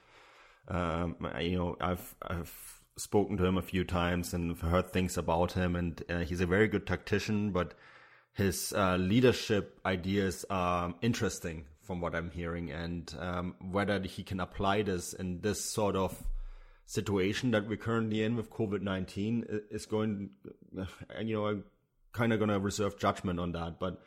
Um, 0.69 1.17
you 1.41 1.57
know, 1.57 1.77
I've 1.81 2.15
I've 2.23 2.83
spoken 2.97 3.37
to 3.39 3.45
him 3.45 3.57
a 3.57 3.63
few 3.63 3.85
times 3.85 4.35
and 4.35 4.57
heard 4.59 4.91
things 4.91 5.17
about 5.17 5.53
him, 5.53 5.75
and 5.77 6.03
uh, 6.11 6.19
he's 6.21 6.41
a 6.41 6.47
very 6.47 6.69
good 6.69 6.87
tactician. 6.87 7.51
But 7.51 7.75
his 8.35 8.73
uh, 8.77 8.97
leadership 8.97 9.81
ideas 9.87 10.45
are 10.51 10.95
interesting 11.01 11.65
from 11.81 12.01
what 12.01 12.15
I'm 12.15 12.31
hearing, 12.31 12.71
and 12.71 13.13
um, 13.19 13.55
whether 13.61 14.01
he 14.01 14.23
can 14.23 14.41
apply 14.41 14.83
this 14.83 15.15
in 15.15 15.41
this 15.41 15.65
sort 15.65 15.97
of 15.97 16.23
situation 16.87 17.53
that 17.53 17.69
we're 17.69 17.77
currently 17.77 18.23
in 18.23 18.37
with 18.37 18.51
COVID 18.51 18.83
nineteen 18.83 19.47
is 19.71 19.87
going. 19.87 20.31
You 21.21 21.35
know, 21.35 21.47
I'm 21.47 21.65
kind 22.13 22.33
of 22.33 22.39
going 22.39 22.51
to 22.51 22.59
reserve 22.59 22.99
judgment 22.99 23.41
on 23.41 23.53
that, 23.53 23.79
but 23.79 24.03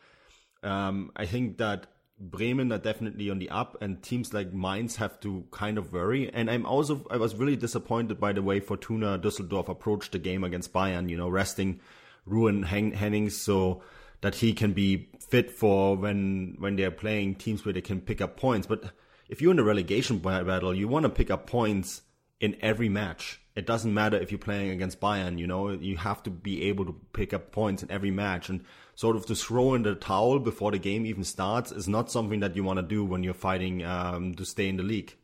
um, 0.63 1.11
I 1.15 1.25
think 1.25 1.57
that 1.57 1.87
Bremen 2.19 2.71
are 2.71 2.77
definitely 2.77 3.29
on 3.29 3.39
the 3.39 3.49
up, 3.49 3.81
and 3.81 4.01
teams 4.01 4.33
like 4.33 4.53
Mainz 4.53 4.95
have 4.97 5.19
to 5.21 5.45
kind 5.51 5.77
of 5.77 5.91
worry. 5.91 6.31
And 6.33 6.49
I'm 6.49 6.65
also 6.65 7.05
I 7.11 7.17
was 7.17 7.35
really 7.35 7.57
disappointed 7.57 8.19
by 8.19 8.33
the 8.33 8.41
way 8.41 8.59
Fortuna 8.59 9.19
Düsseldorf 9.19 9.67
approached 9.67 10.13
the 10.13 10.19
game 10.19 10.43
against 10.43 10.71
Bayern. 10.71 11.09
You 11.09 11.17
know, 11.17 11.29
resting 11.29 11.81
Rouwen 12.27 12.63
Hennings 12.63 13.37
so 13.37 13.81
that 14.21 14.35
he 14.35 14.53
can 14.53 14.73
be 14.73 15.09
fit 15.29 15.51
for 15.51 15.97
when 15.97 16.55
when 16.59 16.77
they're 16.77 16.91
playing 16.91 17.35
teams 17.35 17.65
where 17.65 17.73
they 17.73 17.81
can 17.81 17.99
pick 17.99 18.21
up 18.21 18.37
points. 18.37 18.65
But 18.65 18.91
if 19.27 19.41
you're 19.41 19.51
in 19.51 19.59
a 19.59 19.63
relegation 19.63 20.19
battle, 20.19 20.73
you 20.73 20.87
want 20.87 21.03
to 21.03 21.09
pick 21.09 21.29
up 21.29 21.47
points 21.47 22.01
in 22.39 22.55
every 22.61 22.89
match. 22.89 23.39
It 23.55 23.65
doesn't 23.65 23.93
matter 23.93 24.17
if 24.17 24.31
you're 24.31 24.39
playing 24.39 24.69
against 24.71 24.99
Bayern. 24.99 25.39
You 25.39 25.47
know, 25.47 25.69
you 25.69 25.97
have 25.97 26.21
to 26.23 26.29
be 26.29 26.63
able 26.63 26.85
to 26.85 26.95
pick 27.13 27.33
up 27.33 27.51
points 27.51 27.83
in 27.83 27.91
every 27.91 28.11
match 28.11 28.49
and 28.49 28.65
sort 28.95 29.15
of 29.15 29.25
to 29.27 29.35
throw 29.35 29.73
in 29.73 29.83
the 29.83 29.95
towel 29.95 30.39
before 30.39 30.71
the 30.71 30.79
game 30.79 31.05
even 31.05 31.23
starts 31.23 31.71
is 31.71 31.87
not 31.87 32.11
something 32.11 32.41
that 32.41 32.55
you 32.55 32.63
want 32.63 32.77
to 32.77 32.83
do 32.83 33.05
when 33.05 33.23
you're 33.23 33.33
fighting 33.33 33.83
um, 33.83 34.35
to 34.35 34.45
stay 34.45 34.67
in 34.67 34.77
the 34.77 34.83
league. 34.83 35.15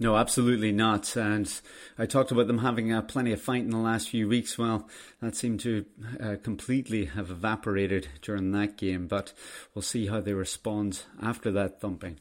No, 0.00 0.16
absolutely 0.16 0.70
not. 0.70 1.16
And 1.16 1.52
I 1.98 2.06
talked 2.06 2.30
about 2.30 2.46
them 2.46 2.58
having 2.58 2.92
uh, 2.92 3.02
plenty 3.02 3.32
of 3.32 3.42
fight 3.42 3.62
in 3.62 3.70
the 3.70 3.78
last 3.78 4.08
few 4.08 4.28
weeks. 4.28 4.56
Well, 4.56 4.88
that 5.20 5.34
seemed 5.34 5.58
to 5.60 5.86
uh, 6.20 6.36
completely 6.42 7.06
have 7.06 7.30
evaporated 7.30 8.06
during 8.22 8.52
that 8.52 8.76
game, 8.76 9.08
but 9.08 9.32
we'll 9.74 9.82
see 9.82 10.06
how 10.06 10.20
they 10.20 10.34
respond 10.34 11.02
after 11.20 11.50
that 11.50 11.80
thumping. 11.80 12.20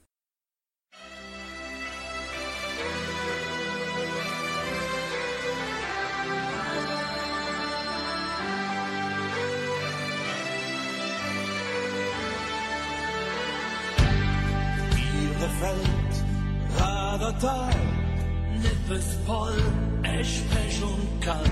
Eschpech 20.20 20.84
und 20.84 21.22
Kalk. 21.22 21.48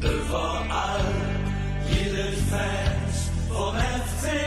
Überall, 0.00 1.00
jede 1.90 2.32
Fans 2.50 3.30
vom 3.48 3.74
FC. 3.76 4.44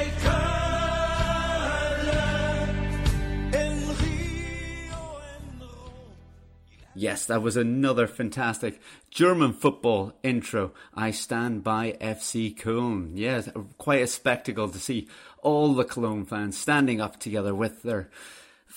Yes, 7.00 7.28
that 7.28 7.44
was 7.44 7.56
another 7.56 8.08
fantastic 8.08 8.82
German 9.12 9.54
football 9.54 10.14
intro. 10.24 10.72
I 10.96 11.12
stand 11.12 11.64
by 11.64 11.96
FC 12.02 12.58
Köln. 12.58 13.12
Yes, 13.14 13.50
quite 13.78 14.02
a 14.02 14.08
spectacle 14.08 14.68
to 14.68 14.80
see 14.80 15.08
all 15.44 15.76
the 15.76 15.84
Cologne 15.84 16.26
fans 16.26 16.58
standing 16.58 17.00
up 17.00 17.20
together 17.20 17.54
with 17.54 17.84
their 17.84 18.10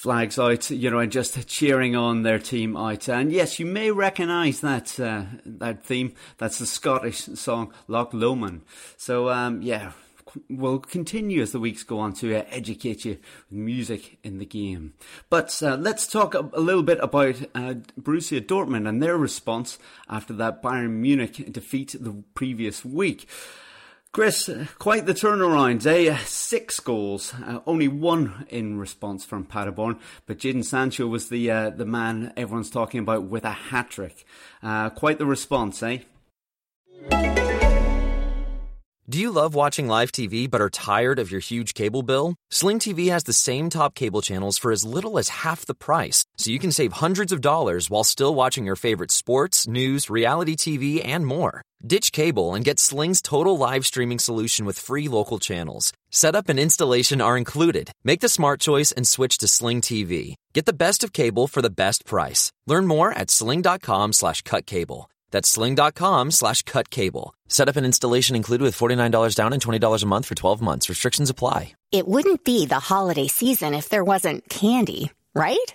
flags 0.00 0.38
out, 0.38 0.70
you 0.70 0.90
know, 0.90 0.98
and 0.98 1.12
just 1.12 1.46
cheering 1.46 1.94
on 1.94 2.22
their 2.22 2.38
team 2.38 2.74
out. 2.74 3.06
And 3.06 3.30
yes, 3.30 3.58
you 3.58 3.66
may 3.66 3.90
recognise 3.90 4.60
that 4.60 4.98
uh, 4.98 5.24
that 5.44 5.84
theme. 5.84 6.14
That's 6.38 6.58
the 6.58 6.64
Scottish 6.64 7.18
song 7.18 7.74
Loch 7.86 8.14
Lomond. 8.14 8.62
So 8.96 9.28
um, 9.28 9.60
yeah, 9.60 9.92
we'll 10.48 10.78
continue 10.78 11.42
as 11.42 11.52
the 11.52 11.60
weeks 11.60 11.82
go 11.82 11.98
on 11.98 12.14
to 12.14 12.34
uh, 12.34 12.44
educate 12.48 13.04
you 13.04 13.18
with 13.50 13.58
music 13.58 14.16
in 14.24 14.38
the 14.38 14.46
game. 14.46 14.94
But 15.28 15.62
uh, 15.62 15.76
let's 15.76 16.06
talk 16.06 16.34
a, 16.34 16.48
a, 16.54 16.60
little 16.60 16.82
bit 16.82 16.98
about 17.02 17.42
uh, 17.54 17.74
Borussia 18.00 18.40
Dortmund 18.40 18.88
and 18.88 19.02
their 19.02 19.18
response 19.18 19.78
after 20.08 20.32
that 20.32 20.62
Bayern 20.62 20.92
Munich 20.92 21.52
defeat 21.52 21.94
the 22.00 22.24
previous 22.32 22.86
week. 22.86 23.28
Chris, 24.12 24.50
quite 24.80 25.06
the 25.06 25.14
turnaround, 25.14 25.86
eh? 25.86 26.16
Six 26.24 26.80
goals, 26.80 27.32
uh, 27.46 27.60
only 27.64 27.86
one 27.86 28.44
in 28.48 28.76
response 28.76 29.24
from 29.24 29.44
Paderborn, 29.44 30.00
but 30.26 30.38
Jadon 30.38 30.64
Sancho 30.64 31.06
was 31.06 31.28
the 31.28 31.48
uh, 31.48 31.70
the 31.70 31.86
man 31.86 32.32
everyone's 32.36 32.70
talking 32.70 32.98
about 32.98 33.24
with 33.24 33.44
a 33.44 33.52
hat 33.52 33.90
trick. 33.90 34.24
Uh, 34.64 34.90
quite 34.90 35.18
the 35.18 35.26
response, 35.26 35.80
eh? 35.84 35.98
Do 39.10 39.18
you 39.18 39.32
love 39.32 39.56
watching 39.56 39.88
live 39.88 40.12
TV 40.12 40.48
but 40.48 40.60
are 40.60 40.70
tired 40.70 41.18
of 41.18 41.32
your 41.32 41.40
huge 41.40 41.74
cable 41.74 42.04
bill? 42.04 42.36
Sling 42.52 42.78
TV 42.78 43.10
has 43.10 43.24
the 43.24 43.32
same 43.32 43.68
top 43.68 43.96
cable 43.96 44.22
channels 44.22 44.56
for 44.56 44.70
as 44.70 44.84
little 44.84 45.18
as 45.18 45.30
half 45.30 45.66
the 45.66 45.74
price, 45.74 46.24
so 46.36 46.52
you 46.52 46.60
can 46.60 46.70
save 46.70 46.92
hundreds 46.92 47.32
of 47.32 47.40
dollars 47.40 47.90
while 47.90 48.04
still 48.04 48.36
watching 48.36 48.64
your 48.64 48.76
favorite 48.76 49.10
sports, 49.10 49.66
news, 49.66 50.10
reality 50.10 50.54
TV, 50.54 51.04
and 51.04 51.26
more. 51.26 51.62
Ditch 51.84 52.12
cable 52.12 52.54
and 52.54 52.64
get 52.64 52.78
Sling's 52.78 53.20
total 53.20 53.58
live 53.58 53.84
streaming 53.84 54.20
solution 54.20 54.64
with 54.64 54.78
free 54.78 55.08
local 55.08 55.40
channels. 55.40 55.92
Setup 56.12 56.48
and 56.48 56.60
installation 56.60 57.20
are 57.20 57.36
included. 57.36 57.90
Make 58.04 58.20
the 58.20 58.28
smart 58.28 58.60
choice 58.60 58.92
and 58.92 59.08
switch 59.08 59.38
to 59.38 59.48
Sling 59.48 59.80
TV. 59.80 60.34
Get 60.52 60.66
the 60.66 60.80
best 60.84 61.02
of 61.02 61.12
cable 61.12 61.48
for 61.48 61.62
the 61.62 61.68
best 61.68 62.04
price. 62.06 62.52
Learn 62.68 62.86
more 62.86 63.10
at 63.10 63.28
sling.com 63.28 64.12
slash 64.12 64.42
cut 64.42 64.66
cable. 64.66 65.10
That's 65.30 65.48
sling.com 65.48 66.30
slash 66.30 66.62
cut 66.62 66.90
cable. 66.90 67.34
Setup 67.48 67.76
and 67.76 67.86
installation 67.86 68.36
included 68.36 68.64
with 68.64 68.78
$49 68.78 69.34
down 69.34 69.52
and 69.52 69.62
$20 69.62 70.02
a 70.02 70.06
month 70.06 70.26
for 70.26 70.34
12 70.34 70.62
months. 70.62 70.88
Restrictions 70.88 71.30
apply. 71.30 71.72
It 71.92 72.06
wouldn't 72.06 72.44
be 72.44 72.66
the 72.66 72.78
holiday 72.78 73.26
season 73.26 73.74
if 73.74 73.88
there 73.88 74.04
wasn't 74.04 74.48
candy, 74.48 75.10
right? 75.34 75.74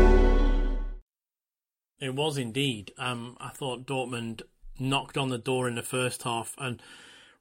It 2.01 2.15
was 2.15 2.37
indeed. 2.37 2.91
Um, 2.97 3.37
I 3.39 3.49
thought 3.49 3.85
Dortmund 3.85 4.41
knocked 4.79 5.17
on 5.17 5.29
the 5.29 5.37
door 5.37 5.67
in 5.67 5.75
the 5.75 5.83
first 5.83 6.23
half 6.23 6.55
and 6.57 6.81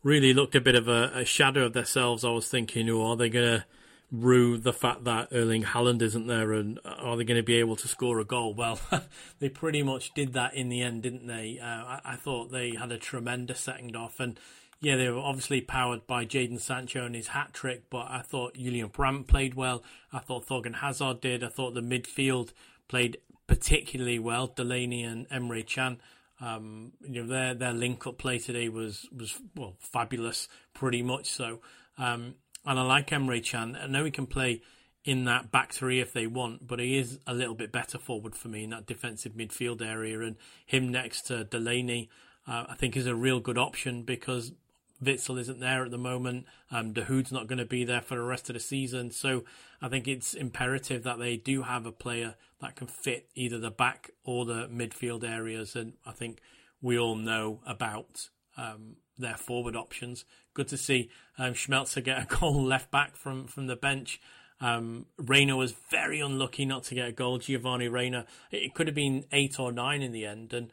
really 0.03 0.35
looked 0.35 0.55
a 0.55 0.61
bit 0.61 0.75
of 0.75 0.87
a, 0.87 1.11
a 1.15 1.25
shadow 1.25 1.67
of 1.67 1.73
themselves. 1.73 2.25
I 2.25 2.31
was 2.31 2.49
thinking, 2.49 2.89
oh, 2.91 3.11
are 3.11 3.17
they 3.17 3.31
going 3.31 3.61
to 3.61 3.65
rue 4.13 4.59
the 4.59 4.73
fact 4.73 5.05
that 5.05 5.29
Erling 5.33 5.63
Haaland 5.63 6.03
isn't 6.03 6.27
there 6.27 6.53
and 6.53 6.79
are 6.85 7.17
they 7.17 7.25
going 7.25 7.39
to 7.39 7.45
be 7.45 7.57
able 7.57 7.77
to 7.77 7.89
score 7.89 8.21
a 8.21 8.25
goal? 8.25 8.53
Well, 8.53 8.79
they 9.39 9.49
pretty 9.49 9.83
much 9.83 10.13
did 10.15 10.35
that 10.35 10.55
in 10.55 10.69
the 10.69 10.83
end, 10.83 11.03
didn't 11.03 11.27
they? 11.27 11.59
Uh, 11.61 11.67
I, 11.67 12.01
I, 12.05 12.17
thought 12.17 12.51
they 12.51 12.73
had 12.73 12.93
a 12.93 12.99
tremendous 12.99 13.61
second 13.61 13.97
off 13.97 14.21
and 14.21 14.39
yeah, 14.81 14.97
they 14.97 15.09
were 15.11 15.21
obviously 15.21 15.61
powered 15.61 16.07
by 16.07 16.25
Jadon 16.25 16.59
Sancho 16.59 17.05
and 17.05 17.15
his 17.15 17.29
hat 17.29 17.53
trick, 17.53 17.85
but 17.91 18.07
I 18.09 18.23
thought 18.23 18.55
Julian 18.55 18.89
Brandt 18.89 19.27
played 19.27 19.55
well. 19.55 19.83
I 20.11 20.21
thought 20.21 20.47
Thorgan 20.47 20.77
Hazard 20.77 21.21
did. 21.21 21.45
I 21.45 21.49
thought 21.49 21.75
the 21.75 21.83
midfield 21.83 22.53
played 22.89 23.19
particularly 23.51 24.21
well. 24.21 24.47
Delaney 24.47 25.03
and 25.03 25.29
Emre 25.29 25.67
Can. 25.67 25.99
Um, 26.41 26.93
you 27.03 27.21
know 27.21 27.29
their 27.29 27.53
their 27.53 27.73
link 27.73 28.07
up 28.07 28.17
play 28.17 28.39
today 28.39 28.69
was 28.69 29.09
was 29.13 29.39
well 29.57 29.75
fabulous, 29.81 30.47
pretty 30.73 31.03
much 31.03 31.27
so. 31.27 31.61
Um, 31.99 32.37
and 32.65 32.79
I 32.79 32.83
like 32.83 33.09
Emre 33.09 33.45
Can. 33.45 33.77
I 33.77 33.89
know 33.89 34.05
he 34.05 34.13
can 34.13 34.27
play 34.27 34.63
in 35.05 35.25
that 35.25 35.51
back 35.51 35.73
three 35.73 35.99
if 36.01 36.13
they 36.13 36.29
want, 36.29 36.69
but 36.69 36.79
he 36.79 36.97
is 36.97 37.19
a 37.27 37.35
little 37.35 37.57
bit 37.57 37.73
better 37.73 37.99
forward 37.99 38.37
for 38.37 38.49
me 38.49 38.63
in 38.63 38.71
that 38.71 38.87
defensive 38.87 39.33
midfield 39.33 39.83
area. 39.83 40.21
And 40.21 40.37
him 40.65 40.89
next 40.89 41.23
to 41.23 41.43
Delaney, 41.43 42.09
uh, 42.47 42.67
I 42.69 42.77
think 42.77 42.97
is 42.97 43.07
a 43.07 43.15
real 43.17 43.41
good 43.41 43.59
option 43.59 44.05
because 44.05 44.53
Witsel 45.03 45.39
isn't 45.41 45.61
there 45.61 45.85
at 45.85 45.91
the 45.91 45.99
moment. 45.99 46.47
Um, 46.71 46.93
Dahoud's 46.93 47.33
not 47.33 47.47
going 47.47 47.59
to 47.59 47.65
be 47.65 47.85
there 47.85 48.01
for 48.01 48.17
the 48.17 48.23
rest 48.23 48.51
of 48.51 48.55
the 48.55 48.61
season. 48.61 49.11
So 49.11 49.45
I 49.81 49.89
think 49.89 50.07
it's 50.07 50.35
imperative 50.35 51.03
that 51.05 51.19
they 51.19 51.37
do 51.37 51.63
have 51.63 51.87
a 51.87 51.93
player 51.93 52.35
that 52.61 52.77
can 52.77 52.87
fit 52.87 53.29
either 53.35 53.59
the 53.59 53.71
back 53.71 54.11
or 54.25 54.45
the 54.45 54.69
midfield 54.69 55.25
areas. 55.25 55.75
And 55.75 55.95
I 56.05 56.13
think 56.13 56.41
we 56.83 56.99
all 56.99 57.17
know 57.17 57.61
about 57.67 58.29
um, 58.57 58.97
their 59.17 59.37
forward 59.37 59.77
options. 59.77 60.25
Good 60.55 60.69
to 60.69 60.77
see 60.77 61.11
um, 61.39 61.55
Schmelzer 61.55 62.05
get 62.05 62.23
a 62.23 62.37
goal 62.41 62.63
left 62.63 62.91
back 62.91 63.17
from, 63.17 63.47
from 63.47 63.67
the 63.67 63.77
bench. 63.77 64.21
Um, 64.61 65.07
Reyna 65.17 65.57
was 65.57 65.73
very 65.91 66.21
unlucky 66.21 66.67
not 66.67 66.85
to 66.85 66.95
get 66.95 67.09
a 67.09 67.13
goal. 67.13 67.39
Giovanni 67.39 67.89
Reyna. 67.89 68.27
It 68.51 68.75
could 68.75 68.87
have 68.87 68.95
been 68.95 69.25
eight 69.33 69.59
or 69.59 69.73
nine 69.73 70.03
in 70.03 70.13
the 70.13 70.27
end. 70.27 70.53
And 70.53 70.71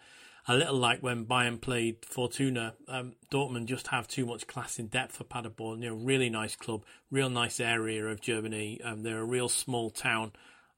a 0.48 0.56
little 0.56 0.78
like 0.78 1.04
when 1.04 1.26
Bayern 1.26 1.60
played 1.60 2.06
Fortuna. 2.06 2.74
Um, 2.88 3.14
Dortmund 3.30 3.66
just 3.66 3.88
have 3.88 4.08
too 4.08 4.26
much 4.26 4.48
class 4.48 4.80
in 4.80 4.88
depth 4.88 5.18
for 5.18 5.26
Paderborn. 5.26 5.82
You 5.82 5.90
know, 5.90 5.96
really 5.96 6.30
nice 6.30 6.56
club, 6.56 6.86
real 7.12 7.30
nice 7.30 7.60
area 7.60 8.06
of 8.06 8.22
Germany. 8.22 8.80
Um, 8.82 9.04
they're 9.04 9.20
a 9.20 9.26
real 9.26 9.50
small 9.50 9.90
town 9.90 10.32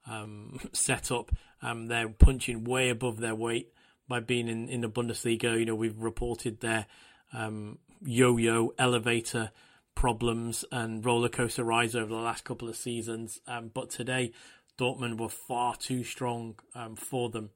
um, 0.06 0.58
set 0.72 1.12
up. 1.12 1.30
Um, 1.62 1.86
they're 1.86 2.08
punching 2.08 2.64
way 2.64 2.88
above 2.88 3.18
their 3.18 3.34
weight 3.34 3.72
by 4.08 4.18
being 4.18 4.48
in, 4.48 4.68
in 4.68 4.80
the 4.80 4.88
Bundesliga. 4.88 5.58
You 5.58 5.66
know, 5.66 5.76
we've 5.76 5.98
reported 5.98 6.60
their 6.60 6.86
um, 7.32 7.78
yo-yo 8.02 8.72
elevator 8.76 9.52
problems 9.94 10.64
and 10.72 11.04
roller 11.04 11.28
coaster 11.28 11.62
rides 11.62 11.94
over 11.94 12.08
the 12.08 12.20
last 12.20 12.42
couple 12.42 12.68
of 12.68 12.74
seasons. 12.74 13.40
Um, 13.46 13.70
but 13.72 13.90
today, 13.90 14.32
Dortmund 14.78 15.18
were 15.18 15.28
far 15.28 15.76
too 15.76 16.02
strong 16.02 16.56
for 16.96 17.28
them. 17.28 17.50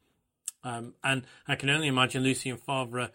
Um, 0.65 0.95
and 1.05 1.23
I 1.47 1.55
can 1.57 1.71
only 1.71 1.89
imagine 1.89 2.23
Lucien 2.23 2.57
Favre 2.57 3.11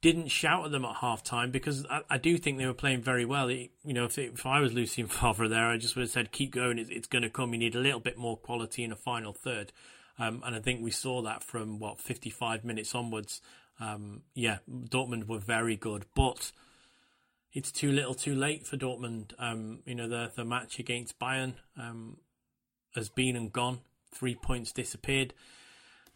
didn't 0.00 0.28
shout 0.28 0.64
at 0.64 0.70
them 0.70 0.84
at 0.84 0.96
half 0.96 1.22
time 1.22 1.50
because 1.50 1.84
I, 1.90 2.02
I, 2.10 2.18
do 2.18 2.36
think 2.36 2.58
they 2.58 2.66
were 2.66 2.74
playing 2.74 3.00
very 3.00 3.24
well. 3.24 3.48
It, 3.48 3.70
you 3.84 3.94
know, 3.94 4.04
if, 4.04 4.18
it, 4.18 4.34
if, 4.34 4.46
I 4.46 4.60
was 4.60 4.72
Lucien 4.72 5.06
Favre 5.08 5.48
there, 5.48 5.70
I 5.70 5.78
just 5.78 5.96
would 5.96 6.02
have 6.02 6.10
said, 6.10 6.30
keep 6.30 6.52
going, 6.52 6.78
it's, 6.78 6.90
it's 6.90 7.06
going 7.06 7.22
to 7.22 7.30
come. 7.30 7.52
You 7.52 7.58
need 7.58 7.74
a 7.74 7.80
little 7.80 8.00
bit 8.00 8.16
more 8.16 8.36
quality 8.36 8.84
in 8.84 8.92
a 8.92 8.96
final 8.96 9.32
third. 9.32 9.72
Um, 10.18 10.42
and 10.44 10.54
I 10.54 10.60
think 10.60 10.82
we 10.82 10.90
saw 10.90 11.22
that 11.22 11.42
from, 11.42 11.78
what, 11.78 12.00
55 12.00 12.64
minutes 12.64 12.94
onwards. 12.94 13.40
Um, 13.80 14.22
yeah, 14.34 14.58
Dortmund 14.70 15.26
were 15.26 15.38
very 15.38 15.74
good, 15.74 16.04
but 16.14 16.52
it's 17.54 17.72
too 17.72 17.90
little 17.90 18.14
too 18.14 18.34
late 18.34 18.66
for 18.66 18.76
Dortmund. 18.76 19.32
Um, 19.38 19.80
you 19.86 19.94
know, 19.94 20.08
the, 20.08 20.30
the 20.36 20.44
match 20.44 20.78
against 20.78 21.18
Bayern 21.18 21.54
um, 21.76 22.18
has 22.94 23.08
been 23.08 23.36
and 23.36 23.50
gone. 23.50 23.80
Three 24.12 24.34
points 24.34 24.70
disappeared 24.70 25.32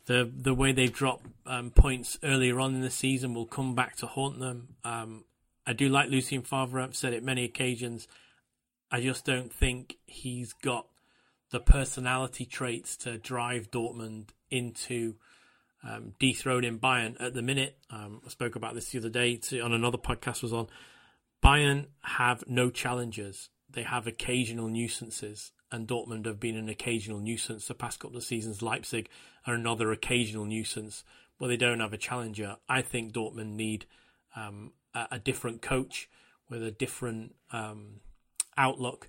the 0.09 0.31
the 0.35 0.55
way 0.55 0.73
they've 0.73 0.93
dropped 0.93 1.27
um, 1.47 1.71
points 1.71 2.19
earlier 2.25 2.59
on 2.59 2.75
in 2.75 2.81
the 2.81 2.91
season 2.91 3.35
will 3.35 3.47
come 3.47 3.75
back 3.75 3.95
to 3.97 4.07
haunt 4.07 4.41
them. 4.41 4.75
Um, 4.83 5.25
I 5.67 5.75
do 5.75 5.91
like 5.91 6.09
Lucien 6.09 6.43
Favre. 6.43 6.81
I've 6.81 6.97
said 6.97 7.13
it 7.13 7.23
many 7.23 7.45
occasions. 7.45 8.09
I 8.91 9.03
just 9.03 9.27
don't 9.27 9.53
think 9.53 9.99
he's 10.07 10.55
got 10.55 10.87
the 11.51 11.61
personality 11.61 12.47
traits 12.47 12.97
to 12.99 13.19
drive 13.19 13.71
Dortmund 13.71 14.31
into 14.51 15.17
um, 15.85 16.15
dethroning 16.19 16.79
Bayern 16.79 17.17
at 17.21 17.35
the 17.35 17.43
minute. 17.43 17.77
Um, 17.91 18.23
I 18.25 18.31
spoke 18.31 18.57
about 18.57 18.75
this 18.75 18.89
the 18.89 18.99
other 18.99 19.11
day 19.11 19.37
to, 19.37 19.61
on 19.61 19.75
another 19.75 19.99
podcast 19.99 20.43
was 20.43 20.55
on. 20.55 20.69
Bayern 21.45 21.89
have 22.01 22.45
no 22.47 22.71
challengers. 22.71 23.51
They 23.69 23.83
have 23.83 24.07
occasional 24.07 24.69
nuisances 24.69 25.53
and 25.71 25.87
Dortmund 25.87 26.27
have 26.27 26.41
been 26.41 26.57
an 26.57 26.69
occasional 26.69 27.21
nuisance 27.21 27.69
the 27.69 27.75
past 27.75 28.01
couple 28.01 28.17
of 28.17 28.25
seasons. 28.25 28.63
Leipzig 28.63 29.09
are 29.47 29.55
another 29.55 29.93
occasional 29.93 30.45
nuisance, 30.45 31.05
but 31.39 31.49
they 31.49 31.57
don't 31.57 31.81
have 31.81 31.93
a 31.93 31.99
challenger. 31.99 32.57
I 32.69 32.83
think 32.83 33.13
Dortmund 33.13 33.55
need 33.55 33.87
um, 34.35 34.73
a, 34.95 35.07
a, 35.13 35.19
different 35.19 35.63
coach 35.63 36.09
with 36.49 36.63
a 36.63 36.71
different 36.71 37.35
um, 37.53 38.01
outlook 38.57 39.09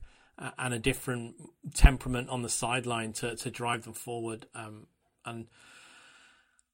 and 0.58 0.74
a 0.74 0.80
different 0.80 1.36
temperament 1.74 2.30
on 2.30 2.42
the 2.42 2.50
sideline 2.50 3.14
to, 3.14 3.36
to 3.36 3.52
drive 3.52 3.84
them 3.84 3.94
forward. 3.94 4.46
Um, 4.56 4.88
and 5.26 5.48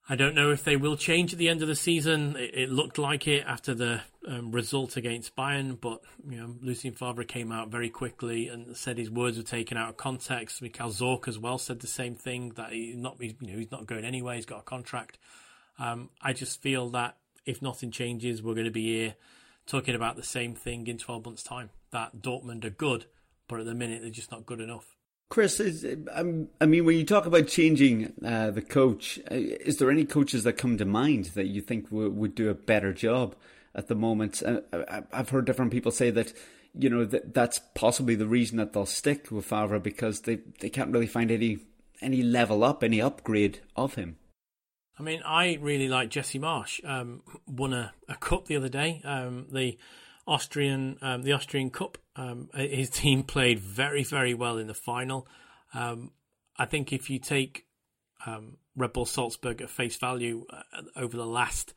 I 0.07 0.15
don't 0.15 0.35
know 0.35 0.51
if 0.51 0.63
they 0.63 0.75
will 0.75 0.97
change 0.97 1.33
at 1.33 1.39
the 1.39 1.49
end 1.49 1.63
of 1.63 1.67
the 1.67 1.75
season. 1.75 2.35
It, 2.35 2.51
it 2.53 2.69
looked 2.69 2.99
like 2.99 3.27
it 3.27 3.43
after 3.47 3.73
the 3.73 4.01
um, 4.27 4.51
result 4.51 4.97
against 4.97 5.35
Bayern, 5.35 5.79
but 5.81 6.01
you 6.29 6.37
know, 6.37 6.55
Lucien 6.61 6.93
Favre 6.93 7.23
came 7.23 7.51
out 7.51 7.69
very 7.69 7.89
quickly 7.89 8.47
and 8.47 8.77
said 8.77 8.99
his 8.99 9.09
words 9.09 9.37
were 9.37 9.43
taken 9.43 9.77
out 9.77 9.89
of 9.89 9.97
context. 9.97 10.61
Michael 10.61 10.89
Zorc 10.89 11.27
as 11.27 11.39
well 11.39 11.57
said 11.57 11.79
the 11.79 11.87
same 11.87 12.13
thing 12.13 12.49
that 12.55 12.71
he's 12.71 12.95
not, 12.95 13.19
you 13.19 13.33
know, 13.41 13.57
he's 13.57 13.71
not 13.71 13.87
going 13.87 14.05
anywhere. 14.05 14.35
He's 14.35 14.45
got 14.45 14.59
a 14.59 14.63
contract. 14.63 15.17
Um, 15.79 16.09
I 16.21 16.33
just 16.33 16.61
feel 16.61 16.89
that 16.89 17.17
if 17.45 17.63
nothing 17.63 17.89
changes, 17.89 18.43
we're 18.43 18.53
going 18.53 18.65
to 18.65 18.71
be 18.71 18.97
here 18.97 19.15
talking 19.65 19.95
about 19.95 20.17
the 20.17 20.23
same 20.23 20.53
thing 20.53 20.85
in 20.85 20.99
12 20.99 21.25
months' 21.25 21.43
time. 21.43 21.71
That 21.91 22.21
Dortmund 22.21 22.63
are 22.63 22.69
good, 22.69 23.05
but 23.47 23.59
at 23.59 23.65
the 23.65 23.73
minute 23.73 24.01
they're 24.01 24.11
just 24.11 24.31
not 24.31 24.45
good 24.45 24.59
enough. 24.59 24.94
Chris, 25.29 25.59
is, 25.59 25.85
um, 26.13 26.49
I 26.61 26.65
mean, 26.65 26.85
when 26.85 26.97
you 26.97 27.03
talk 27.03 27.25
about 27.25 27.47
changing 27.47 28.13
uh, 28.23 28.51
the 28.51 28.61
coach, 28.61 29.19
uh, 29.31 29.35
is 29.35 29.77
there 29.77 29.89
any 29.89 30.05
coaches 30.05 30.43
that 30.43 30.53
come 30.53 30.77
to 30.77 30.85
mind 30.85 31.25
that 31.35 31.47
you 31.47 31.61
think 31.61 31.89
w- 31.89 32.11
would 32.11 32.35
do 32.35 32.49
a 32.49 32.53
better 32.53 32.93
job 32.93 33.35
at 33.73 33.87
the 33.87 33.95
moment? 33.95 34.43
Uh, 34.43 34.61
I've 35.11 35.29
heard 35.29 35.45
different 35.45 35.71
people 35.71 35.91
say 35.91 36.11
that, 36.11 36.31
you 36.77 36.89
know, 36.89 37.05
that 37.05 37.33
that's 37.33 37.59
possibly 37.73 38.13
the 38.15 38.27
reason 38.27 38.57
that 38.57 38.73
they'll 38.73 38.85
stick 38.85 39.31
with 39.31 39.45
Favre 39.45 39.79
because 39.79 40.21
they, 40.21 40.39
they 40.59 40.69
can't 40.69 40.91
really 40.91 41.07
find 41.07 41.31
any 41.31 41.59
any 42.01 42.21
level 42.21 42.63
up, 42.63 42.83
any 42.83 43.01
upgrade 43.01 43.61
of 43.75 43.95
him. 43.95 44.17
I 44.99 45.03
mean, 45.03 45.21
I 45.25 45.57
really 45.61 45.87
like 45.87 46.09
Jesse 46.09 46.39
Marsch. 46.39 46.83
Um, 46.87 47.21
won 47.47 47.73
a, 47.73 47.93
a 48.07 48.15
cup 48.15 48.45
the 48.45 48.55
other 48.55 48.69
day. 48.69 49.01
Um, 49.03 49.47
the 49.51 49.77
Austrian 50.27 50.97
um, 51.01 51.23
the 51.23 51.33
Austrian 51.33 51.69
Cup. 51.69 51.97
Um, 52.15 52.49
his 52.53 52.89
team 52.89 53.23
played 53.35 53.59
very 53.59 54.03
very 54.03 54.33
well 54.33 54.57
in 54.57 54.67
the 54.67 54.73
final. 54.73 55.27
Um, 55.73 56.11
I 56.57 56.65
think 56.65 56.93
if 56.93 57.09
you 57.09 57.19
take 57.19 57.65
um, 58.25 58.57
Red 58.75 58.93
Bull 58.93 59.05
Salzburg 59.05 59.61
at 59.61 59.69
face 59.69 59.97
value 59.97 60.45
uh, 60.49 60.81
over 60.95 61.15
the 61.17 61.25
last 61.25 61.73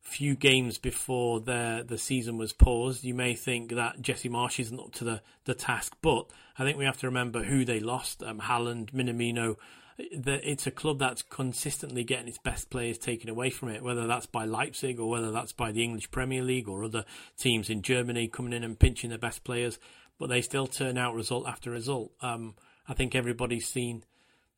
few 0.00 0.36
games 0.36 0.78
before 0.78 1.40
the 1.40 1.84
the 1.86 1.98
season 1.98 2.38
was 2.38 2.52
paused, 2.52 3.04
you 3.04 3.14
may 3.14 3.34
think 3.34 3.72
that 3.72 4.00
Jesse 4.00 4.28
Marsch 4.28 4.60
isn't 4.60 4.80
up 4.80 4.92
to 4.92 5.04
the, 5.04 5.22
the 5.44 5.54
task. 5.54 5.96
But 6.00 6.30
I 6.58 6.64
think 6.64 6.78
we 6.78 6.84
have 6.84 6.98
to 6.98 7.06
remember 7.06 7.42
who 7.42 7.64
they 7.64 7.80
lost: 7.80 8.22
um, 8.22 8.40
Haaland, 8.40 8.92
Minamino, 8.92 9.56
that 10.16 10.40
it's 10.44 10.66
a 10.66 10.70
club 10.70 10.98
that's 10.98 11.22
consistently 11.22 12.04
getting 12.04 12.28
its 12.28 12.38
best 12.38 12.70
players 12.70 12.98
taken 12.98 13.30
away 13.30 13.50
from 13.50 13.70
it, 13.70 13.82
whether 13.82 14.06
that's 14.06 14.26
by 14.26 14.44
Leipzig 14.44 15.00
or 15.00 15.08
whether 15.08 15.30
that's 15.30 15.52
by 15.52 15.72
the 15.72 15.82
English 15.82 16.10
Premier 16.10 16.42
League 16.42 16.68
or 16.68 16.84
other 16.84 17.04
teams 17.38 17.70
in 17.70 17.82
Germany 17.82 18.28
coming 18.28 18.52
in 18.52 18.64
and 18.64 18.78
pinching 18.78 19.10
their 19.10 19.18
best 19.18 19.42
players, 19.44 19.78
but 20.18 20.28
they 20.28 20.42
still 20.42 20.66
turn 20.66 20.98
out 20.98 21.14
result 21.14 21.46
after 21.46 21.70
result. 21.70 22.12
Um, 22.20 22.54
I 22.88 22.94
think 22.94 23.14
everybody's 23.14 23.66
seen 23.68 24.04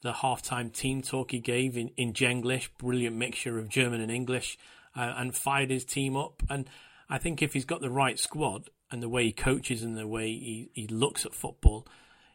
the 0.03 0.13
halftime 0.13 0.73
team 0.73 1.03
talk 1.03 1.31
he 1.31 1.41
gave 1.41 1.77
in, 1.77 1.91
in 1.97 2.13
Jenglish, 2.13 2.69
brilliant 2.79 3.17
mixture 3.17 3.59
of 3.59 3.69
German 3.69 4.01
and 4.01 4.11
English. 4.11 4.59
uh, 4.99 5.15
and 5.17 5.35
fired 5.35 5.71
his 5.71 5.85
team 5.85 6.17
up. 6.17 6.43
And 6.51 6.69
I 7.09 7.19
think 7.19 7.43
if 7.43 7.53
he's 7.53 7.65
got 7.65 7.81
the 7.81 7.91
right 7.91 8.19
squad 8.19 8.71
and 8.91 9.03
the 9.03 9.09
way 9.09 9.25
he 9.25 9.33
coaches 9.33 9.83
and 9.83 9.97
the 9.97 10.07
way 10.07 10.27
he, 10.27 10.71
he 10.73 10.87
looks 10.89 11.25
at 11.25 11.35
football, 11.35 11.87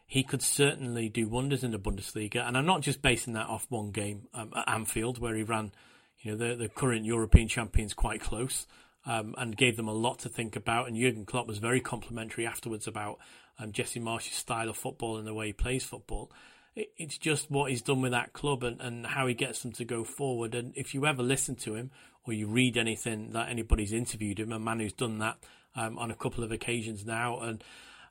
he 0.06 0.22
could 0.22 0.42
certainly 0.42 1.08
do 1.08 1.28
wonders 1.28 1.64
in 1.64 1.70
the 1.70 1.78
Bundesliga. 1.78 2.46
And 2.46 2.56
I'm 2.56 2.66
not 2.66 2.82
just 2.82 3.02
basing 3.02 3.34
that 3.34 3.48
off 3.48 3.66
one 3.68 3.90
game 3.90 4.28
um, 4.34 4.52
at 4.54 4.68
Anfield 4.68 5.18
where 5.18 5.34
he 5.34 5.42
ran, 5.42 5.72
you 6.20 6.32
know, 6.32 6.36
the, 6.36 6.54
the 6.54 6.68
current 6.68 7.04
European 7.04 7.48
champions 7.48 7.94
quite 7.94 8.20
close 8.20 8.66
um, 9.06 9.34
and 9.38 9.56
gave 9.56 9.76
them 9.76 9.88
a 9.88 9.92
lot 9.92 10.18
to 10.20 10.28
think 10.28 10.56
about. 10.56 10.88
And 10.88 10.96
Jurgen 10.96 11.24
Klopp 11.24 11.46
was 11.46 11.58
very 11.58 11.80
complimentary 11.80 12.46
afterwards 12.46 12.86
about 12.86 13.18
um, 13.58 13.72
Jesse 13.72 14.00
Marsch's 14.00 14.36
style 14.36 14.68
of 14.68 14.76
football 14.76 15.16
and 15.16 15.26
the 15.26 15.34
way 15.34 15.48
he 15.48 15.52
plays 15.52 15.84
football. 15.84 16.30
It, 16.74 16.88
it's 16.96 17.18
just 17.18 17.50
what 17.50 17.70
he's 17.70 17.82
done 17.82 18.02
with 18.02 18.12
that 18.12 18.32
club 18.32 18.62
and, 18.62 18.80
and 18.80 19.06
how 19.06 19.26
he 19.26 19.34
gets 19.34 19.62
them 19.62 19.72
to 19.72 19.84
go 19.84 20.04
forward. 20.04 20.54
And 20.54 20.76
if 20.76 20.94
you 20.94 21.06
ever 21.06 21.22
listen 21.22 21.54
to 21.56 21.74
him 21.74 21.90
or 22.26 22.32
you 22.32 22.46
read 22.46 22.76
anything 22.76 23.30
that 23.32 23.48
anybody's 23.48 23.92
interviewed 23.92 24.38
him, 24.38 24.52
a 24.52 24.58
man 24.58 24.80
who's 24.80 24.92
done 24.92 25.18
that 25.18 25.38
um, 25.76 25.98
on 25.98 26.10
a 26.10 26.16
couple 26.16 26.44
of 26.44 26.52
occasions 26.52 27.04
now, 27.04 27.40
and 27.40 27.64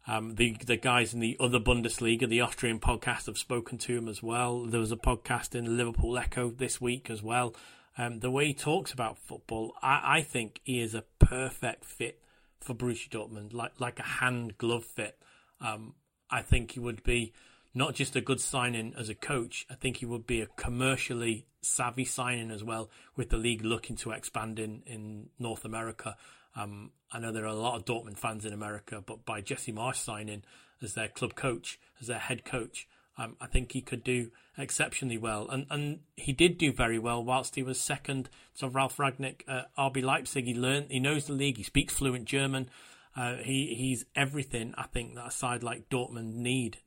um, 0.08 0.36
the 0.36 0.58
the 0.66 0.76
guys 0.76 1.14
in 1.14 1.20
the 1.20 1.38
other 1.39 1.60
Bundesliga, 1.60 2.28
the 2.28 2.41
Austrian 2.41 2.80
podcast, 2.80 3.28
have 3.28 3.38
spoken 3.38 3.78
to 3.80 3.97
him 3.97 4.10
as 4.10 4.22
well. 4.22 4.66
There 4.66 4.80
was 4.80 4.91
a 4.91 4.97
podcast 4.97 5.56
in 5.56 5.78
Liverpool 5.78 6.18
Echo 6.18 6.49
this 6.49 6.82
week 6.82 7.10
as 7.10 7.24
well. 7.24 7.56
Um, 7.97 8.20
the 8.20 8.32
way 8.32 8.47
he 8.47 8.54
talks 8.54 8.91
about 8.91 9.20
football, 9.20 9.74
I, 9.82 10.18
I, 10.18 10.22
think 10.24 10.62
he 10.64 10.82
is 10.82 10.95
a 10.95 11.04
perfect 11.20 11.86
fit 11.86 12.20
for 12.60 12.74
Borussia 12.74 13.10
Dortmund, 13.10 13.54
like 13.54 13.80
like 13.80 13.99
a 13.99 14.04
hand 14.04 14.58
glove 14.58 14.84
fit. 14.84 15.18
Um, 15.62 15.93
I 16.30 16.41
think 16.41 16.72
he 16.72 16.80
would 16.80 17.04
be 17.04 17.34
not 17.74 17.93
just 17.93 18.16
a 18.16 18.22
good 18.22 18.41
signing 18.41 18.93
as 18.97 19.10
a 19.10 19.16
coach. 19.16 19.66
I 19.70 19.76
think 19.76 19.97
he 19.97 20.06
would 20.06 20.28
be 20.28 20.41
a 20.41 20.47
commercially 20.47 21.45
savvy 21.62 22.06
signing 22.06 22.51
as 22.51 22.64
well, 22.64 22.89
with 23.16 23.30
the 23.30 23.38
league 23.38 23.64
looking 23.64 23.95
to 23.97 24.12
expand 24.12 24.60
in 24.60 24.84
in 24.86 25.30
North 25.39 25.64
America. 25.64 26.18
Um, 26.56 26.91
I 27.14 27.20
know 27.20 27.32
there 27.32 27.43
are 27.43 27.47
a 27.47 27.53
lot 27.53 27.76
of 27.76 27.86
Dortmund 27.86 28.18
fans 28.18 28.45
in 28.45 28.53
America, 28.53 29.03
but 29.05 29.24
by 29.24 29.39
Jesse 29.41 29.72
Marsch 29.72 29.97
signing 29.97 30.43
as 30.82 30.95
their 30.95 31.07
club 31.07 31.36
coach, 31.36 31.80
as 32.01 32.07
their 32.07 32.20
head 32.20 32.43
coach, 32.43 32.88
um, 33.18 33.38
I 33.39 33.45
think 33.45 33.72
he 33.72 33.82
could 33.82 34.03
do 34.03 34.32
exceptionally 34.57 35.20
well, 35.20 35.47
and 35.49 35.68
and 35.70 35.99
he 36.18 36.34
did 36.34 36.57
do 36.57 36.74
very 36.74 36.97
well 36.97 37.24
whilst 37.24 37.55
he 37.55 37.61
was 37.61 37.80
second 37.80 38.30
to 38.57 38.68
Ralf 38.68 38.97
Rangnick 38.97 39.41
at 39.47 39.74
RB 39.76 40.03
Leipzig. 40.03 40.45
He 40.45 40.55
learned, 40.55 40.88
he 40.89 40.99
knows 40.99 41.26
the 41.26 41.34
league, 41.34 41.57
he 41.57 41.64
speaks 41.64 41.93
fluent 41.93 42.26
German. 42.26 42.70
Uh, 43.16 43.36
he 43.36 43.76
he's 43.76 44.05
everything 44.16 44.74
I 44.78 44.84
think 44.88 45.14
that 45.14 45.28
a 45.28 45.32
side 45.32 45.61
like 45.61 45.89
Dortmund 45.89 46.34
need. 46.34 46.78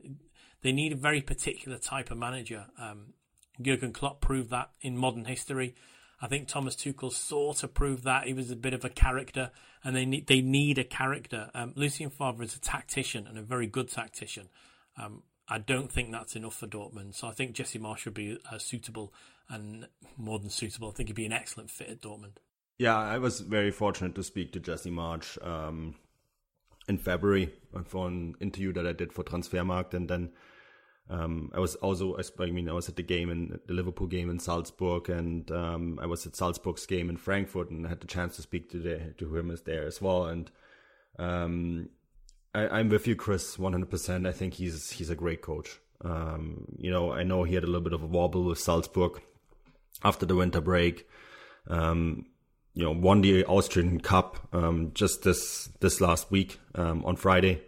They 0.62 0.72
need 0.72 0.92
a 0.92 0.96
very 0.96 1.20
particular 1.20 1.78
type 1.78 2.10
of 2.10 2.18
manager. 2.18 2.66
Um, 2.80 3.12
Jurgen 3.62 3.92
Klopp 3.92 4.20
proved 4.20 4.50
that 4.50 4.70
in 4.80 4.96
modern 4.96 5.26
history. 5.26 5.76
I 6.20 6.28
think 6.28 6.48
Thomas 6.48 6.74
Tuchel 6.74 7.12
sort 7.12 7.62
of 7.62 7.74
proved 7.74 8.04
that 8.04 8.26
he 8.26 8.32
was 8.32 8.50
a 8.50 8.56
bit 8.56 8.72
of 8.72 8.84
a 8.84 8.88
character, 8.88 9.50
and 9.84 9.94
they 9.94 10.06
need 10.06 10.26
they 10.26 10.40
need 10.40 10.78
a 10.78 10.84
character. 10.84 11.50
Um, 11.54 11.72
Lucien 11.76 12.10
Favre 12.10 12.42
is 12.42 12.56
a 12.56 12.60
tactician 12.60 13.26
and 13.26 13.36
a 13.38 13.42
very 13.42 13.66
good 13.66 13.90
tactician. 13.90 14.48
Um, 14.96 15.22
I 15.48 15.58
don't 15.58 15.92
think 15.92 16.10
that's 16.10 16.34
enough 16.34 16.56
for 16.56 16.66
Dortmund. 16.66 17.14
So 17.14 17.28
I 17.28 17.32
think 17.32 17.52
Jesse 17.52 17.78
Marsch 17.78 18.04
would 18.04 18.14
be 18.14 18.38
uh, 18.50 18.58
suitable 18.58 19.12
and 19.48 19.86
more 20.16 20.38
than 20.38 20.50
suitable. 20.50 20.88
I 20.88 20.92
think 20.92 21.08
he'd 21.08 21.14
be 21.14 21.26
an 21.26 21.32
excellent 21.32 21.70
fit 21.70 21.88
at 21.88 22.00
Dortmund. 22.00 22.38
Yeah, 22.78 22.98
I 22.98 23.18
was 23.18 23.40
very 23.40 23.70
fortunate 23.70 24.14
to 24.16 24.22
speak 24.22 24.52
to 24.52 24.60
Jesse 24.60 24.90
Marsch 24.90 25.38
um, 25.46 25.94
in 26.88 26.98
February 26.98 27.52
for 27.84 28.08
an 28.08 28.34
interview 28.40 28.72
that 28.72 28.86
I 28.86 28.92
did 28.92 29.12
for 29.12 29.22
Transfermarkt, 29.22 29.94
and 29.94 30.08
then 30.08 30.30
um, 31.08 31.52
I 31.54 31.60
was 31.60 31.76
also, 31.76 32.16
I 32.40 32.46
mean, 32.46 32.68
I 32.68 32.72
was 32.72 32.88
at 32.88 32.96
the 32.96 33.02
game 33.02 33.30
in 33.30 33.60
the 33.66 33.74
Liverpool 33.74 34.08
game 34.08 34.28
in 34.28 34.40
Salzburg, 34.40 35.08
and 35.08 35.48
um, 35.52 36.00
I 36.02 36.06
was 36.06 36.26
at 36.26 36.34
Salzburg's 36.34 36.84
game 36.86 37.08
in 37.08 37.16
Frankfurt, 37.16 37.70
and 37.70 37.86
I 37.86 37.90
had 37.90 38.00
the 38.00 38.08
chance 38.08 38.36
to 38.36 38.42
speak 38.42 38.70
to 38.70 38.78
the 38.78 39.14
to 39.18 39.36
him 39.36 39.50
as 39.50 39.62
there 39.62 39.86
as 39.86 40.02
well, 40.02 40.26
and 40.26 40.50
um, 41.18 41.90
I, 42.54 42.80
am 42.80 42.88
with 42.88 43.06
you, 43.06 43.14
Chris, 43.14 43.56
100%. 43.56 44.26
I 44.26 44.32
think 44.32 44.54
he's 44.54 44.90
he's 44.90 45.10
a 45.10 45.14
great 45.14 45.42
coach. 45.42 45.78
Um, 46.04 46.66
you 46.76 46.90
know, 46.90 47.12
I 47.12 47.22
know 47.22 47.44
he 47.44 47.54
had 47.54 47.64
a 47.64 47.66
little 47.66 47.82
bit 47.82 47.92
of 47.92 48.02
a 48.02 48.06
wobble 48.06 48.44
with 48.44 48.58
Salzburg 48.58 49.22
after 50.02 50.26
the 50.26 50.34
winter 50.34 50.60
break. 50.60 51.08
Um, 51.68 52.26
you 52.74 52.82
know, 52.82 52.90
won 52.90 53.20
the 53.20 53.44
Austrian 53.44 54.00
Cup 54.00 54.48
um, 54.52 54.90
just 54.92 55.22
this 55.22 55.70
this 55.80 56.00
last 56.00 56.32
week 56.32 56.58
on 56.74 57.14
Friday. 57.14 57.62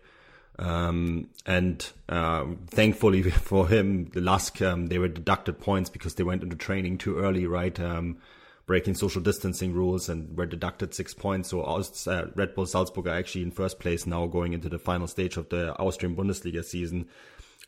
Um, 0.58 1.28
and 1.46 1.88
uh, 2.08 2.46
thankfully 2.66 3.22
for 3.30 3.68
him, 3.68 4.06
the 4.06 4.20
last 4.20 4.60
um, 4.62 4.86
they 4.86 4.98
were 4.98 5.08
deducted 5.08 5.60
points 5.60 5.90
because 5.90 6.14
they 6.14 6.24
went 6.24 6.42
into 6.42 6.56
training 6.56 6.98
too 6.98 7.18
early, 7.18 7.46
right? 7.46 7.78
Um, 7.78 8.18
breaking 8.66 8.94
social 8.94 9.22
distancing 9.22 9.72
rules 9.72 10.08
and 10.08 10.36
were 10.36 10.46
deducted 10.46 10.92
six 10.92 11.14
points. 11.14 11.48
So 11.48 11.62
uh, 11.62 12.26
Red 12.34 12.54
Bull 12.54 12.66
Salzburg 12.66 13.06
are 13.06 13.16
actually 13.16 13.42
in 13.42 13.50
first 13.50 13.80
place 13.80 14.06
now 14.06 14.26
going 14.26 14.52
into 14.52 14.68
the 14.68 14.78
final 14.78 15.06
stage 15.06 15.38
of 15.38 15.48
the 15.48 15.76
Austrian 15.78 16.14
Bundesliga 16.14 16.62
season. 16.62 17.08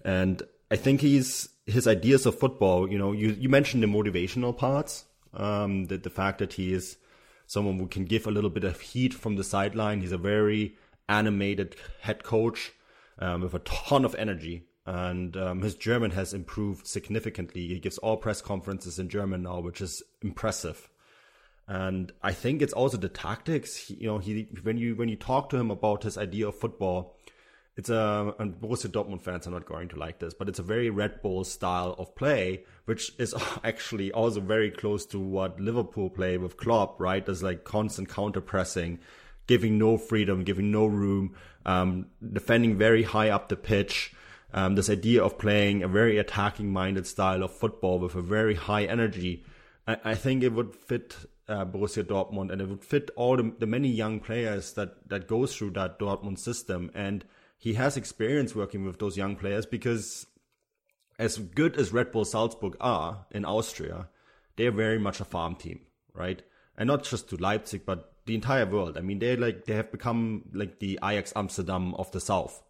And 0.05 0.43
I 0.71 0.77
think 0.77 1.01
he's 1.01 1.49
his 1.67 1.87
ideas 1.87 2.27
of 2.27 2.39
football, 2.39 2.91
you 2.91 2.99
know, 2.99 3.13
you, 3.13 3.31
you 3.31 3.49
mentioned 3.49 3.83
the 3.83 3.87
motivational 3.87 4.57
parts, 4.57 5.05
um, 5.33 5.87
the, 5.87 5.97
the 5.97 6.11
fact 6.11 6.39
that 6.39 6.55
he 6.55 6.73
is 6.73 6.97
someone 7.47 7.79
who 7.79 7.87
can 7.87 8.05
give 8.05 8.27
a 8.27 8.31
little 8.31 8.51
bit 8.51 8.65
of 8.65 8.81
heat 8.81 9.15
from 9.15 9.37
the 9.37 9.45
sideline. 9.45 10.01
He's 10.01 10.13
a 10.13 10.19
very 10.19 10.77
animated 11.09 11.77
head 12.01 12.25
coach 12.25 12.73
um, 13.21 13.43
with 13.43 13.55
a 13.55 13.61
ton 13.61 14.05
of 14.05 14.15
energy. 14.17 14.67
And 14.87 15.37
um, 15.37 15.61
his 15.61 15.75
German 15.75 16.11
has 16.13 16.35
improved 16.35 16.87
significantly. 16.87 17.69
He 17.69 17.79
gives 17.79 17.99
all 17.99 18.17
press 18.17 18.41
conferences 18.41 18.99
in 18.99 19.09
German 19.09 19.43
now, 19.43 19.61
which 19.61 19.81
is 19.81 20.03
impressive. 20.23 20.89
And 21.69 22.13
I 22.23 22.33
think 22.33 22.63
it's 22.63 22.73
also 22.73 22.97
the 22.97 23.09
tactics. 23.09 23.77
He, 23.77 23.95
you 23.95 24.07
know, 24.09 24.19
he 24.19 24.49
when 24.63 24.77
you 24.77 24.97
when 24.97 25.09
you 25.09 25.15
talk 25.15 25.51
to 25.51 25.57
him 25.57 25.71
about 25.71 26.03
his 26.03 26.19
idea 26.19 26.49
of 26.49 26.59
football, 26.59 27.17
it's 27.77 27.89
a 27.89 28.35
and 28.41 28.61
Borussia 28.61 28.89
Dortmund 28.89 29.23
fans 29.23 29.47
are 29.47 29.53
not 29.53 29.67
going 29.67 29.89
to 29.91 29.99
like 29.99 30.19
this, 30.19 30.35
but 30.35 30.49
it's 30.49 30.59
a 30.59 30.65
very 30.65 30.91
Red 30.91 31.23
Bull 31.23 31.45
style 31.45 31.95
of 31.97 32.17
play, 32.17 32.65
which 32.87 33.13
is 33.19 33.35
actually 33.65 34.11
also 34.11 34.41
very 34.41 34.73
close 34.73 35.07
to 35.07 35.21
what 35.21 35.61
Liverpool 35.61 36.11
play 36.11 36.39
with 36.39 36.57
Klopp, 36.57 37.01
right? 37.01 37.25
There's 37.25 37.43
like 37.43 37.63
constant 37.63 38.09
counter 38.09 38.41
pressing, 38.41 38.99
giving 39.47 39.79
no 39.79 39.97
freedom, 39.97 40.43
giving 40.43 40.73
no 40.73 40.87
room, 40.87 41.37
um, 41.67 42.07
defending 42.33 42.79
very 42.79 43.03
high 43.03 43.31
up 43.31 43.49
the 43.49 43.57
pitch. 43.57 44.13
Um, 44.53 44.75
this 44.75 44.91
idea 44.91 45.23
of 45.23 45.39
playing 45.39 45.83
a 45.83 45.89
very 45.89 46.19
attacking 46.19 46.73
minded 46.73 47.07
style 47.07 47.43
of 47.43 47.53
football 47.53 48.01
with 48.01 48.17
a 48.17 48.23
very 48.23 48.57
high 48.57 48.85
energy, 48.85 49.45
I, 49.87 49.97
I 50.05 50.15
think 50.15 50.43
it 50.43 50.53
would 50.53 50.75
fit 50.75 51.17
uh, 51.49 51.65
Borussia 51.65 52.05
Dortmund, 52.05 52.53
and 52.53 52.61
it 52.61 52.69
would 52.69 52.85
fit 52.85 53.11
all 53.17 53.37
the, 53.37 53.53
the 53.59 53.67
many 53.67 53.89
young 53.89 54.21
players 54.21 54.73
that 54.75 55.09
that 55.09 55.29
go 55.29 55.47
through 55.47 55.71
that 55.73 55.99
Dortmund 55.99 56.39
system. 56.39 56.91
And 56.95 57.25
he 57.59 57.75
has 57.75 57.97
experience 57.97 58.55
working 58.55 58.85
with 58.85 58.99
those 58.99 59.17
young 59.17 59.37
players 59.37 59.67
because, 59.67 60.27
as 61.19 61.39
good 61.39 61.77
as 61.77 61.93
Red 61.93 62.13
Bull 62.13 62.25
Salzburg 62.25 62.77
are 62.81 63.27
in 63.31 63.45
Austria, 63.45 64.09
they're 64.57 64.71
very 64.73 64.99
much 64.99 65.21
a 65.21 65.25
farm 65.25 65.57
team, 65.57 65.81
right? 66.15 66.43
And 66.77 66.87
not 66.87 67.05
just 67.05 67.29
to 67.29 67.37
Leipzig, 67.37 67.83
but 67.85 68.10
the 68.31 68.37
entire 68.37 68.65
world. 68.65 68.97
I 68.97 69.01
mean, 69.01 69.19
they 69.19 69.35
like 69.35 69.65
they 69.65 69.75
have 69.75 69.91
become 69.91 70.45
like 70.53 70.79
the 70.79 71.01
Ajax 71.03 71.33
Amsterdam 71.35 71.97
of 71.97 72.13
the 72.13 72.21
South. 72.21 72.63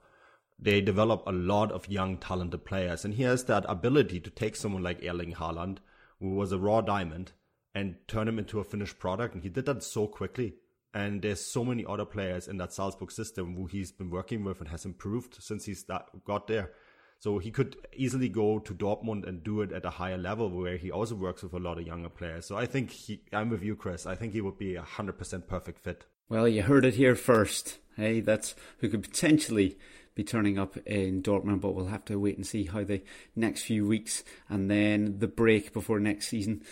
They 0.58 0.80
develop 0.80 1.22
a 1.26 1.32
lot 1.32 1.70
of 1.70 1.86
young, 1.86 2.16
talented 2.16 2.64
players, 2.64 3.04
and 3.04 3.12
he 3.12 3.24
has 3.24 3.44
that 3.44 3.66
ability 3.68 4.20
to 4.20 4.30
take 4.30 4.56
someone 4.56 4.82
like 4.82 5.04
Erling 5.04 5.34
Haaland, 5.34 5.78
who 6.18 6.30
was 6.30 6.52
a 6.52 6.58
raw 6.58 6.80
diamond, 6.80 7.32
and 7.74 7.96
turn 8.08 8.26
him 8.26 8.38
into 8.38 8.58
a 8.58 8.64
finished 8.64 8.98
product. 8.98 9.34
And 9.34 9.42
he 9.42 9.50
did 9.50 9.66
that 9.66 9.82
so 9.82 10.06
quickly. 10.06 10.54
And 10.94 11.20
there's 11.20 11.44
so 11.44 11.62
many 11.62 11.84
other 11.86 12.06
players 12.06 12.48
in 12.48 12.56
that 12.56 12.72
Salzburg 12.72 13.12
system 13.12 13.54
who 13.54 13.66
he's 13.66 13.92
been 13.92 14.11
working 14.11 14.42
with 14.42 14.61
and 14.61 14.68
has 14.70 14.86
improved 14.86 15.36
since 15.40 15.66
he's 15.66 15.84
got 15.84 16.46
there. 16.46 16.72
So 17.20 17.38
he 17.38 17.50
could 17.50 17.76
easily 17.92 18.30
go 18.30 18.58
to 18.60 18.74
Dortmund 18.74 19.28
and 19.28 19.44
do 19.44 19.60
it 19.60 19.72
at 19.72 19.84
a 19.84 19.90
higher 19.90 20.16
level 20.16 20.48
where 20.48 20.78
he 20.78 20.90
also 20.90 21.14
works 21.14 21.42
with 21.42 21.52
a 21.52 21.58
lot 21.58 21.78
of 21.78 21.86
younger 21.86 22.08
players. 22.08 22.46
So 22.46 22.56
I 22.56 22.64
think 22.64 22.90
he, 22.90 23.20
I'm 23.30 23.50
with 23.50 23.62
you, 23.62 23.76
Chris. 23.76 24.06
I 24.06 24.14
think 24.14 24.32
he 24.32 24.40
would 24.40 24.56
be 24.56 24.74
a 24.74 24.82
100% 24.82 25.46
perfect 25.46 25.78
fit. 25.78 26.06
Well, 26.30 26.48
you 26.48 26.62
heard 26.62 26.86
it 26.86 26.94
here 26.94 27.14
first. 27.14 27.78
Hey, 27.94 28.20
that's 28.20 28.54
who 28.78 28.88
could 28.88 29.02
potentially 29.02 29.76
be 30.14 30.24
turning 30.24 30.58
up 30.58 30.78
in 30.86 31.22
Dortmund, 31.22 31.60
but 31.60 31.74
we'll 31.74 31.86
have 31.86 32.06
to 32.06 32.18
wait 32.18 32.38
and 32.38 32.46
see 32.46 32.64
how 32.64 32.84
the 32.84 33.02
next 33.36 33.62
few 33.62 33.86
weeks 33.86 34.24
and 34.48 34.70
then 34.70 35.18
the 35.18 35.28
break 35.28 35.74
before 35.74 36.00
next 36.00 36.28
season 36.28 36.62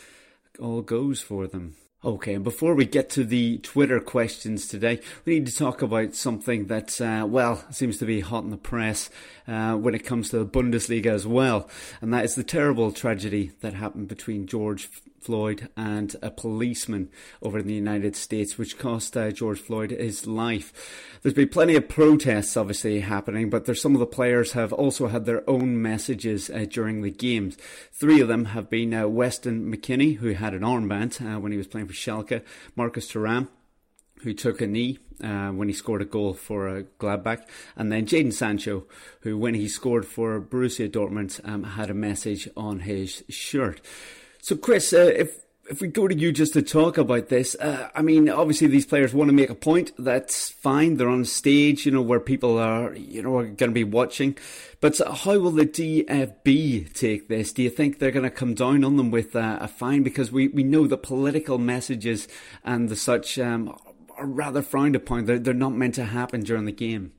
all 0.59 0.81
goes 0.81 1.21
for 1.21 1.47
them. 1.47 1.77
Okay, 2.05 2.35
and 2.35 2.45
before 2.45 2.77
we 2.77 2.85
get 2.85 3.11
to 3.11 3.25
the 3.25 3.59
Twitter 3.59 3.99
questions 3.99 4.69
today, 4.69 5.01
we 5.25 5.35
need 5.35 5.49
to 5.49 5.57
talk 5.57 5.83
about 5.83 6.15
something 6.15 6.67
that, 6.67 7.01
uh, 7.01 7.27
well, 7.29 7.65
seems 7.73 7.99
to 7.99 8.05
be 8.05 8.21
hot 8.21 8.45
in 8.45 8.51
the 8.51 8.57
press 8.57 9.11
uh, 9.49 9.75
when 9.75 9.97
it 9.97 10.05
comes 10.05 10.31
to 10.31 10.39
the 10.39 10.47
Bundesliga 10.47 11.07
as 11.07 11.27
well, 11.27 11.69
and 12.01 12.15
that 12.15 12.25
is 12.25 12.37
the 12.37 12.45
terrible 12.45 12.93
tragedy 12.93 13.51
that 13.63 13.75
happened 13.75 14.07
between 14.07 14.47
George 14.47 14.89
Floyd 15.29 15.69
and 15.77 16.17
a 16.23 16.31
policeman 16.31 17.11
over 17.43 17.59
in 17.59 17.67
the 17.67 17.75
United 17.75 18.17
States, 18.17 18.57
which 18.57 18.79
cost 18.79 19.15
uh, 19.15 19.31
George 19.31 19.61
Floyd 19.61 19.91
his 19.91 20.27
life. 20.27 20.73
There's 21.21 21.35
been 21.35 21.51
plenty 21.51 21.77
of 21.77 21.87
protests, 21.87 22.57
obviously, 22.57 23.01
happening, 23.01 23.51
but 23.51 23.67
there's 23.67 23.83
some 23.83 23.95
of 23.95 24.01
the 24.01 24.07
players 24.07 24.53
have 24.53 24.73
also 24.73 25.09
had 25.09 25.27
their 25.27 25.49
own 25.49 25.83
messages 25.83 26.49
uh, 26.49 26.65
during 26.67 27.03
the 27.03 27.11
games. 27.11 27.59
Three 27.93 28.23
of 28.23 28.29
them 28.29 28.47
have 28.47 28.71
been 28.71 28.95
uh, 28.95 29.07
Weston 29.07 29.71
McKennie, 29.71 30.17
who 30.17 30.33
had 30.33 30.55
an 30.55 30.63
armband 30.63 31.21
uh, 31.21 31.39
when 31.39 31.53
he 31.53 31.59
was 31.59 31.67
playing 31.67 31.89
for 31.89 31.93
Schalke, 31.93 32.43
Marcus 32.75 33.13
Thuram, 33.13 33.49
who 34.23 34.33
took 34.33 34.63
a 34.63 34.67
knee 34.67 34.99
uh, 35.23 35.51
when 35.51 35.69
he 35.69 35.75
scored 35.75 36.01
a 36.01 36.07
goal 36.07 36.33
for 36.33 36.69
uh, 36.71 36.83
Gladbach, 36.99 37.47
and 37.77 37.93
then 37.93 38.07
Jadon 38.07 38.33
Sancho, 38.33 38.87
who 39.21 39.37
when 39.37 39.55
he 39.55 39.69
scored 39.69 40.07
for 40.07 40.41
Borussia 40.41 40.91
Dortmund 40.91 41.47
um, 41.47 41.65
had 41.65 41.91
a 41.91 41.95
message 41.95 42.49
on 42.57 42.81
his 42.81 43.25
shirt. 43.29 43.83
So, 44.41 44.57
Chris, 44.57 44.93
uh, 44.93 45.13
if 45.15 45.39
if 45.71 45.83
we 45.83 45.89
go 45.89 46.09
to 46.09 46.15
you 46.15 46.33
just 46.33 46.55
to 46.55 46.63
talk 46.63 46.97
about 46.97 47.29
this, 47.29 47.55
uh, 47.57 47.91
I 47.95 48.03
mean, 48.03 48.29
obviously 48.29 48.69
these 48.69 48.87
players 48.87 49.13
want 49.13 49.29
to 49.29 49.35
make 49.35 49.51
a 49.51 49.55
point. 49.55 49.93
That's 49.99 50.49
fine. 50.49 50.97
They're 50.97 51.09
on 51.09 51.25
stage, 51.25 51.85
you 51.85 51.93
know, 51.93 52.01
where 52.01 52.21
people 52.21 52.59
are, 52.59 52.95
you 52.95 53.23
know, 53.23 53.37
are 53.37 53.45
going 53.45 53.71
to 53.71 53.75
be 53.75 53.85
watching. 53.85 54.37
But 54.81 54.99
how 54.99 55.39
will 55.39 55.51
the 55.51 55.67
DFB 55.67 56.95
take 56.95 57.29
this? 57.29 57.53
Do 57.53 57.63
you 57.63 57.71
think 57.71 57.99
they're 57.99 58.11
going 58.11 58.23
to 58.25 58.31
come 58.31 58.55
down 58.55 58.83
on 58.85 58.97
them 58.97 59.11
with 59.11 59.37
uh, 59.37 59.59
a 59.61 59.69
fine? 59.69 60.03
Because 60.03 60.33
we, 60.33 60.49
we 60.49 60.63
know 60.63 60.87
the 60.87 60.97
political 60.97 61.59
messages 61.59 62.29
and 62.65 62.89
the 62.89 62.97
such 62.97 63.39
um, 63.39 63.77
are 64.17 64.27
rather 64.27 64.63
frowned 64.63 64.97
upon. 64.97 65.27
They're, 65.27 65.39
they're 65.39 65.55
not 65.55 65.75
meant 65.75 65.97
to 65.97 66.05
happen 66.05 66.41
during 66.41 66.65
the 66.65 66.73
game. 66.73 67.13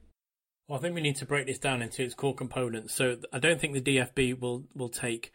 Well, 0.68 0.78
I 0.78 0.82
think 0.82 0.96
we 0.96 1.02
need 1.02 1.16
to 1.18 1.26
break 1.26 1.48
this 1.48 1.60
down 1.60 1.82
into 1.82 2.04
its 2.04 2.16
core 2.16 2.36
components. 2.36 2.94
So 2.94 3.18
I 3.34 3.40
don't 3.40 3.60
think 3.60 3.74
the 3.74 3.98
DFB 3.98 4.40
will 4.40 4.66
will 4.76 4.90
take 4.90 5.32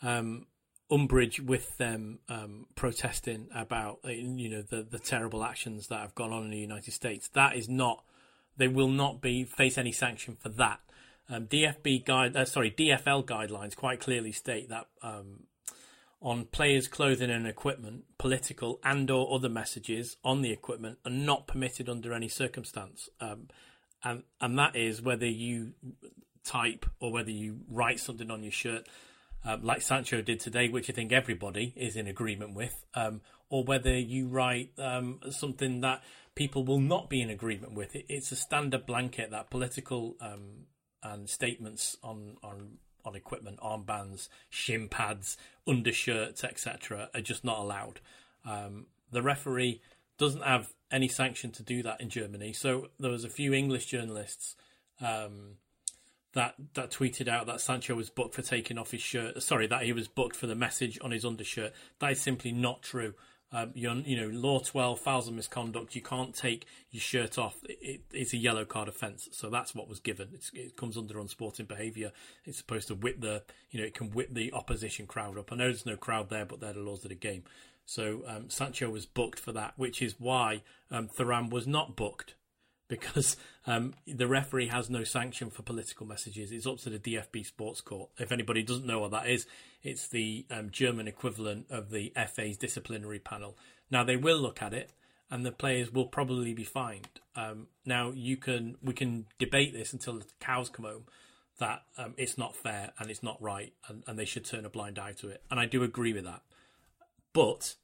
um, 0.00 0.46
umbrage 0.90 1.40
with 1.40 1.76
them 1.78 2.20
um, 2.28 2.66
protesting 2.74 3.48
about 3.54 3.98
uh, 4.04 4.10
you 4.10 4.48
know 4.48 4.62
the 4.62 4.82
the 4.82 4.98
terrible 4.98 5.44
actions 5.44 5.88
that 5.88 6.00
have 6.00 6.14
gone 6.14 6.32
on 6.32 6.44
in 6.44 6.50
the 6.50 6.58
United 6.58 6.92
States. 6.92 7.28
That 7.28 7.56
is 7.56 7.68
not 7.68 8.04
they 8.56 8.68
will 8.68 8.88
not 8.88 9.20
be 9.20 9.44
face 9.44 9.78
any 9.78 9.92
sanction 9.92 10.36
for 10.40 10.48
that. 10.50 10.80
Um, 11.28 11.46
DFB 11.46 12.04
guide 12.04 12.36
uh, 12.36 12.44
sorry 12.44 12.70
DFL 12.70 13.24
guidelines 13.24 13.76
quite 13.76 14.00
clearly 14.00 14.32
state 14.32 14.68
that 14.68 14.86
um, 15.02 15.44
on 16.22 16.44
players' 16.46 16.88
clothing 16.88 17.30
and 17.30 17.46
equipment, 17.46 18.04
political 18.18 18.80
and 18.82 19.10
or 19.10 19.34
other 19.34 19.48
messages 19.48 20.16
on 20.24 20.42
the 20.42 20.50
equipment 20.50 20.98
are 21.04 21.10
not 21.10 21.46
permitted 21.46 21.88
under 21.88 22.12
any 22.12 22.28
circumstance. 22.28 23.08
Um, 23.20 23.48
and 24.04 24.22
and 24.40 24.58
that 24.58 24.76
is 24.76 25.02
whether 25.02 25.26
you 25.26 25.72
type 26.44 26.86
or 27.00 27.12
whether 27.12 27.30
you 27.30 27.58
write 27.68 27.98
something 27.98 28.30
on 28.30 28.42
your 28.42 28.52
shirt 28.52 28.86
um, 29.46 29.62
like 29.62 29.82
Sancho 29.82 30.20
did 30.22 30.40
today, 30.40 30.68
which 30.68 30.90
I 30.90 30.92
think 30.92 31.12
everybody 31.12 31.72
is 31.76 31.96
in 31.96 32.06
agreement 32.06 32.54
with, 32.54 32.84
um, 32.94 33.20
or 33.48 33.64
whether 33.64 33.96
you 33.96 34.26
write 34.26 34.72
um, 34.78 35.20
something 35.30 35.80
that 35.82 36.02
people 36.34 36.64
will 36.64 36.80
not 36.80 37.08
be 37.08 37.22
in 37.22 37.30
agreement 37.30 37.74
with. 37.74 37.94
It, 37.94 38.06
it's 38.08 38.32
a 38.32 38.36
standard 38.36 38.86
blanket 38.86 39.30
that 39.30 39.50
political 39.50 40.16
um, 40.20 40.66
and 41.02 41.28
statements 41.28 41.96
on 42.02 42.36
on 42.42 42.78
on 43.04 43.14
equipment, 43.14 43.60
armbands, 43.60 44.28
shin 44.50 44.88
pads, 44.88 45.36
undershirts, 45.66 46.42
etc., 46.42 47.08
are 47.14 47.20
just 47.20 47.44
not 47.44 47.60
allowed. 47.60 48.00
Um, 48.44 48.86
the 49.12 49.22
referee 49.22 49.80
doesn't 50.18 50.42
have 50.42 50.72
any 50.90 51.06
sanction 51.06 51.52
to 51.52 51.62
do 51.62 51.84
that 51.84 52.00
in 52.00 52.10
Germany. 52.10 52.52
So 52.52 52.88
there 52.98 53.12
was 53.12 53.24
a 53.24 53.28
few 53.28 53.52
English 53.52 53.86
journalists 53.86 54.56
um, 55.00 55.58
that 56.36 56.54
that 56.74 56.90
tweeted 56.90 57.28
out 57.28 57.46
that 57.46 57.62
Sancho 57.62 57.94
was 57.94 58.10
booked 58.10 58.34
for 58.34 58.42
taking 58.42 58.78
off 58.78 58.90
his 58.90 59.00
shirt. 59.00 59.42
Sorry, 59.42 59.66
that 59.66 59.82
he 59.82 59.92
was 59.92 60.06
booked 60.06 60.36
for 60.36 60.46
the 60.46 60.54
message 60.54 60.98
on 61.02 61.10
his 61.10 61.24
undershirt. 61.24 61.72
That 61.98 62.12
is 62.12 62.20
simply 62.20 62.52
not 62.52 62.82
true. 62.82 63.14
Um, 63.52 63.70
you 63.74 63.88
know, 63.88 64.28
law 64.28 64.58
12, 64.58 65.00
fouls 65.00 65.28
of 65.28 65.34
misconduct. 65.34 65.94
You 65.94 66.02
can't 66.02 66.34
take 66.34 66.66
your 66.90 67.00
shirt 67.00 67.38
off. 67.38 67.56
It, 67.64 68.02
it's 68.12 68.34
a 68.34 68.36
yellow 68.36 68.64
card 68.64 68.88
offence. 68.88 69.28
So 69.32 69.48
that's 69.48 69.74
what 69.74 69.88
was 69.88 69.98
given. 69.98 70.28
It's, 70.34 70.50
it 70.52 70.76
comes 70.76 70.98
under 70.98 71.18
unsporting 71.18 71.66
behaviour. 71.66 72.12
It's 72.44 72.58
supposed 72.58 72.88
to 72.88 72.94
whip 72.94 73.20
the, 73.20 73.42
you 73.70 73.80
know, 73.80 73.86
it 73.86 73.94
can 73.94 74.10
whip 74.10 74.34
the 74.34 74.52
opposition 74.52 75.06
crowd 75.06 75.38
up. 75.38 75.52
I 75.52 75.56
know 75.56 75.66
there's 75.66 75.86
no 75.86 75.96
crowd 75.96 76.28
there, 76.28 76.44
but 76.44 76.60
they're 76.60 76.74
the 76.74 76.80
laws 76.80 77.04
of 77.04 77.10
the 77.10 77.14
game. 77.14 77.44
So 77.86 78.22
um, 78.26 78.50
Sancho 78.50 78.90
was 78.90 79.06
booked 79.06 79.38
for 79.38 79.52
that, 79.52 79.74
which 79.76 80.02
is 80.02 80.16
why 80.18 80.62
um, 80.90 81.08
Thuram 81.08 81.48
was 81.48 81.66
not 81.68 81.96
booked 81.96 82.34
because 82.88 83.36
um, 83.66 83.94
the 84.06 84.26
referee 84.26 84.68
has 84.68 84.88
no 84.88 85.04
sanction 85.04 85.50
for 85.50 85.62
political 85.62 86.06
messages. 86.06 86.52
It's 86.52 86.66
up 86.66 86.78
to 86.78 86.90
the 86.90 86.98
DFB 86.98 87.46
Sports 87.46 87.80
Court. 87.80 88.10
If 88.18 88.32
anybody 88.32 88.62
doesn't 88.62 88.86
know 88.86 89.00
what 89.00 89.10
that 89.10 89.28
is, 89.28 89.46
it's 89.82 90.08
the 90.08 90.46
um, 90.50 90.70
German 90.70 91.08
equivalent 91.08 91.66
of 91.70 91.90
the 91.90 92.12
FA's 92.14 92.56
disciplinary 92.56 93.18
panel. 93.18 93.56
Now 93.90 94.04
they 94.04 94.16
will 94.16 94.38
look 94.38 94.62
at 94.62 94.72
it, 94.72 94.92
and 95.30 95.44
the 95.44 95.52
players 95.52 95.92
will 95.92 96.06
probably 96.06 96.54
be 96.54 96.64
fined. 96.64 97.20
Um, 97.34 97.66
now 97.84 98.12
you 98.12 98.36
can 98.36 98.76
we 98.82 98.92
can 98.94 99.26
debate 99.38 99.72
this 99.72 99.92
until 99.92 100.18
the 100.18 100.24
cows 100.40 100.70
come 100.70 100.84
home 100.84 101.04
that 101.58 101.82
um, 101.96 102.14
it's 102.16 102.36
not 102.36 102.54
fair 102.54 102.92
and 102.98 103.10
it's 103.10 103.22
not 103.22 103.40
right, 103.40 103.72
and, 103.88 104.04
and 104.06 104.18
they 104.18 104.24
should 104.24 104.44
turn 104.44 104.64
a 104.64 104.70
blind 104.70 104.98
eye 104.98 105.12
to 105.12 105.28
it. 105.28 105.42
And 105.50 105.58
I 105.58 105.66
do 105.66 105.82
agree 105.82 106.12
with 106.12 106.24
that, 106.24 106.42
but 107.32 107.74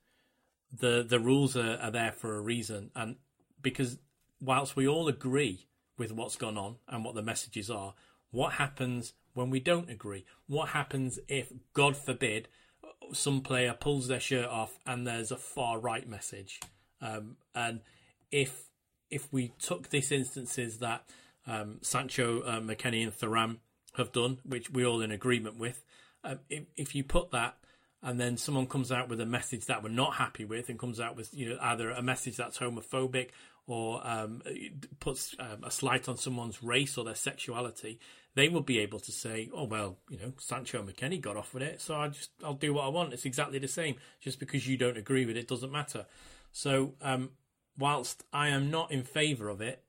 the 0.73 1.05
the 1.07 1.21
rules 1.21 1.57
are, 1.57 1.79
are 1.81 1.91
there 1.91 2.13
for 2.13 2.37
a 2.37 2.41
reason, 2.41 2.91
and 2.95 3.17
because 3.61 3.99
whilst 4.43 4.77
we 4.77 4.89
all 4.89 5.09
agree 5.09 5.69
with 5.97 6.13
what's 6.13 6.37
gone 6.37 6.59
on 6.59 6.77
and 6.89 7.05
what 7.05 7.15
the 7.15 7.23
messages 7.23 7.71
are, 7.71 7.95
what 8.31 8.55
happens 8.55 9.15
when 9.35 9.51
we 9.51 9.61
don't 9.61 9.89
agree? 9.89 10.25
What 10.47 10.71
happens 10.71 11.19
if, 11.29 11.53
God 11.73 11.97
forbid, 11.97 12.49
some 13.13 13.41
player 13.41 13.75
pulls 13.79 14.09
their 14.09 14.21
shirt 14.21 14.49
off 14.49 14.79
and 14.85 15.07
there's 15.07 15.31
a 15.31 15.37
far 15.37 15.79
right 15.79 16.09
message? 16.09 16.61
Um, 17.01 17.37
and 17.55 17.81
if 18.31 18.65
if 19.11 19.31
we 19.31 19.53
took 19.59 19.91
these 19.91 20.11
instances 20.11 20.79
that 20.79 21.05
um, 21.47 21.79
Sancho, 21.83 22.41
uh, 22.41 22.61
McKennie, 22.61 23.03
and 23.03 23.13
Thuram 23.13 23.59
have 23.97 24.11
done, 24.11 24.39
which 24.43 24.71
we're 24.71 24.87
all 24.87 25.03
in 25.03 25.11
agreement 25.11 25.59
with, 25.59 25.85
um, 26.25 26.39
if, 26.49 26.65
if 26.77 26.95
you 26.95 27.05
put 27.05 27.31
that 27.33 27.59
and 28.03 28.19
then 28.21 28.37
someone 28.37 28.67
comes 28.67 28.91
out 28.91 29.09
with 29.09 29.21
a 29.21 29.27
message 29.27 29.67
that 29.67 29.83
we're 29.83 29.89
not 29.89 30.15
happy 30.15 30.45
with 30.45 30.69
and 30.69 30.79
comes 30.79 31.01
out 31.01 31.17
with 31.17 31.33
you 31.33 31.51
know 31.51 31.59
either 31.61 31.91
a 31.91 32.03
message 32.03 32.37
that's 32.37 32.59
homophobic 32.59 33.31
or 33.67 34.07
um, 34.07 34.43
puts 35.01 35.37
um, 35.39 35.63
a 35.65 35.71
slight 35.71 36.09
on 36.09 36.17
someone's 36.17 36.63
race 36.63 36.99
or 36.99 37.05
their 37.05 37.15
sexuality, 37.15 38.01
they 38.35 38.49
will 38.49 38.63
be 38.63 38.79
able 38.79 38.99
to 39.01 39.13
say, 39.13 39.49
"Oh 39.55 39.65
well, 39.65 39.99
you 40.11 40.19
know, 40.19 40.33
Sancho 40.39 40.83
McKennie 40.83 41.21
got 41.21 41.37
off 41.37 41.55
with 41.55 41.63
it, 41.63 41.81
so 41.81 41.95
I 41.95 42.09
just 42.09 42.31
I'll 42.45 42.55
do 42.55 42.75
what 42.75 42.85
I 42.85 42.89
want. 42.89 43.13
It's 43.13 43.25
exactly 43.25 43.59
the 43.59 43.69
same. 43.69 43.97
Just 44.21 44.39
because 44.39 44.67
you 44.67 44.77
don't 44.77 44.97
agree 44.97 45.27
with 45.27 45.37
it 45.37 45.49
doesn't 45.49 45.71
matter." 45.71 46.07
So, 46.51 46.95
um, 47.01 47.31
whilst 47.79 48.25
I 48.33 48.49
am 48.49 48.71
not 48.71 48.91
in 48.91 49.05
favour 49.05 49.49
of 49.49 49.61
it, 49.61 49.85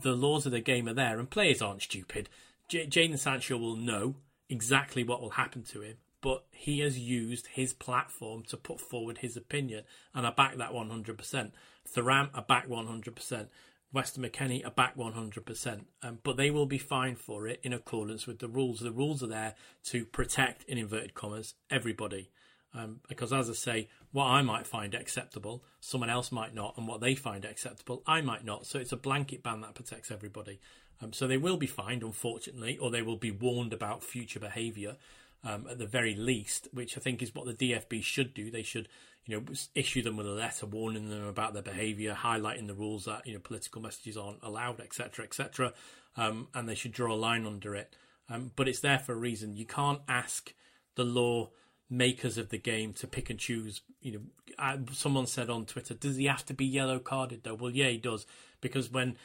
the 0.00 0.12
laws 0.12 0.46
of 0.46 0.52
the 0.52 0.60
game 0.60 0.88
are 0.88 0.94
there, 0.94 1.18
and 1.18 1.30
players 1.30 1.62
aren't 1.62 1.82
stupid. 1.82 2.28
J- 2.68 2.86
Jadon 2.86 3.18
Sancho 3.18 3.56
will 3.56 3.76
know 3.76 4.16
exactly 4.48 5.02
what 5.02 5.20
will 5.22 5.30
happen 5.30 5.62
to 5.64 5.80
him, 5.80 5.96
but 6.22 6.44
he 6.52 6.78
has 6.78 6.98
used 6.98 7.48
his 7.48 7.74
platform 7.74 8.42
to 8.44 8.56
put 8.56 8.80
forward 8.80 9.18
his 9.18 9.36
opinion, 9.36 9.84
and 10.14 10.26
I 10.26 10.30
back 10.30 10.56
that 10.56 10.72
100%. 10.72 11.50
Thuram, 11.94 12.30
I 12.32 12.40
back 12.40 12.68
100%. 12.68 13.48
Weston 13.92 14.22
McKennie 14.22 14.64
are 14.64 14.70
back 14.70 14.96
100%, 14.96 15.80
um, 16.02 16.18
but 16.22 16.38
they 16.38 16.50
will 16.50 16.64
be 16.64 16.78
fined 16.78 17.18
for 17.18 17.46
it 17.46 17.60
in 17.62 17.74
accordance 17.74 18.26
with 18.26 18.38
the 18.38 18.48
rules. 18.48 18.80
The 18.80 18.90
rules 18.90 19.22
are 19.22 19.26
there 19.26 19.54
to 19.86 20.06
protect, 20.06 20.64
in 20.64 20.78
inverted 20.78 21.12
commas, 21.12 21.54
everybody. 21.70 22.30
Um, 22.72 23.00
because, 23.06 23.34
as 23.34 23.50
I 23.50 23.52
say, 23.52 23.88
what 24.12 24.26
I 24.26 24.40
might 24.40 24.66
find 24.66 24.94
acceptable, 24.94 25.62
someone 25.80 26.08
else 26.08 26.32
might 26.32 26.54
not, 26.54 26.78
and 26.78 26.88
what 26.88 27.02
they 27.02 27.14
find 27.14 27.44
acceptable, 27.44 28.02
I 28.06 28.22
might 28.22 28.46
not. 28.46 28.64
So 28.64 28.78
it's 28.78 28.92
a 28.92 28.96
blanket 28.96 29.42
ban 29.42 29.60
that 29.60 29.74
protects 29.74 30.10
everybody. 30.10 30.58
Um, 31.02 31.12
so 31.12 31.26
they 31.26 31.36
will 31.36 31.58
be 31.58 31.66
fined, 31.66 32.02
unfortunately, 32.02 32.78
or 32.78 32.90
they 32.90 33.02
will 33.02 33.16
be 33.16 33.30
warned 33.30 33.74
about 33.74 34.04
future 34.04 34.40
behaviour 34.40 34.96
um, 35.44 35.66
at 35.70 35.78
the 35.78 35.86
very 35.86 36.14
least, 36.14 36.68
which 36.72 36.96
I 36.96 37.00
think 37.00 37.22
is 37.22 37.34
what 37.34 37.46
the 37.46 37.54
DFB 37.54 38.02
should 38.02 38.34
do. 38.34 38.50
They 38.50 38.62
should, 38.62 38.88
you 39.24 39.36
know, 39.36 39.54
issue 39.74 40.02
them 40.02 40.16
with 40.16 40.26
a 40.26 40.30
letter 40.30 40.66
warning 40.66 41.08
them 41.08 41.26
about 41.26 41.52
their 41.52 41.62
behaviour, 41.62 42.14
highlighting 42.14 42.66
the 42.66 42.74
rules 42.74 43.06
that 43.06 43.26
you 43.26 43.34
know 43.34 43.40
political 43.40 43.82
messages 43.82 44.16
aren't 44.16 44.42
allowed, 44.42 44.80
etc., 44.80 45.24
etc., 45.24 45.72
um, 46.16 46.48
and 46.54 46.68
they 46.68 46.74
should 46.74 46.92
draw 46.92 47.12
a 47.12 47.16
line 47.16 47.46
under 47.46 47.74
it. 47.74 47.96
Um, 48.28 48.52
but 48.54 48.68
it's 48.68 48.80
there 48.80 48.98
for 48.98 49.12
a 49.12 49.16
reason. 49.16 49.56
You 49.56 49.66
can't 49.66 50.00
ask 50.08 50.54
the 50.94 51.04
law 51.04 51.50
makers 51.90 52.38
of 52.38 52.48
the 52.48 52.58
game 52.58 52.92
to 52.94 53.06
pick 53.06 53.28
and 53.28 53.38
choose. 53.38 53.82
You 54.00 54.12
know, 54.12 54.20
I, 54.58 54.78
someone 54.92 55.26
said 55.26 55.50
on 55.50 55.66
Twitter, 55.66 55.94
"Does 55.94 56.16
he 56.16 56.26
have 56.26 56.46
to 56.46 56.54
be 56.54 56.64
yellow 56.64 56.98
carded?" 56.98 57.42
Though, 57.42 57.54
well, 57.54 57.70
yeah, 57.70 57.88
he 57.88 57.98
does 57.98 58.26
because 58.60 58.90
when 58.90 59.16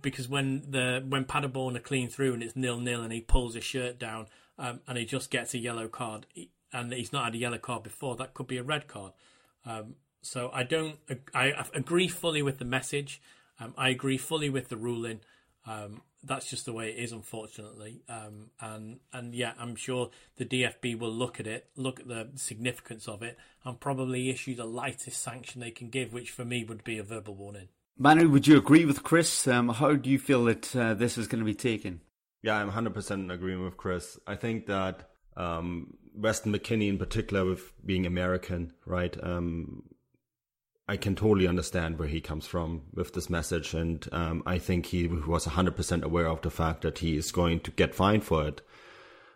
because 0.00 0.28
when 0.28 0.70
the 0.70 1.04
when 1.06 1.24
Paderborn 1.24 1.76
are 1.76 1.80
clean 1.80 2.08
through 2.08 2.34
and 2.34 2.42
it's 2.42 2.56
nil 2.56 2.78
nil 2.78 3.02
and 3.02 3.12
he 3.12 3.20
pulls 3.20 3.54
his 3.54 3.64
shirt 3.64 3.98
down 3.98 4.28
um, 4.58 4.80
and 4.86 4.98
he 4.98 5.04
just 5.04 5.30
gets 5.30 5.54
a 5.54 5.58
yellow 5.58 5.88
card, 5.88 6.26
and 6.72 6.92
he's 6.92 7.12
not 7.12 7.24
had 7.24 7.34
a 7.34 7.38
yellow 7.38 7.58
card 7.58 7.82
before, 7.82 8.16
that 8.16 8.34
could 8.34 8.46
be 8.46 8.58
a 8.58 8.62
red 8.62 8.86
card. 8.86 9.12
Um, 9.66 9.96
so 10.22 10.50
I 10.52 10.62
don't, 10.62 10.96
I 11.34 11.52
agree 11.74 12.08
fully 12.08 12.42
with 12.42 12.58
the 12.58 12.64
message. 12.64 13.20
Um, 13.60 13.74
I 13.76 13.90
agree 13.90 14.16
fully 14.16 14.50
with 14.50 14.68
the 14.68 14.76
ruling. 14.76 15.20
Um, 15.66 16.02
that's 16.22 16.48
just 16.48 16.64
the 16.64 16.72
way 16.72 16.90
it 16.90 16.98
is, 16.98 17.12
unfortunately. 17.12 18.02
Um, 18.08 18.50
and 18.60 19.00
and 19.12 19.34
yeah, 19.34 19.52
I'm 19.58 19.76
sure 19.76 20.10
the 20.36 20.44
DFB 20.44 20.98
will 20.98 21.12
look 21.12 21.38
at 21.38 21.46
it, 21.46 21.68
look 21.76 22.00
at 22.00 22.08
the 22.08 22.30
significance 22.36 23.06
of 23.06 23.22
it, 23.22 23.38
and 23.64 23.78
probably 23.78 24.30
issue 24.30 24.54
the 24.54 24.64
lightest 24.64 25.22
sanction 25.22 25.60
they 25.60 25.70
can 25.70 25.90
give, 25.90 26.12
which 26.12 26.30
for 26.30 26.44
me 26.44 26.64
would 26.64 26.84
be 26.84 26.98
a 26.98 27.02
verbal 27.02 27.34
warning. 27.34 27.68
Manu, 27.96 28.28
would 28.28 28.46
you 28.46 28.56
agree 28.56 28.84
with 28.84 29.04
Chris? 29.04 29.46
Um, 29.46 29.68
how 29.68 29.92
do 29.94 30.10
you 30.10 30.18
feel 30.18 30.44
that 30.44 30.74
uh, 30.74 30.94
this 30.94 31.16
is 31.16 31.28
going 31.28 31.40
to 31.40 31.44
be 31.44 31.54
taken? 31.54 32.00
Yeah, 32.44 32.56
I'm 32.56 32.70
100% 32.70 33.10
in 33.12 33.30
agreement 33.30 33.64
with 33.64 33.78
Chris. 33.78 34.18
I 34.26 34.34
think 34.34 34.66
that 34.66 35.08
um, 35.34 35.96
Weston 36.14 36.52
McKennie, 36.52 36.90
in 36.90 36.98
particular, 36.98 37.42
with 37.42 37.72
being 37.86 38.04
American, 38.04 38.74
right? 38.84 39.16
Um, 39.22 39.84
I 40.86 40.98
can 40.98 41.16
totally 41.16 41.48
understand 41.48 41.98
where 41.98 42.06
he 42.06 42.20
comes 42.20 42.46
from 42.46 42.82
with 42.92 43.14
this 43.14 43.30
message, 43.30 43.72
and 43.72 44.06
um, 44.12 44.42
I 44.44 44.58
think 44.58 44.84
he 44.84 45.08
was 45.08 45.46
100% 45.46 46.02
aware 46.02 46.26
of 46.26 46.42
the 46.42 46.50
fact 46.50 46.82
that 46.82 46.98
he 46.98 47.16
is 47.16 47.32
going 47.32 47.60
to 47.60 47.70
get 47.70 47.94
fined 47.94 48.24
for 48.24 48.46
it. 48.46 48.60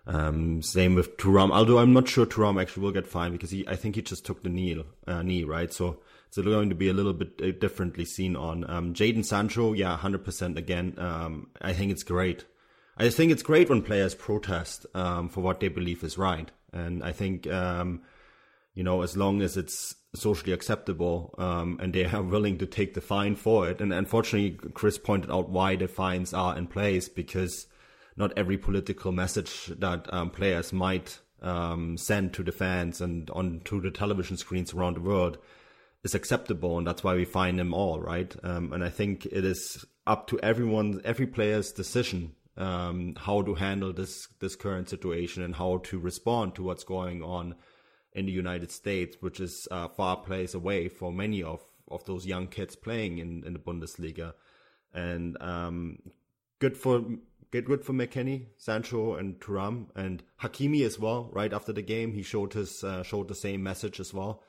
Um, 0.06 0.60
same 0.60 0.94
with 0.94 1.16
Thuram, 1.16 1.50
although 1.50 1.78
I'm 1.78 1.94
not 1.94 2.08
sure 2.08 2.26
Thuram 2.26 2.60
actually 2.60 2.82
will 2.82 2.92
get 2.92 3.06
fined 3.06 3.32
because 3.32 3.52
he, 3.52 3.66
I 3.66 3.76
think 3.76 3.94
he 3.94 4.02
just 4.02 4.26
took 4.26 4.42
the 4.42 4.50
knee, 4.50 4.84
uh, 5.06 5.22
knee, 5.22 5.44
right? 5.44 5.72
So 5.72 6.00
it's 6.26 6.36
going 6.36 6.68
to 6.68 6.74
be 6.74 6.90
a 6.90 6.94
little 6.94 7.14
bit 7.14 7.40
uh, 7.42 7.52
differently 7.58 8.04
seen 8.04 8.36
on 8.36 8.68
um, 8.68 8.92
Jadon 8.92 9.24
Sancho. 9.24 9.72
Yeah, 9.72 9.96
100% 9.96 10.58
again. 10.58 10.94
Um, 10.98 11.48
I 11.62 11.72
think 11.72 11.90
it's 11.90 12.02
great. 12.02 12.44
I 12.98 13.10
think 13.10 13.30
it's 13.30 13.44
great 13.44 13.70
when 13.70 13.82
players 13.82 14.14
protest 14.14 14.84
um, 14.94 15.28
for 15.28 15.40
what 15.40 15.60
they 15.60 15.68
believe 15.68 16.02
is 16.02 16.18
right, 16.18 16.50
and 16.72 17.04
I 17.04 17.12
think 17.12 17.46
um, 17.46 18.02
you 18.74 18.82
know 18.82 19.02
as 19.02 19.16
long 19.16 19.40
as 19.40 19.56
it's 19.56 19.94
socially 20.14 20.52
acceptable 20.52 21.34
um, 21.38 21.78
and 21.80 21.92
they 21.92 22.04
are 22.04 22.22
willing 22.22 22.58
to 22.58 22.66
take 22.66 22.94
the 22.94 23.00
fine 23.00 23.36
for 23.36 23.68
it. 23.68 23.80
And 23.80 23.92
unfortunately, 23.92 24.58
Chris 24.72 24.98
pointed 24.98 25.30
out 25.30 25.50
why 25.50 25.76
the 25.76 25.86
fines 25.86 26.34
are 26.34 26.56
in 26.56 26.66
place 26.66 27.08
because 27.08 27.66
not 28.16 28.32
every 28.36 28.58
political 28.58 29.12
message 29.12 29.66
that 29.66 30.12
um, 30.12 30.30
players 30.30 30.72
might 30.72 31.18
um, 31.40 31.96
send 31.96 32.32
to 32.34 32.42
the 32.42 32.52
fans 32.52 33.00
and 33.00 33.30
onto 33.30 33.80
the 33.80 33.90
television 33.90 34.36
screens 34.36 34.74
around 34.74 34.96
the 34.96 35.00
world 35.00 35.38
is 36.04 36.14
acceptable, 36.14 36.78
and 36.78 36.86
that's 36.86 37.04
why 37.04 37.14
we 37.14 37.24
fine 37.24 37.56
them 37.56 37.74
all, 37.74 38.00
right? 38.00 38.34
Um, 38.42 38.72
and 38.72 38.82
I 38.82 38.88
think 38.88 39.26
it 39.26 39.44
is 39.44 39.84
up 40.06 40.26
to 40.28 40.40
everyone, 40.40 41.00
every 41.04 41.26
player's 41.26 41.70
decision 41.70 42.32
um, 42.58 43.14
how 43.16 43.40
to 43.42 43.54
handle 43.54 43.92
this 43.92 44.28
this 44.40 44.56
current 44.56 44.88
situation 44.88 45.42
and 45.42 45.54
how 45.54 45.78
to 45.84 45.98
respond 45.98 46.54
to 46.56 46.62
what's 46.62 46.84
going 46.84 47.22
on 47.22 47.54
in 48.12 48.26
the 48.26 48.32
United 48.32 48.70
States, 48.70 49.16
which 49.20 49.38
is 49.40 49.68
uh, 49.70 49.88
far 49.88 50.16
place 50.16 50.54
away 50.54 50.88
for 50.88 51.12
many 51.12 51.42
of, 51.42 51.62
of 51.88 52.04
those 52.04 52.26
young 52.26 52.48
kids 52.48 52.74
playing 52.74 53.18
in, 53.18 53.44
in 53.46 53.52
the 53.52 53.58
Bundesliga. 53.58 54.34
And 54.92 55.40
um, 55.40 55.98
good 56.58 56.76
for 56.76 57.04
good 57.52 57.64
good 57.64 57.84
for 57.84 57.92
McKennie, 57.92 58.46
Sancho, 58.56 59.14
and 59.14 59.38
Thuram, 59.38 59.86
and 59.94 60.22
Hakimi 60.42 60.84
as 60.84 60.98
well. 60.98 61.30
Right 61.32 61.52
after 61.52 61.72
the 61.72 61.82
game, 61.82 62.12
he 62.12 62.22
showed 62.22 62.54
his 62.54 62.82
uh, 62.82 63.04
showed 63.04 63.28
the 63.28 63.34
same 63.34 63.62
message 63.62 64.00
as 64.00 64.12
well. 64.12 64.42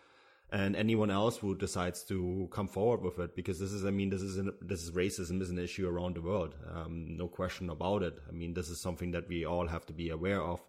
And 0.52 0.76
anyone 0.76 1.12
else 1.12 1.38
who 1.38 1.56
decides 1.56 2.04
to 2.06 2.50
come 2.52 2.68
forward 2.68 3.02
with 3.02 3.20
it, 3.20 3.36
because 3.36 3.60
this 3.60 3.72
is, 3.72 3.86
I 3.86 3.92
mean, 3.92 4.10
this 4.10 4.24
is 4.24 4.38
an, 4.38 4.52
this 4.62 4.84
is 4.84 4.92
racism 4.92 5.42
is 5.42 5.52
an 5.52 5.60
issue 5.60 5.88
around 5.88 6.16
the 6.16 6.22
world, 6.22 6.56
um, 6.74 7.18
no 7.18 7.28
question 7.28 7.70
about 7.70 8.02
it. 8.02 8.18
I 8.28 8.32
mean, 8.32 8.56
this 8.56 8.70
is 8.70 8.82
something 8.82 9.12
that 9.12 9.28
we 9.28 9.46
all 9.46 9.68
have 9.68 9.86
to 9.88 9.94
be 9.94 10.10
aware 10.10 10.42
of. 10.42 10.60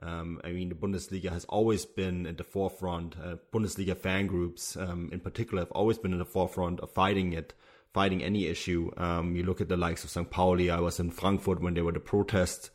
Um, 0.00 0.40
I 0.44 0.52
mean, 0.52 0.68
the 0.68 0.74
Bundesliga 0.74 1.30
has 1.30 1.44
always 1.46 1.84
been 1.84 2.26
at 2.26 2.36
the 2.36 2.44
forefront. 2.44 3.16
Uh, 3.18 3.36
Bundesliga 3.52 3.96
fan 3.96 4.26
groups, 4.26 4.76
um, 4.76 5.08
in 5.12 5.20
particular, 5.20 5.62
have 5.62 5.72
always 5.72 5.98
been 5.98 6.12
in 6.12 6.18
the 6.18 6.24
forefront 6.24 6.80
of 6.80 6.92
fighting 6.92 7.32
it, 7.32 7.54
fighting 7.92 8.22
any 8.22 8.46
issue. 8.46 8.90
Um, 8.96 9.34
you 9.34 9.42
look 9.42 9.60
at 9.60 9.68
the 9.68 9.76
likes 9.76 10.04
of 10.04 10.10
St. 10.10 10.30
Pauli. 10.30 10.70
I 10.70 10.80
was 10.80 11.00
in 11.00 11.10
Frankfurt 11.10 11.60
when 11.60 11.74
there 11.74 11.84
were 11.84 11.92
the 11.92 12.00
protests 12.00 12.70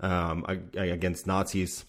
um, 0.00 0.44
against 0.76 1.26
Nazis 1.26 1.84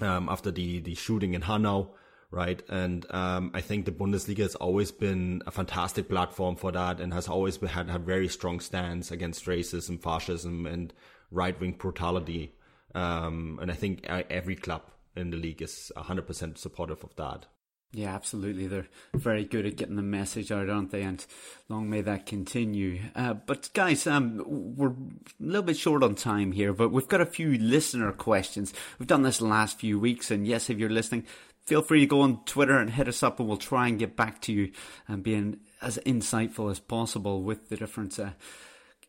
um, 0.00 0.28
after 0.28 0.50
the 0.50 0.80
the 0.80 0.94
shooting 0.94 1.34
in 1.34 1.42
Hanau, 1.42 1.90
right? 2.34 2.62
And 2.68 3.06
um, 3.14 3.52
I 3.54 3.60
think 3.60 3.84
the 3.84 3.92
Bundesliga 3.92 4.38
has 4.38 4.56
always 4.56 4.90
been 4.90 5.42
a 5.46 5.50
fantastic 5.50 6.08
platform 6.08 6.56
for 6.56 6.72
that, 6.72 7.00
and 7.00 7.14
has 7.14 7.28
always 7.28 7.56
had 7.56 7.88
a 7.88 7.98
very 7.98 8.28
strong 8.28 8.60
stance 8.60 9.10
against 9.10 9.46
racism, 9.46 10.02
fascism, 10.02 10.66
and 10.66 10.92
right 11.30 11.58
wing 11.58 11.72
brutality. 11.72 12.54
Um, 12.94 13.58
and 13.62 13.70
I 13.70 13.74
think 13.74 14.04
every 14.08 14.56
club 14.56 14.82
in 15.16 15.30
the 15.30 15.36
league 15.36 15.62
is 15.62 15.92
100% 15.96 16.58
supportive 16.58 17.04
of 17.04 17.14
that. 17.16 17.46
Yeah, 17.92 18.12
absolutely. 18.12 18.66
They're 18.66 18.88
very 19.14 19.44
good 19.44 19.66
at 19.66 19.76
getting 19.76 19.94
the 19.94 20.02
message 20.02 20.50
out, 20.50 20.68
aren't 20.68 20.90
they? 20.90 21.02
And 21.02 21.24
long 21.68 21.88
may 21.88 22.00
that 22.00 22.26
continue. 22.26 23.00
Uh, 23.14 23.34
but 23.34 23.70
guys, 23.72 24.08
um, 24.08 24.42
we're 24.76 24.88
a 24.88 24.94
little 25.38 25.62
bit 25.62 25.76
short 25.76 26.02
on 26.02 26.16
time 26.16 26.50
here, 26.50 26.72
but 26.72 26.90
we've 26.90 27.06
got 27.06 27.20
a 27.20 27.26
few 27.26 27.56
listener 27.56 28.10
questions. 28.10 28.74
We've 28.98 29.06
done 29.06 29.22
this 29.22 29.40
last 29.40 29.78
few 29.78 30.00
weeks, 30.00 30.32
and 30.32 30.44
yes, 30.44 30.70
if 30.70 30.78
you're 30.78 30.90
listening, 30.90 31.24
feel 31.64 31.82
free 31.82 32.00
to 32.00 32.06
go 32.06 32.20
on 32.20 32.44
Twitter 32.44 32.78
and 32.78 32.90
hit 32.90 33.08
us 33.08 33.22
up, 33.22 33.38
and 33.38 33.48
we'll 33.48 33.56
try 33.56 33.88
and 33.88 33.98
get 33.98 34.16
back 34.16 34.40
to 34.42 34.52
you 34.52 34.72
and 35.08 35.22
being 35.22 35.58
as 35.80 35.98
insightful 36.06 36.70
as 36.70 36.78
possible 36.78 37.42
with 37.42 37.68
the 37.68 37.76
different 37.76 38.18
uh, 38.18 38.30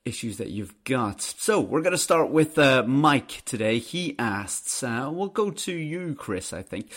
issues 0.04 0.38
that 0.38 0.50
you've 0.50 0.84
got. 0.84 1.22
So 1.22 1.60
we're 1.60 1.82
going 1.82 1.92
to 1.92 1.98
start 1.98 2.30
with 2.30 2.58
uh, 2.58 2.84
Mike 2.84 3.42
today. 3.46 3.80
He 3.80 4.16
asks, 4.20 4.84
uh, 4.84 5.10
we'll 5.12 5.30
go 5.30 5.50
to 5.50 5.72
you, 5.72 6.16
Chris, 6.16 6.54
I 6.54 6.62
think. 6.62 6.92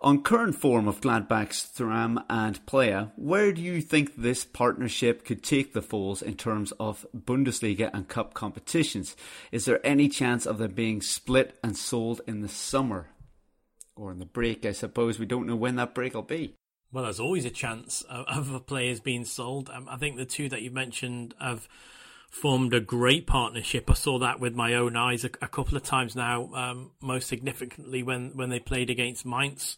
On 0.00 0.22
current 0.22 0.54
form 0.54 0.86
of 0.86 1.00
Gladbach's 1.00 1.66
Thuram 1.74 2.22
and 2.28 2.64
Plea, 2.66 3.08
where 3.16 3.52
do 3.52 3.62
you 3.62 3.80
think 3.80 4.14
this 4.14 4.44
partnership 4.44 5.24
could 5.24 5.42
take 5.42 5.72
the 5.72 5.80
Foals 5.80 6.20
in 6.20 6.34
terms 6.34 6.72
of 6.78 7.06
Bundesliga 7.16 7.90
and 7.94 8.06
Cup 8.06 8.34
competitions? 8.34 9.16
Is 9.50 9.64
there 9.64 9.84
any 9.84 10.10
chance 10.10 10.44
of 10.44 10.58
them 10.58 10.72
being 10.72 11.00
split 11.00 11.58
and 11.64 11.74
sold 11.74 12.20
in 12.26 12.42
the 12.42 12.50
summer? 12.50 13.08
Or 13.96 14.10
in 14.10 14.18
the 14.18 14.26
break, 14.26 14.66
I 14.66 14.72
suppose. 14.72 15.18
We 15.18 15.26
don't 15.26 15.46
know 15.46 15.56
when 15.56 15.76
that 15.76 15.94
break 15.94 16.14
will 16.14 16.22
be. 16.22 16.54
Well, 16.92 17.04
there's 17.04 17.20
always 17.20 17.44
a 17.44 17.50
chance 17.50 18.02
of, 18.02 18.52
of 18.52 18.66
players 18.66 19.00
being 19.00 19.24
sold. 19.24 19.70
Um, 19.70 19.88
I 19.88 19.96
think 19.96 20.16
the 20.16 20.24
two 20.24 20.48
that 20.48 20.62
you 20.62 20.70
mentioned 20.70 21.34
have 21.40 21.68
formed 22.30 22.74
a 22.74 22.80
great 22.80 23.26
partnership. 23.26 23.88
I 23.88 23.94
saw 23.94 24.18
that 24.18 24.40
with 24.40 24.54
my 24.54 24.74
own 24.74 24.96
eyes 24.96 25.24
a, 25.24 25.30
a 25.40 25.48
couple 25.48 25.76
of 25.76 25.84
times 25.84 26.16
now. 26.16 26.52
Um, 26.54 26.90
most 27.00 27.28
significantly 27.28 28.02
when 28.02 28.36
when 28.36 28.50
they 28.50 28.60
played 28.60 28.90
against 28.90 29.24
Mainz. 29.24 29.76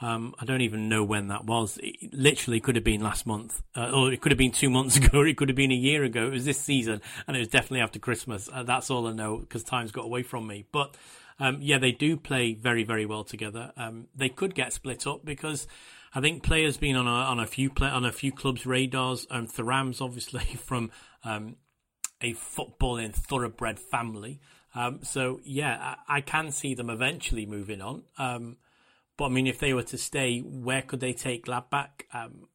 Um, 0.00 0.34
I 0.38 0.44
don't 0.44 0.60
even 0.60 0.88
know 0.88 1.02
when 1.02 1.28
that 1.28 1.44
was. 1.44 1.78
It 1.82 2.14
literally 2.14 2.60
could 2.60 2.76
have 2.76 2.84
been 2.84 3.00
last 3.00 3.26
month, 3.26 3.62
uh, 3.76 3.90
or 3.90 4.12
it 4.12 4.20
could 4.20 4.30
have 4.30 4.38
been 4.38 4.52
two 4.52 4.70
months 4.70 4.96
ago, 4.98 5.18
or 5.18 5.26
it 5.26 5.36
could 5.36 5.48
have 5.48 5.56
been 5.56 5.72
a 5.72 5.74
year 5.74 6.04
ago. 6.04 6.26
It 6.26 6.32
was 6.32 6.44
this 6.44 6.60
season, 6.60 7.00
and 7.26 7.36
it 7.36 7.40
was 7.40 7.48
definitely 7.48 7.80
after 7.80 7.98
Christmas. 7.98 8.48
Uh, 8.52 8.62
that's 8.62 8.90
all 8.90 9.06
I 9.08 9.12
know 9.12 9.38
because 9.38 9.64
time's 9.64 9.90
got 9.90 10.04
away 10.04 10.22
from 10.22 10.46
me. 10.46 10.66
But 10.70 10.96
um, 11.40 11.58
yeah, 11.60 11.78
they 11.78 11.92
do 11.92 12.16
play 12.16 12.54
very, 12.54 12.84
very 12.84 13.06
well 13.06 13.24
together. 13.24 13.72
Um, 13.76 14.08
they 14.14 14.28
could 14.28 14.54
get 14.54 14.72
split 14.72 15.06
up 15.06 15.24
because 15.24 15.66
I 16.14 16.20
think 16.20 16.42
players 16.42 16.76
been 16.76 16.96
on 16.96 17.06
a 17.06 17.10
on 17.10 17.38
a 17.38 17.46
few 17.46 17.70
play, 17.70 17.88
on 17.88 18.04
a 18.04 18.12
few 18.12 18.32
clubs' 18.32 18.66
radars. 18.66 19.26
And 19.30 19.48
Thuram's 19.48 20.00
obviously 20.00 20.44
from 20.64 20.90
um, 21.24 21.56
a 22.20 22.34
footballing 22.34 23.14
thoroughbred 23.14 23.78
family. 23.78 24.40
Um, 24.74 25.00
so 25.02 25.40
yeah, 25.44 25.96
I, 26.08 26.18
I, 26.18 26.20
can 26.20 26.50
see 26.50 26.74
them 26.74 26.90
eventually 26.90 27.46
moving 27.46 27.80
on. 27.80 28.02
Um, 28.18 28.58
but 29.16 29.26
I 29.26 29.28
mean, 29.30 29.46
if 29.46 29.58
they 29.58 29.72
were 29.72 29.82
to 29.84 29.98
stay, 29.98 30.40
where 30.40 30.82
could 30.82 31.00
they 31.00 31.14
take 31.14 31.46
Gladbach? 31.46 32.04
Um, 32.12 32.48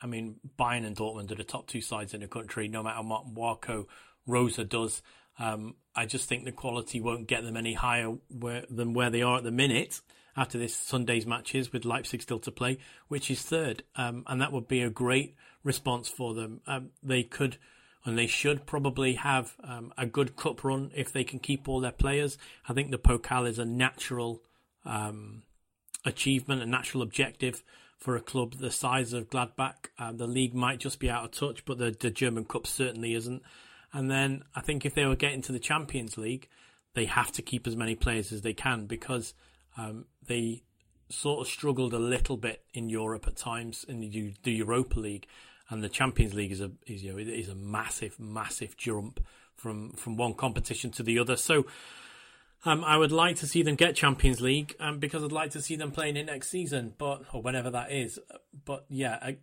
I 0.00 0.06
mean, 0.06 0.36
Bayern 0.58 0.84
and 0.84 0.96
Dortmund 0.96 1.30
are 1.30 1.36
the 1.36 1.44
top 1.44 1.68
two 1.68 1.80
sides 1.80 2.12
in 2.12 2.20
the 2.20 2.28
country, 2.28 2.68
no 2.68 2.82
matter 2.82 3.02
what 3.02 3.26
Marco 3.26 3.86
Rose 4.26 4.56
does. 4.56 5.00
Um, 5.38 5.74
I 5.94 6.06
just 6.06 6.28
think 6.28 6.44
the 6.44 6.52
quality 6.52 7.00
won't 7.00 7.26
get 7.26 7.44
them 7.44 7.56
any 7.56 7.74
higher 7.74 8.16
where, 8.28 8.64
than 8.70 8.94
where 8.94 9.10
they 9.10 9.22
are 9.22 9.38
at 9.38 9.44
the 9.44 9.50
minute 9.50 10.00
after 10.36 10.58
this 10.58 10.74
Sunday's 10.74 11.26
matches 11.26 11.72
with 11.72 11.84
Leipzig 11.84 12.22
still 12.22 12.38
to 12.40 12.50
play, 12.50 12.78
which 13.08 13.30
is 13.30 13.42
third. 13.42 13.82
Um, 13.96 14.24
and 14.26 14.40
that 14.40 14.52
would 14.52 14.68
be 14.68 14.82
a 14.82 14.90
great 14.90 15.34
response 15.64 16.08
for 16.08 16.34
them. 16.34 16.60
Um, 16.66 16.90
they 17.02 17.22
could 17.22 17.58
and 18.06 18.16
they 18.16 18.28
should 18.28 18.66
probably 18.66 19.14
have 19.14 19.56
um, 19.64 19.92
a 19.98 20.06
good 20.06 20.36
cup 20.36 20.62
run 20.62 20.92
if 20.94 21.12
they 21.12 21.24
can 21.24 21.40
keep 21.40 21.68
all 21.68 21.80
their 21.80 21.90
players. 21.90 22.38
I 22.68 22.72
think 22.72 22.90
the 22.90 22.98
Pokal 22.98 23.48
is 23.48 23.58
a 23.58 23.64
natural 23.64 24.42
um, 24.84 25.42
achievement, 26.04 26.62
a 26.62 26.66
natural 26.66 27.02
objective 27.02 27.64
for 27.98 28.14
a 28.14 28.20
club 28.20 28.54
the 28.54 28.70
size 28.70 29.12
of 29.12 29.28
Gladbach. 29.28 29.88
Uh, 29.98 30.12
the 30.12 30.28
league 30.28 30.54
might 30.54 30.78
just 30.78 31.00
be 31.00 31.10
out 31.10 31.24
of 31.24 31.32
touch, 31.32 31.64
but 31.64 31.78
the, 31.78 31.96
the 31.98 32.10
German 32.10 32.44
Cup 32.44 32.66
certainly 32.66 33.12
isn't. 33.14 33.42
And 33.96 34.10
then 34.10 34.44
I 34.54 34.60
think 34.60 34.84
if 34.84 34.94
they 34.94 35.06
were 35.06 35.16
getting 35.16 35.40
to 35.40 35.52
the 35.52 35.58
Champions 35.58 36.18
League, 36.18 36.50
they 36.92 37.06
have 37.06 37.32
to 37.32 37.40
keep 37.40 37.66
as 37.66 37.76
many 37.76 37.94
players 37.94 38.30
as 38.30 38.42
they 38.42 38.52
can 38.52 38.84
because 38.84 39.32
um, 39.78 40.04
they 40.26 40.64
sort 41.08 41.40
of 41.40 41.50
struggled 41.50 41.94
a 41.94 41.98
little 41.98 42.36
bit 42.36 42.62
in 42.74 42.90
Europe 42.90 43.26
at 43.26 43.36
times 43.36 43.86
in 43.88 44.00
the, 44.00 44.34
the 44.42 44.52
Europa 44.52 45.00
League 45.00 45.26
and 45.70 45.82
the 45.82 45.88
Champions 45.88 46.34
League 46.34 46.52
is 46.52 46.60
a 46.60 46.72
is, 46.86 47.02
you 47.02 47.10
know 47.10 47.18
is 47.18 47.48
a 47.48 47.54
massive 47.54 48.20
massive 48.20 48.76
jump 48.76 49.24
from 49.54 49.92
from 49.92 50.18
one 50.18 50.34
competition 50.34 50.90
to 50.92 51.02
the 51.02 51.18
other. 51.18 51.36
So. 51.36 51.66
Um, 52.64 52.82
I 52.84 52.96
would 52.96 53.12
like 53.12 53.36
to 53.36 53.46
see 53.46 53.62
them 53.62 53.76
get 53.76 53.94
Champions 53.94 54.40
League 54.40 54.74
um, 54.80 54.98
because 54.98 55.22
I'd 55.22 55.30
like 55.30 55.50
to 55.52 55.62
see 55.62 55.76
them 55.76 55.92
playing 55.92 56.16
it 56.16 56.26
next 56.26 56.48
season, 56.48 56.94
but 56.98 57.22
or 57.32 57.40
whenever 57.40 57.70
that 57.70 57.92
is. 57.92 58.18
But 58.64 58.86
yeah, 58.88 59.18
I, 59.22 59.36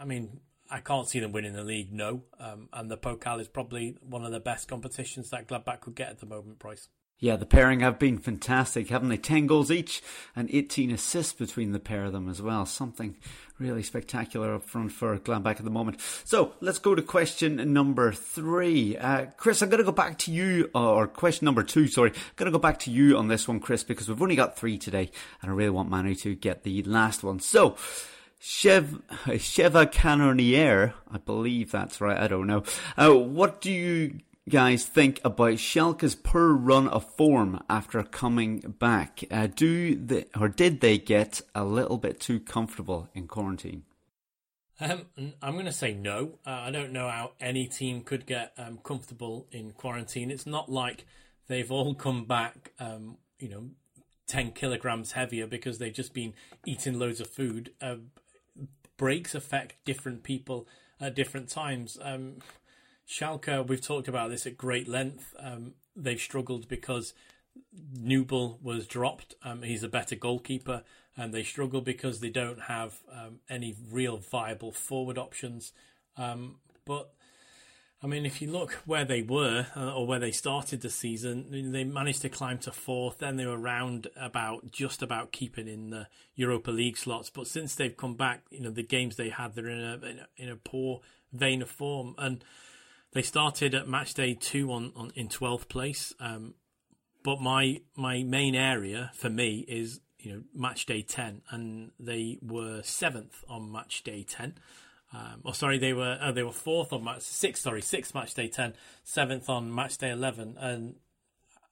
I 0.00 0.06
mean, 0.06 0.40
I 0.70 0.80
can't 0.80 1.08
see 1.08 1.20
them 1.20 1.32
winning 1.32 1.52
the 1.52 1.64
league, 1.64 1.92
no. 1.92 2.22
Um, 2.38 2.68
and 2.72 2.90
the 2.90 2.96
Pokal 2.96 3.40
is 3.40 3.48
probably 3.48 3.96
one 4.00 4.24
of 4.24 4.32
the 4.32 4.40
best 4.40 4.68
competitions 4.68 5.30
that 5.30 5.46
Gladbach 5.46 5.80
could 5.80 5.94
get 5.94 6.08
at 6.08 6.18
the 6.20 6.26
moment, 6.26 6.58
Price. 6.58 6.88
Yeah, 7.20 7.36
the 7.36 7.46
pairing 7.46 7.80
have 7.80 7.98
been 7.98 8.18
fantastic, 8.18 8.88
haven't 8.88 9.08
they? 9.08 9.16
10 9.16 9.46
goals 9.46 9.70
each 9.70 10.02
and 10.34 10.50
18 10.52 10.90
assists 10.90 11.32
between 11.32 11.72
the 11.72 11.78
pair 11.78 12.04
of 12.04 12.12
them 12.12 12.28
as 12.28 12.42
well. 12.42 12.66
Something 12.66 13.16
really 13.58 13.84
spectacular 13.84 14.56
up 14.56 14.64
front 14.64 14.92
for 14.92 15.16
Gladbach 15.18 15.56
at 15.56 15.64
the 15.64 15.70
moment. 15.70 16.00
So 16.24 16.52
let's 16.60 16.80
go 16.80 16.94
to 16.94 17.02
question 17.02 17.72
number 17.72 18.12
three. 18.12 18.96
Uh, 18.96 19.26
Chris, 19.36 19.62
I'm 19.62 19.70
going 19.70 19.78
to 19.78 19.84
go 19.84 19.92
back 19.92 20.18
to 20.20 20.32
you, 20.32 20.70
or 20.74 21.06
question 21.06 21.44
number 21.44 21.62
two, 21.62 21.86
sorry. 21.86 22.10
I'm 22.10 22.16
going 22.36 22.52
to 22.52 22.58
go 22.58 22.60
back 22.60 22.80
to 22.80 22.90
you 22.90 23.16
on 23.16 23.28
this 23.28 23.46
one, 23.46 23.60
Chris, 23.60 23.84
because 23.84 24.08
we've 24.08 24.20
only 24.20 24.36
got 24.36 24.58
three 24.58 24.76
today 24.76 25.10
and 25.40 25.50
I 25.50 25.54
really 25.54 25.70
want 25.70 25.88
Manu 25.88 26.16
to 26.16 26.34
get 26.34 26.64
the 26.64 26.82
last 26.82 27.22
one. 27.22 27.38
So, 27.38 27.76
Chev, 28.46 29.00
Cheva 29.08 29.90
Canonier, 29.90 30.92
I 31.10 31.16
believe 31.16 31.70
that's 31.70 31.98
right, 31.98 32.18
I 32.18 32.28
don't 32.28 32.46
know. 32.46 32.62
Uh, 32.94 33.14
what 33.14 33.62
do 33.62 33.72
you 33.72 34.18
guys 34.50 34.84
think 34.84 35.18
about 35.24 35.58
Schalke's 35.58 36.14
poor 36.14 36.52
run 36.52 36.86
of 36.88 37.10
form 37.10 37.62
after 37.70 38.02
coming 38.02 38.58
back? 38.78 39.24
Uh, 39.30 39.46
do 39.46 39.94
they, 39.94 40.26
or 40.38 40.50
did 40.50 40.82
they 40.82 40.98
get 40.98 41.40
a 41.54 41.64
little 41.64 41.96
bit 41.96 42.20
too 42.20 42.38
comfortable 42.38 43.08
in 43.14 43.28
quarantine? 43.28 43.84
Um, 44.78 45.06
I'm 45.40 45.54
going 45.54 45.64
to 45.64 45.72
say 45.72 45.94
no. 45.94 46.38
Uh, 46.46 46.50
I 46.50 46.70
don't 46.70 46.92
know 46.92 47.08
how 47.08 47.32
any 47.40 47.66
team 47.66 48.02
could 48.02 48.26
get 48.26 48.52
um, 48.58 48.78
comfortable 48.84 49.46
in 49.52 49.70
quarantine. 49.70 50.30
It's 50.30 50.46
not 50.46 50.70
like 50.70 51.06
they've 51.48 51.72
all 51.72 51.94
come 51.94 52.26
back, 52.26 52.72
um, 52.78 53.16
you 53.38 53.48
know, 53.48 53.70
10 54.26 54.52
kilograms 54.52 55.12
heavier 55.12 55.46
because 55.46 55.78
they've 55.78 55.94
just 55.94 56.12
been 56.12 56.34
eating 56.66 56.98
loads 56.98 57.20
of 57.20 57.28
food. 57.28 57.72
Uh, 57.80 57.96
breaks 58.96 59.34
affect 59.34 59.84
different 59.84 60.22
people 60.22 60.66
at 61.00 61.14
different 61.14 61.48
times. 61.48 61.98
Um, 62.00 62.38
Schalke, 63.08 63.66
we've 63.66 63.80
talked 63.80 64.08
about 64.08 64.30
this 64.30 64.46
at 64.46 64.56
great 64.56 64.88
length. 64.88 65.34
Um, 65.38 65.74
they've 65.94 66.20
struggled 66.20 66.68
because 66.68 67.14
Nubel 67.96 68.60
was 68.62 68.86
dropped. 68.86 69.34
Um, 69.42 69.62
he's 69.62 69.82
a 69.82 69.88
better 69.88 70.16
goalkeeper, 70.16 70.82
and 71.16 71.32
they 71.32 71.42
struggle 71.42 71.80
because 71.80 72.20
they 72.20 72.30
don't 72.30 72.62
have 72.62 73.00
um, 73.12 73.40
any 73.48 73.74
real 73.90 74.16
viable 74.16 74.72
forward 74.72 75.18
options. 75.18 75.72
Um, 76.16 76.56
but 76.84 77.12
I 78.04 78.06
mean, 78.06 78.26
if 78.26 78.42
you 78.42 78.50
look 78.50 78.72
where 78.84 79.06
they 79.06 79.22
were 79.22 79.66
uh, 79.74 79.94
or 79.94 80.06
where 80.06 80.18
they 80.18 80.30
started 80.30 80.82
the 80.82 80.90
season, 80.90 81.72
they 81.72 81.84
managed 81.84 82.20
to 82.20 82.28
climb 82.28 82.58
to 82.58 82.70
fourth. 82.70 83.18
Then 83.18 83.36
they 83.36 83.46
were 83.46 83.58
around 83.58 84.08
about 84.14 84.70
just 84.70 85.02
about 85.02 85.32
keeping 85.32 85.66
in 85.68 85.88
the 85.88 86.08
Europa 86.34 86.70
League 86.70 86.98
slots. 86.98 87.30
But 87.30 87.46
since 87.46 87.74
they've 87.74 87.96
come 87.96 88.14
back, 88.14 88.42
you 88.50 88.60
know 88.60 88.70
the 88.70 88.82
games 88.82 89.16
they 89.16 89.30
had, 89.30 89.54
they're 89.54 89.68
in 89.68 89.80
a 89.80 89.94
in 90.06 90.18
a, 90.18 90.26
in 90.36 90.48
a 90.50 90.56
poor 90.56 91.00
vein 91.32 91.62
of 91.62 91.70
form 91.70 92.14
and 92.18 92.44
they 93.14 93.22
started 93.22 93.74
at 93.74 93.88
match 93.88 94.12
day 94.14 94.34
two 94.34 94.70
on, 94.70 94.92
on 94.94 95.10
in 95.14 95.28
twelfth 95.28 95.68
place. 95.68 96.12
Um, 96.20 96.54
but 97.22 97.40
my 97.40 97.80
my 97.96 98.22
main 98.22 98.54
area 98.54 99.12
for 99.14 99.30
me 99.30 99.64
is 99.66 100.00
you 100.18 100.32
know 100.32 100.42
match 100.54 100.84
day 100.84 101.00
ten, 101.00 101.42
and 101.50 101.92
they 101.98 102.38
were 102.42 102.82
seventh 102.82 103.44
on 103.48 103.72
match 103.72 104.02
day 104.02 104.24
ten. 104.24 104.58
Um, 105.14 105.42
oh, 105.44 105.52
sorry, 105.52 105.78
they 105.78 105.92
were 105.92 106.18
oh, 106.20 106.32
they 106.32 106.42
were 106.42 106.52
fourth 106.52 106.92
on 106.92 107.04
match 107.04 107.22
six. 107.22 107.60
Sorry, 107.60 107.80
sixth 107.80 108.14
match 108.14 108.34
day 108.34 108.48
ten, 108.48 108.74
seventh 109.04 109.48
on 109.48 109.72
match 109.72 109.98
day 109.98 110.10
eleven, 110.10 110.56
and 110.58 110.96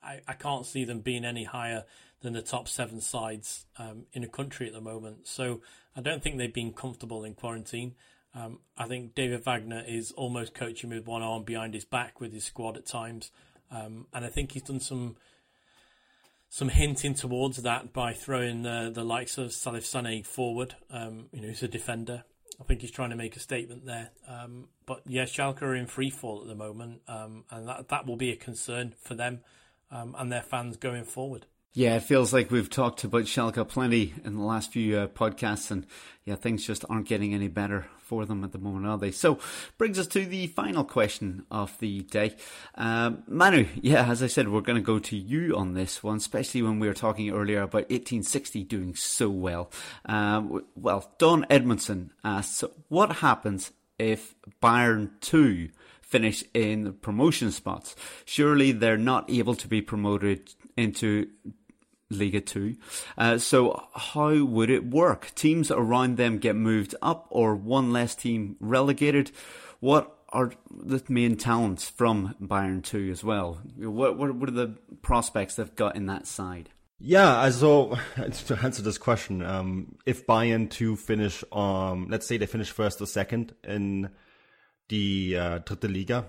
I, 0.02 0.20
I 0.28 0.34
can't 0.34 0.64
see 0.66 0.84
them 0.84 1.00
being 1.00 1.24
any 1.24 1.44
higher 1.44 1.84
than 2.20 2.34
the 2.34 2.42
top 2.42 2.68
seven 2.68 3.00
sides 3.00 3.66
um, 3.78 4.04
in 4.12 4.22
a 4.22 4.28
country 4.28 4.68
at 4.68 4.72
the 4.72 4.80
moment. 4.80 5.26
So 5.26 5.60
I 5.96 6.00
don't 6.00 6.22
think 6.22 6.38
they've 6.38 6.54
been 6.54 6.72
comfortable 6.72 7.24
in 7.24 7.34
quarantine. 7.34 7.94
Um, 8.34 8.60
I 8.78 8.86
think 8.86 9.14
David 9.14 9.44
Wagner 9.44 9.82
is 9.86 10.12
almost 10.12 10.54
coaching 10.54 10.90
with 10.90 11.06
one 11.06 11.22
arm 11.22 11.42
behind 11.42 11.74
his 11.74 11.84
back 11.84 12.20
with 12.20 12.32
his 12.32 12.44
squad 12.44 12.76
at 12.76 12.86
times, 12.86 13.30
um, 13.70 14.06
and 14.14 14.24
I 14.24 14.28
think 14.28 14.52
he's 14.52 14.62
done 14.62 14.80
some 14.80 15.16
some 16.48 16.68
hinting 16.68 17.14
towards 17.14 17.56
that 17.62 17.92
by 17.92 18.12
throwing 18.12 18.62
the 18.62 18.90
the 18.94 19.04
likes 19.04 19.36
of 19.36 19.50
Salif 19.50 19.84
Sane 19.84 20.22
forward. 20.22 20.76
Um, 20.90 21.26
you 21.32 21.40
know, 21.40 21.48
he's 21.48 21.62
a 21.62 21.68
defender. 21.68 22.24
I 22.60 22.64
think 22.64 22.80
he's 22.80 22.90
trying 22.90 23.10
to 23.10 23.16
make 23.16 23.36
a 23.36 23.40
statement 23.40 23.86
there. 23.86 24.10
Um, 24.28 24.68
but 24.86 25.02
yeah, 25.06 25.24
Schalke 25.24 25.62
are 25.62 25.74
in 25.74 25.86
free 25.86 26.10
fall 26.10 26.40
at 26.40 26.46
the 26.46 26.54
moment, 26.54 27.02
um, 27.08 27.44
and 27.50 27.68
that 27.68 27.88
that 27.88 28.06
will 28.06 28.16
be 28.16 28.30
a 28.30 28.36
concern 28.36 28.94
for 29.00 29.14
them 29.14 29.40
um, 29.90 30.14
and 30.18 30.32
their 30.32 30.42
fans 30.42 30.76
going 30.76 31.04
forward. 31.04 31.46
Yeah, 31.74 31.96
it 31.96 32.02
feels 32.02 32.34
like 32.34 32.50
we've 32.50 32.68
talked 32.68 33.02
about 33.02 33.22
Schalke 33.22 33.66
plenty 33.66 34.12
in 34.26 34.36
the 34.36 34.42
last 34.42 34.72
few 34.72 34.98
uh, 34.98 35.06
podcasts, 35.06 35.70
and 35.70 35.86
yeah, 36.26 36.34
things 36.34 36.66
just 36.66 36.84
aren't 36.90 37.08
getting 37.08 37.32
any 37.32 37.48
better 37.48 37.86
for 37.98 38.26
them 38.26 38.44
at 38.44 38.52
the 38.52 38.58
moment, 38.58 38.86
are 38.86 38.98
they? 38.98 39.10
So, 39.10 39.38
brings 39.78 39.98
us 39.98 40.06
to 40.08 40.26
the 40.26 40.48
final 40.48 40.84
question 40.84 41.46
of 41.50 41.78
the 41.78 42.02
day. 42.02 42.36
Um, 42.74 43.22
Manu, 43.26 43.68
yeah, 43.80 44.06
as 44.06 44.22
I 44.22 44.26
said, 44.26 44.48
we're 44.48 44.60
going 44.60 44.76
to 44.76 44.84
go 44.84 44.98
to 44.98 45.16
you 45.16 45.56
on 45.56 45.72
this 45.72 46.02
one, 46.02 46.18
especially 46.18 46.60
when 46.60 46.78
we 46.78 46.88
were 46.88 46.92
talking 46.92 47.30
earlier 47.30 47.62
about 47.62 47.88
1860 47.88 48.64
doing 48.64 48.94
so 48.94 49.30
well. 49.30 49.70
Um, 50.04 50.66
well, 50.76 51.10
Don 51.16 51.46
Edmondson 51.48 52.12
asks, 52.22 52.64
what 52.88 53.16
happens 53.16 53.72
if 53.98 54.34
Bayern 54.62 55.12
2 55.22 55.70
finish 56.02 56.44
in 56.52 56.92
promotion 57.00 57.50
spots? 57.50 57.96
Surely 58.26 58.72
they're 58.72 58.98
not 58.98 59.30
able 59.30 59.54
to 59.54 59.66
be 59.66 59.80
promoted 59.80 60.52
into 60.76 61.28
Liga 62.12 62.40
2. 62.40 62.76
Uh, 63.18 63.38
so, 63.38 63.88
how 63.94 64.44
would 64.44 64.70
it 64.70 64.86
work? 64.86 65.32
Teams 65.34 65.70
around 65.70 66.16
them 66.16 66.38
get 66.38 66.56
moved 66.56 66.94
up 67.02 67.26
or 67.30 67.54
one 67.54 67.92
less 67.92 68.14
team 68.14 68.56
relegated? 68.60 69.30
What 69.80 70.16
are 70.28 70.52
the 70.70 71.02
main 71.08 71.36
talents 71.36 71.88
from 71.88 72.34
Bayern 72.40 72.82
2 72.82 73.10
as 73.10 73.22
well? 73.22 73.60
What, 73.76 74.16
what, 74.16 74.34
what 74.34 74.48
are 74.48 74.52
the 74.52 74.78
prospects 75.02 75.56
they've 75.56 75.76
got 75.76 75.96
in 75.96 76.06
that 76.06 76.26
side? 76.26 76.70
Yeah, 77.04 77.50
so 77.50 77.98
to 78.46 78.58
answer 78.62 78.80
this 78.80 78.96
question, 78.96 79.42
um, 79.42 79.96
if 80.06 80.26
Bayern 80.26 80.70
2 80.70 80.96
finish, 80.96 81.42
um, 81.52 82.06
let's 82.08 82.26
say 82.26 82.38
they 82.38 82.46
finish 82.46 82.70
first 82.70 83.00
or 83.00 83.06
second 83.06 83.54
in 83.64 84.10
the 84.88 85.36
uh, 85.36 85.58
Dritte 85.60 85.92
Liga, 85.92 86.26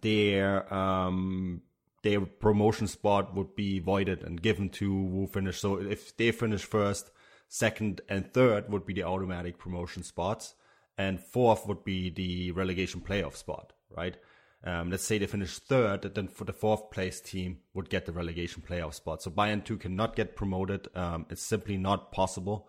their 0.00 0.72
um, 0.72 1.62
their 2.02 2.20
promotion 2.20 2.86
spot 2.86 3.34
would 3.34 3.54
be 3.56 3.78
voided 3.78 4.22
and 4.22 4.40
given 4.40 4.68
to 4.70 4.84
who 4.86 5.26
finish. 5.26 5.60
So 5.60 5.80
if 5.80 6.16
they 6.16 6.30
finish 6.32 6.64
first, 6.64 7.10
second, 7.48 8.00
and 8.08 8.32
third 8.32 8.70
would 8.70 8.86
be 8.86 8.94
the 8.94 9.04
automatic 9.04 9.58
promotion 9.58 10.02
spots, 10.02 10.54
and 10.96 11.20
fourth 11.20 11.66
would 11.66 11.84
be 11.84 12.10
the 12.10 12.52
relegation 12.52 13.00
playoff 13.00 13.36
spot, 13.36 13.72
right? 13.96 14.16
Um, 14.64 14.90
let's 14.90 15.04
say 15.04 15.18
they 15.18 15.26
finish 15.26 15.58
third, 15.58 16.02
then 16.14 16.26
for 16.28 16.44
the 16.44 16.52
fourth 16.52 16.90
place 16.90 17.20
team 17.20 17.58
would 17.74 17.88
get 17.88 18.06
the 18.06 18.12
relegation 18.12 18.62
playoff 18.68 18.94
spot. 18.94 19.22
So 19.22 19.30
Bayern 19.30 19.64
2 19.64 19.76
cannot 19.76 20.16
get 20.16 20.34
promoted. 20.34 20.88
Um, 20.96 21.26
it's 21.30 21.42
simply 21.42 21.76
not 21.76 22.10
possible. 22.10 22.68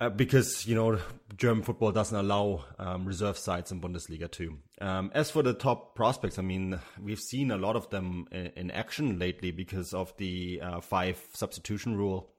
Uh, 0.00 0.08
because 0.08 0.64
you 0.64 0.76
know 0.76 0.96
German 1.36 1.64
football 1.64 1.90
doesn't 1.90 2.16
allow 2.16 2.64
um, 2.78 3.04
reserve 3.04 3.36
sides 3.36 3.72
in 3.72 3.80
Bundesliga 3.80 4.30
too. 4.30 4.58
Um, 4.80 5.10
as 5.12 5.30
for 5.30 5.42
the 5.42 5.54
top 5.54 5.96
prospects, 5.96 6.38
I 6.38 6.42
mean 6.42 6.78
we've 7.02 7.18
seen 7.18 7.50
a 7.50 7.56
lot 7.56 7.74
of 7.74 7.90
them 7.90 8.26
in, 8.30 8.46
in 8.54 8.70
action 8.70 9.18
lately 9.18 9.50
because 9.50 9.92
of 9.92 10.16
the 10.16 10.60
uh, 10.62 10.80
five 10.80 11.20
substitution 11.32 11.96
rule 11.96 12.30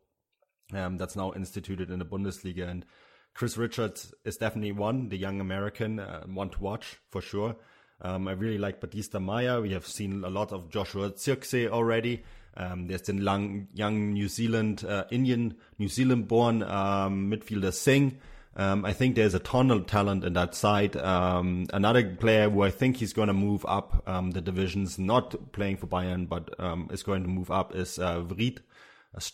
um, 0.74 0.98
that's 0.98 1.18
now 1.18 1.34
instituted 1.34 1.92
in 1.92 2.00
the 2.00 2.06
Bundesliga, 2.06 2.70
and 2.70 2.86
Chris 3.34 3.58
Richards 3.58 4.14
is 4.24 4.38
definitely 4.38 4.72
one, 4.72 5.10
the 5.10 5.18
young 5.18 5.42
American, 5.42 6.00
uh, 6.00 6.24
one 6.28 6.50
to 6.52 6.62
watch 6.62 6.98
for 7.10 7.22
sure. 7.22 7.58
Um, 8.02 8.30
I 8.30 8.32
really 8.32 8.58
like 8.58 8.80
Batista 8.80 9.20
Meier. 9.20 9.62
We 9.62 9.74
have 9.74 9.86
seen 9.86 10.24
a 10.24 10.30
lot 10.30 10.54
of 10.54 10.70
Joshua 10.70 11.12
Zirkzee 11.12 11.68
already. 11.68 12.24
Um, 12.58 12.88
there's 12.88 13.04
the 13.04 13.14
young, 13.14 13.68
young 13.74 14.14
New 14.14 14.28
Zealand, 14.28 14.84
uh, 14.84 15.06
Indian, 15.12 15.56
New 15.78 15.88
Zealand 15.88 16.28
born 16.28 16.64
um, 16.64 17.32
midfielder 17.32 17.74
Singh. 17.74 18.20
Um, 18.56 18.84
I 18.84 18.92
think 18.92 19.16
there's 19.16 19.34
a 19.34 19.40
ton 19.40 19.72
of 19.72 19.86
talent 19.86 20.26
in 20.26 20.34
that 20.34 20.54
side. 20.54 20.98
Um, 20.98 21.68
another 21.72 22.16
player 22.16 22.50
who 22.50 22.64
I 22.64 22.72
think 22.72 22.98
he's 22.98 23.14
going 23.14 23.28
to 23.28 23.34
move 23.34 23.66
up 23.68 24.04
um, 24.08 24.32
the 24.32 24.42
divisions, 24.42 25.00
not 25.00 25.54
playing 25.54 25.78
for 25.78 25.88
Bayern, 25.88 26.28
but 26.28 26.60
um, 26.60 26.90
is 26.92 27.04
going 27.04 27.24
to 27.24 27.30
move 27.30 27.52
up 27.52 27.74
is 27.76 28.00
uh, 28.00 28.22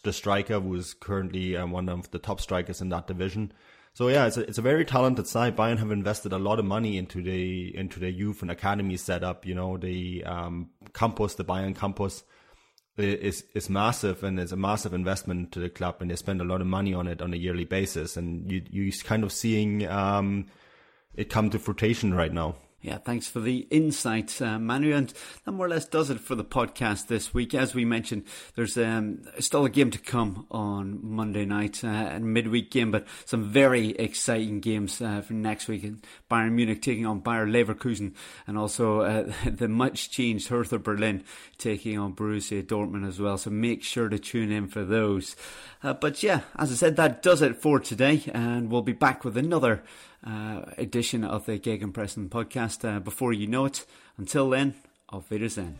the 0.03 0.13
striker 0.13 0.59
who 0.59 0.75
is 0.75 0.93
currently 0.93 1.57
um, 1.57 1.71
one 1.71 1.89
of 1.89 2.11
the 2.11 2.19
top 2.19 2.39
strikers 2.39 2.81
in 2.81 2.89
that 2.89 3.07
division. 3.07 3.51
So 3.93 4.09
yeah, 4.09 4.27
it's 4.27 4.35
a, 4.35 4.41
it's 4.41 4.57
a 4.57 4.61
very 4.61 4.83
talented 4.83 5.25
side. 5.25 5.55
Bayern 5.55 5.79
have 5.79 5.91
invested 5.91 6.33
a 6.33 6.37
lot 6.37 6.59
of 6.59 6.65
money 6.65 6.97
into 6.97 7.23
the 7.23 7.75
into 7.75 7.99
their 7.99 8.09
youth 8.09 8.41
and 8.41 8.51
academy 8.51 8.97
setup. 8.97 9.45
You 9.45 9.55
know, 9.55 9.77
the 9.77 10.23
um, 10.25 10.69
campus, 10.93 11.35
the 11.35 11.45
Bayern 11.45 11.75
campus 11.75 12.25
is 12.97 13.43
is 13.53 13.69
massive 13.69 14.23
and 14.23 14.39
it's 14.39 14.51
a 14.51 14.57
massive 14.57 14.93
investment 14.93 15.51
to 15.51 15.59
the 15.59 15.69
club 15.69 15.97
and 15.99 16.09
they 16.09 16.15
spend 16.15 16.39
a 16.39 16.45
lot 16.45 16.61
of 16.61 16.67
money 16.67 16.93
on 16.93 17.07
it 17.07 17.21
on 17.21 17.33
a 17.33 17.37
yearly 17.37 17.65
basis 17.65 18.15
and 18.15 18.49
you 18.49 18.61
you 18.69 18.91
kind 19.03 19.23
of 19.23 19.31
seeing 19.31 19.85
um, 19.87 20.45
it 21.15 21.29
come 21.29 21.49
to 21.49 21.59
fruition 21.59 22.13
right 22.13 22.33
now. 22.33 22.55
Yeah, 22.85 22.99
thanks 22.99 23.27
for 23.27 23.39
the 23.39 23.65
insight, 23.71 24.39
uh, 24.43 24.59
Manu. 24.59 24.93
And 24.93 25.11
that 25.43 25.53
more 25.53 25.65
or 25.65 25.69
less 25.69 25.85
does 25.85 26.11
it 26.11 26.19
for 26.19 26.35
the 26.35 26.43
podcast 26.43 27.07
this 27.07 27.33
week. 27.33 27.55
As 27.55 27.73
we 27.73 27.83
mentioned, 27.83 28.25
there's 28.53 28.77
um, 28.77 29.23
still 29.39 29.65
a 29.65 29.71
game 29.71 29.89
to 29.89 29.97
come 29.97 30.45
on 30.51 30.99
Monday 31.01 31.45
night, 31.45 31.83
uh, 31.83 32.11
a 32.11 32.19
midweek 32.19 32.69
game, 32.69 32.91
but 32.91 33.07
some 33.25 33.49
very 33.49 33.89
exciting 33.93 34.59
games 34.59 35.01
uh, 35.01 35.21
for 35.21 35.33
next 35.33 35.67
week. 35.67 35.83
Bayern 36.29 36.51
Munich 36.51 36.83
taking 36.83 37.07
on 37.07 37.21
Bayer 37.21 37.47
Leverkusen, 37.47 38.13
and 38.45 38.55
also 38.55 39.01
uh, 39.01 39.33
the 39.49 39.67
much 39.67 40.11
changed 40.11 40.49
Hertha 40.49 40.77
Berlin 40.77 41.23
taking 41.57 41.97
on 41.97 42.13
Borussia 42.13 42.61
Dortmund 42.61 43.07
as 43.07 43.19
well. 43.19 43.39
So 43.39 43.49
make 43.49 43.81
sure 43.83 44.09
to 44.09 44.19
tune 44.19 44.51
in 44.51 44.67
for 44.67 44.83
those. 44.83 45.35
Uh, 45.81 45.95
but 45.95 46.21
yeah, 46.21 46.41
as 46.55 46.71
I 46.71 46.75
said, 46.75 46.97
that 46.97 47.23
does 47.23 47.41
it 47.41 47.59
for 47.59 47.79
today, 47.79 48.21
and 48.31 48.71
we'll 48.71 48.83
be 48.83 48.93
back 48.93 49.25
with 49.25 49.37
another 49.37 49.83
edition 50.77 51.23
of 51.23 51.45
the 51.45 51.59
Gegenpressing 51.59 52.29
podcast 52.29 52.83
uh, 52.83 52.99
before 52.99 53.33
you 53.33 53.47
know 53.47 53.65
it. 53.65 53.85
Until 54.17 54.49
then, 54.49 54.75
auf 55.09 55.29
Wiedersehen. 55.29 55.79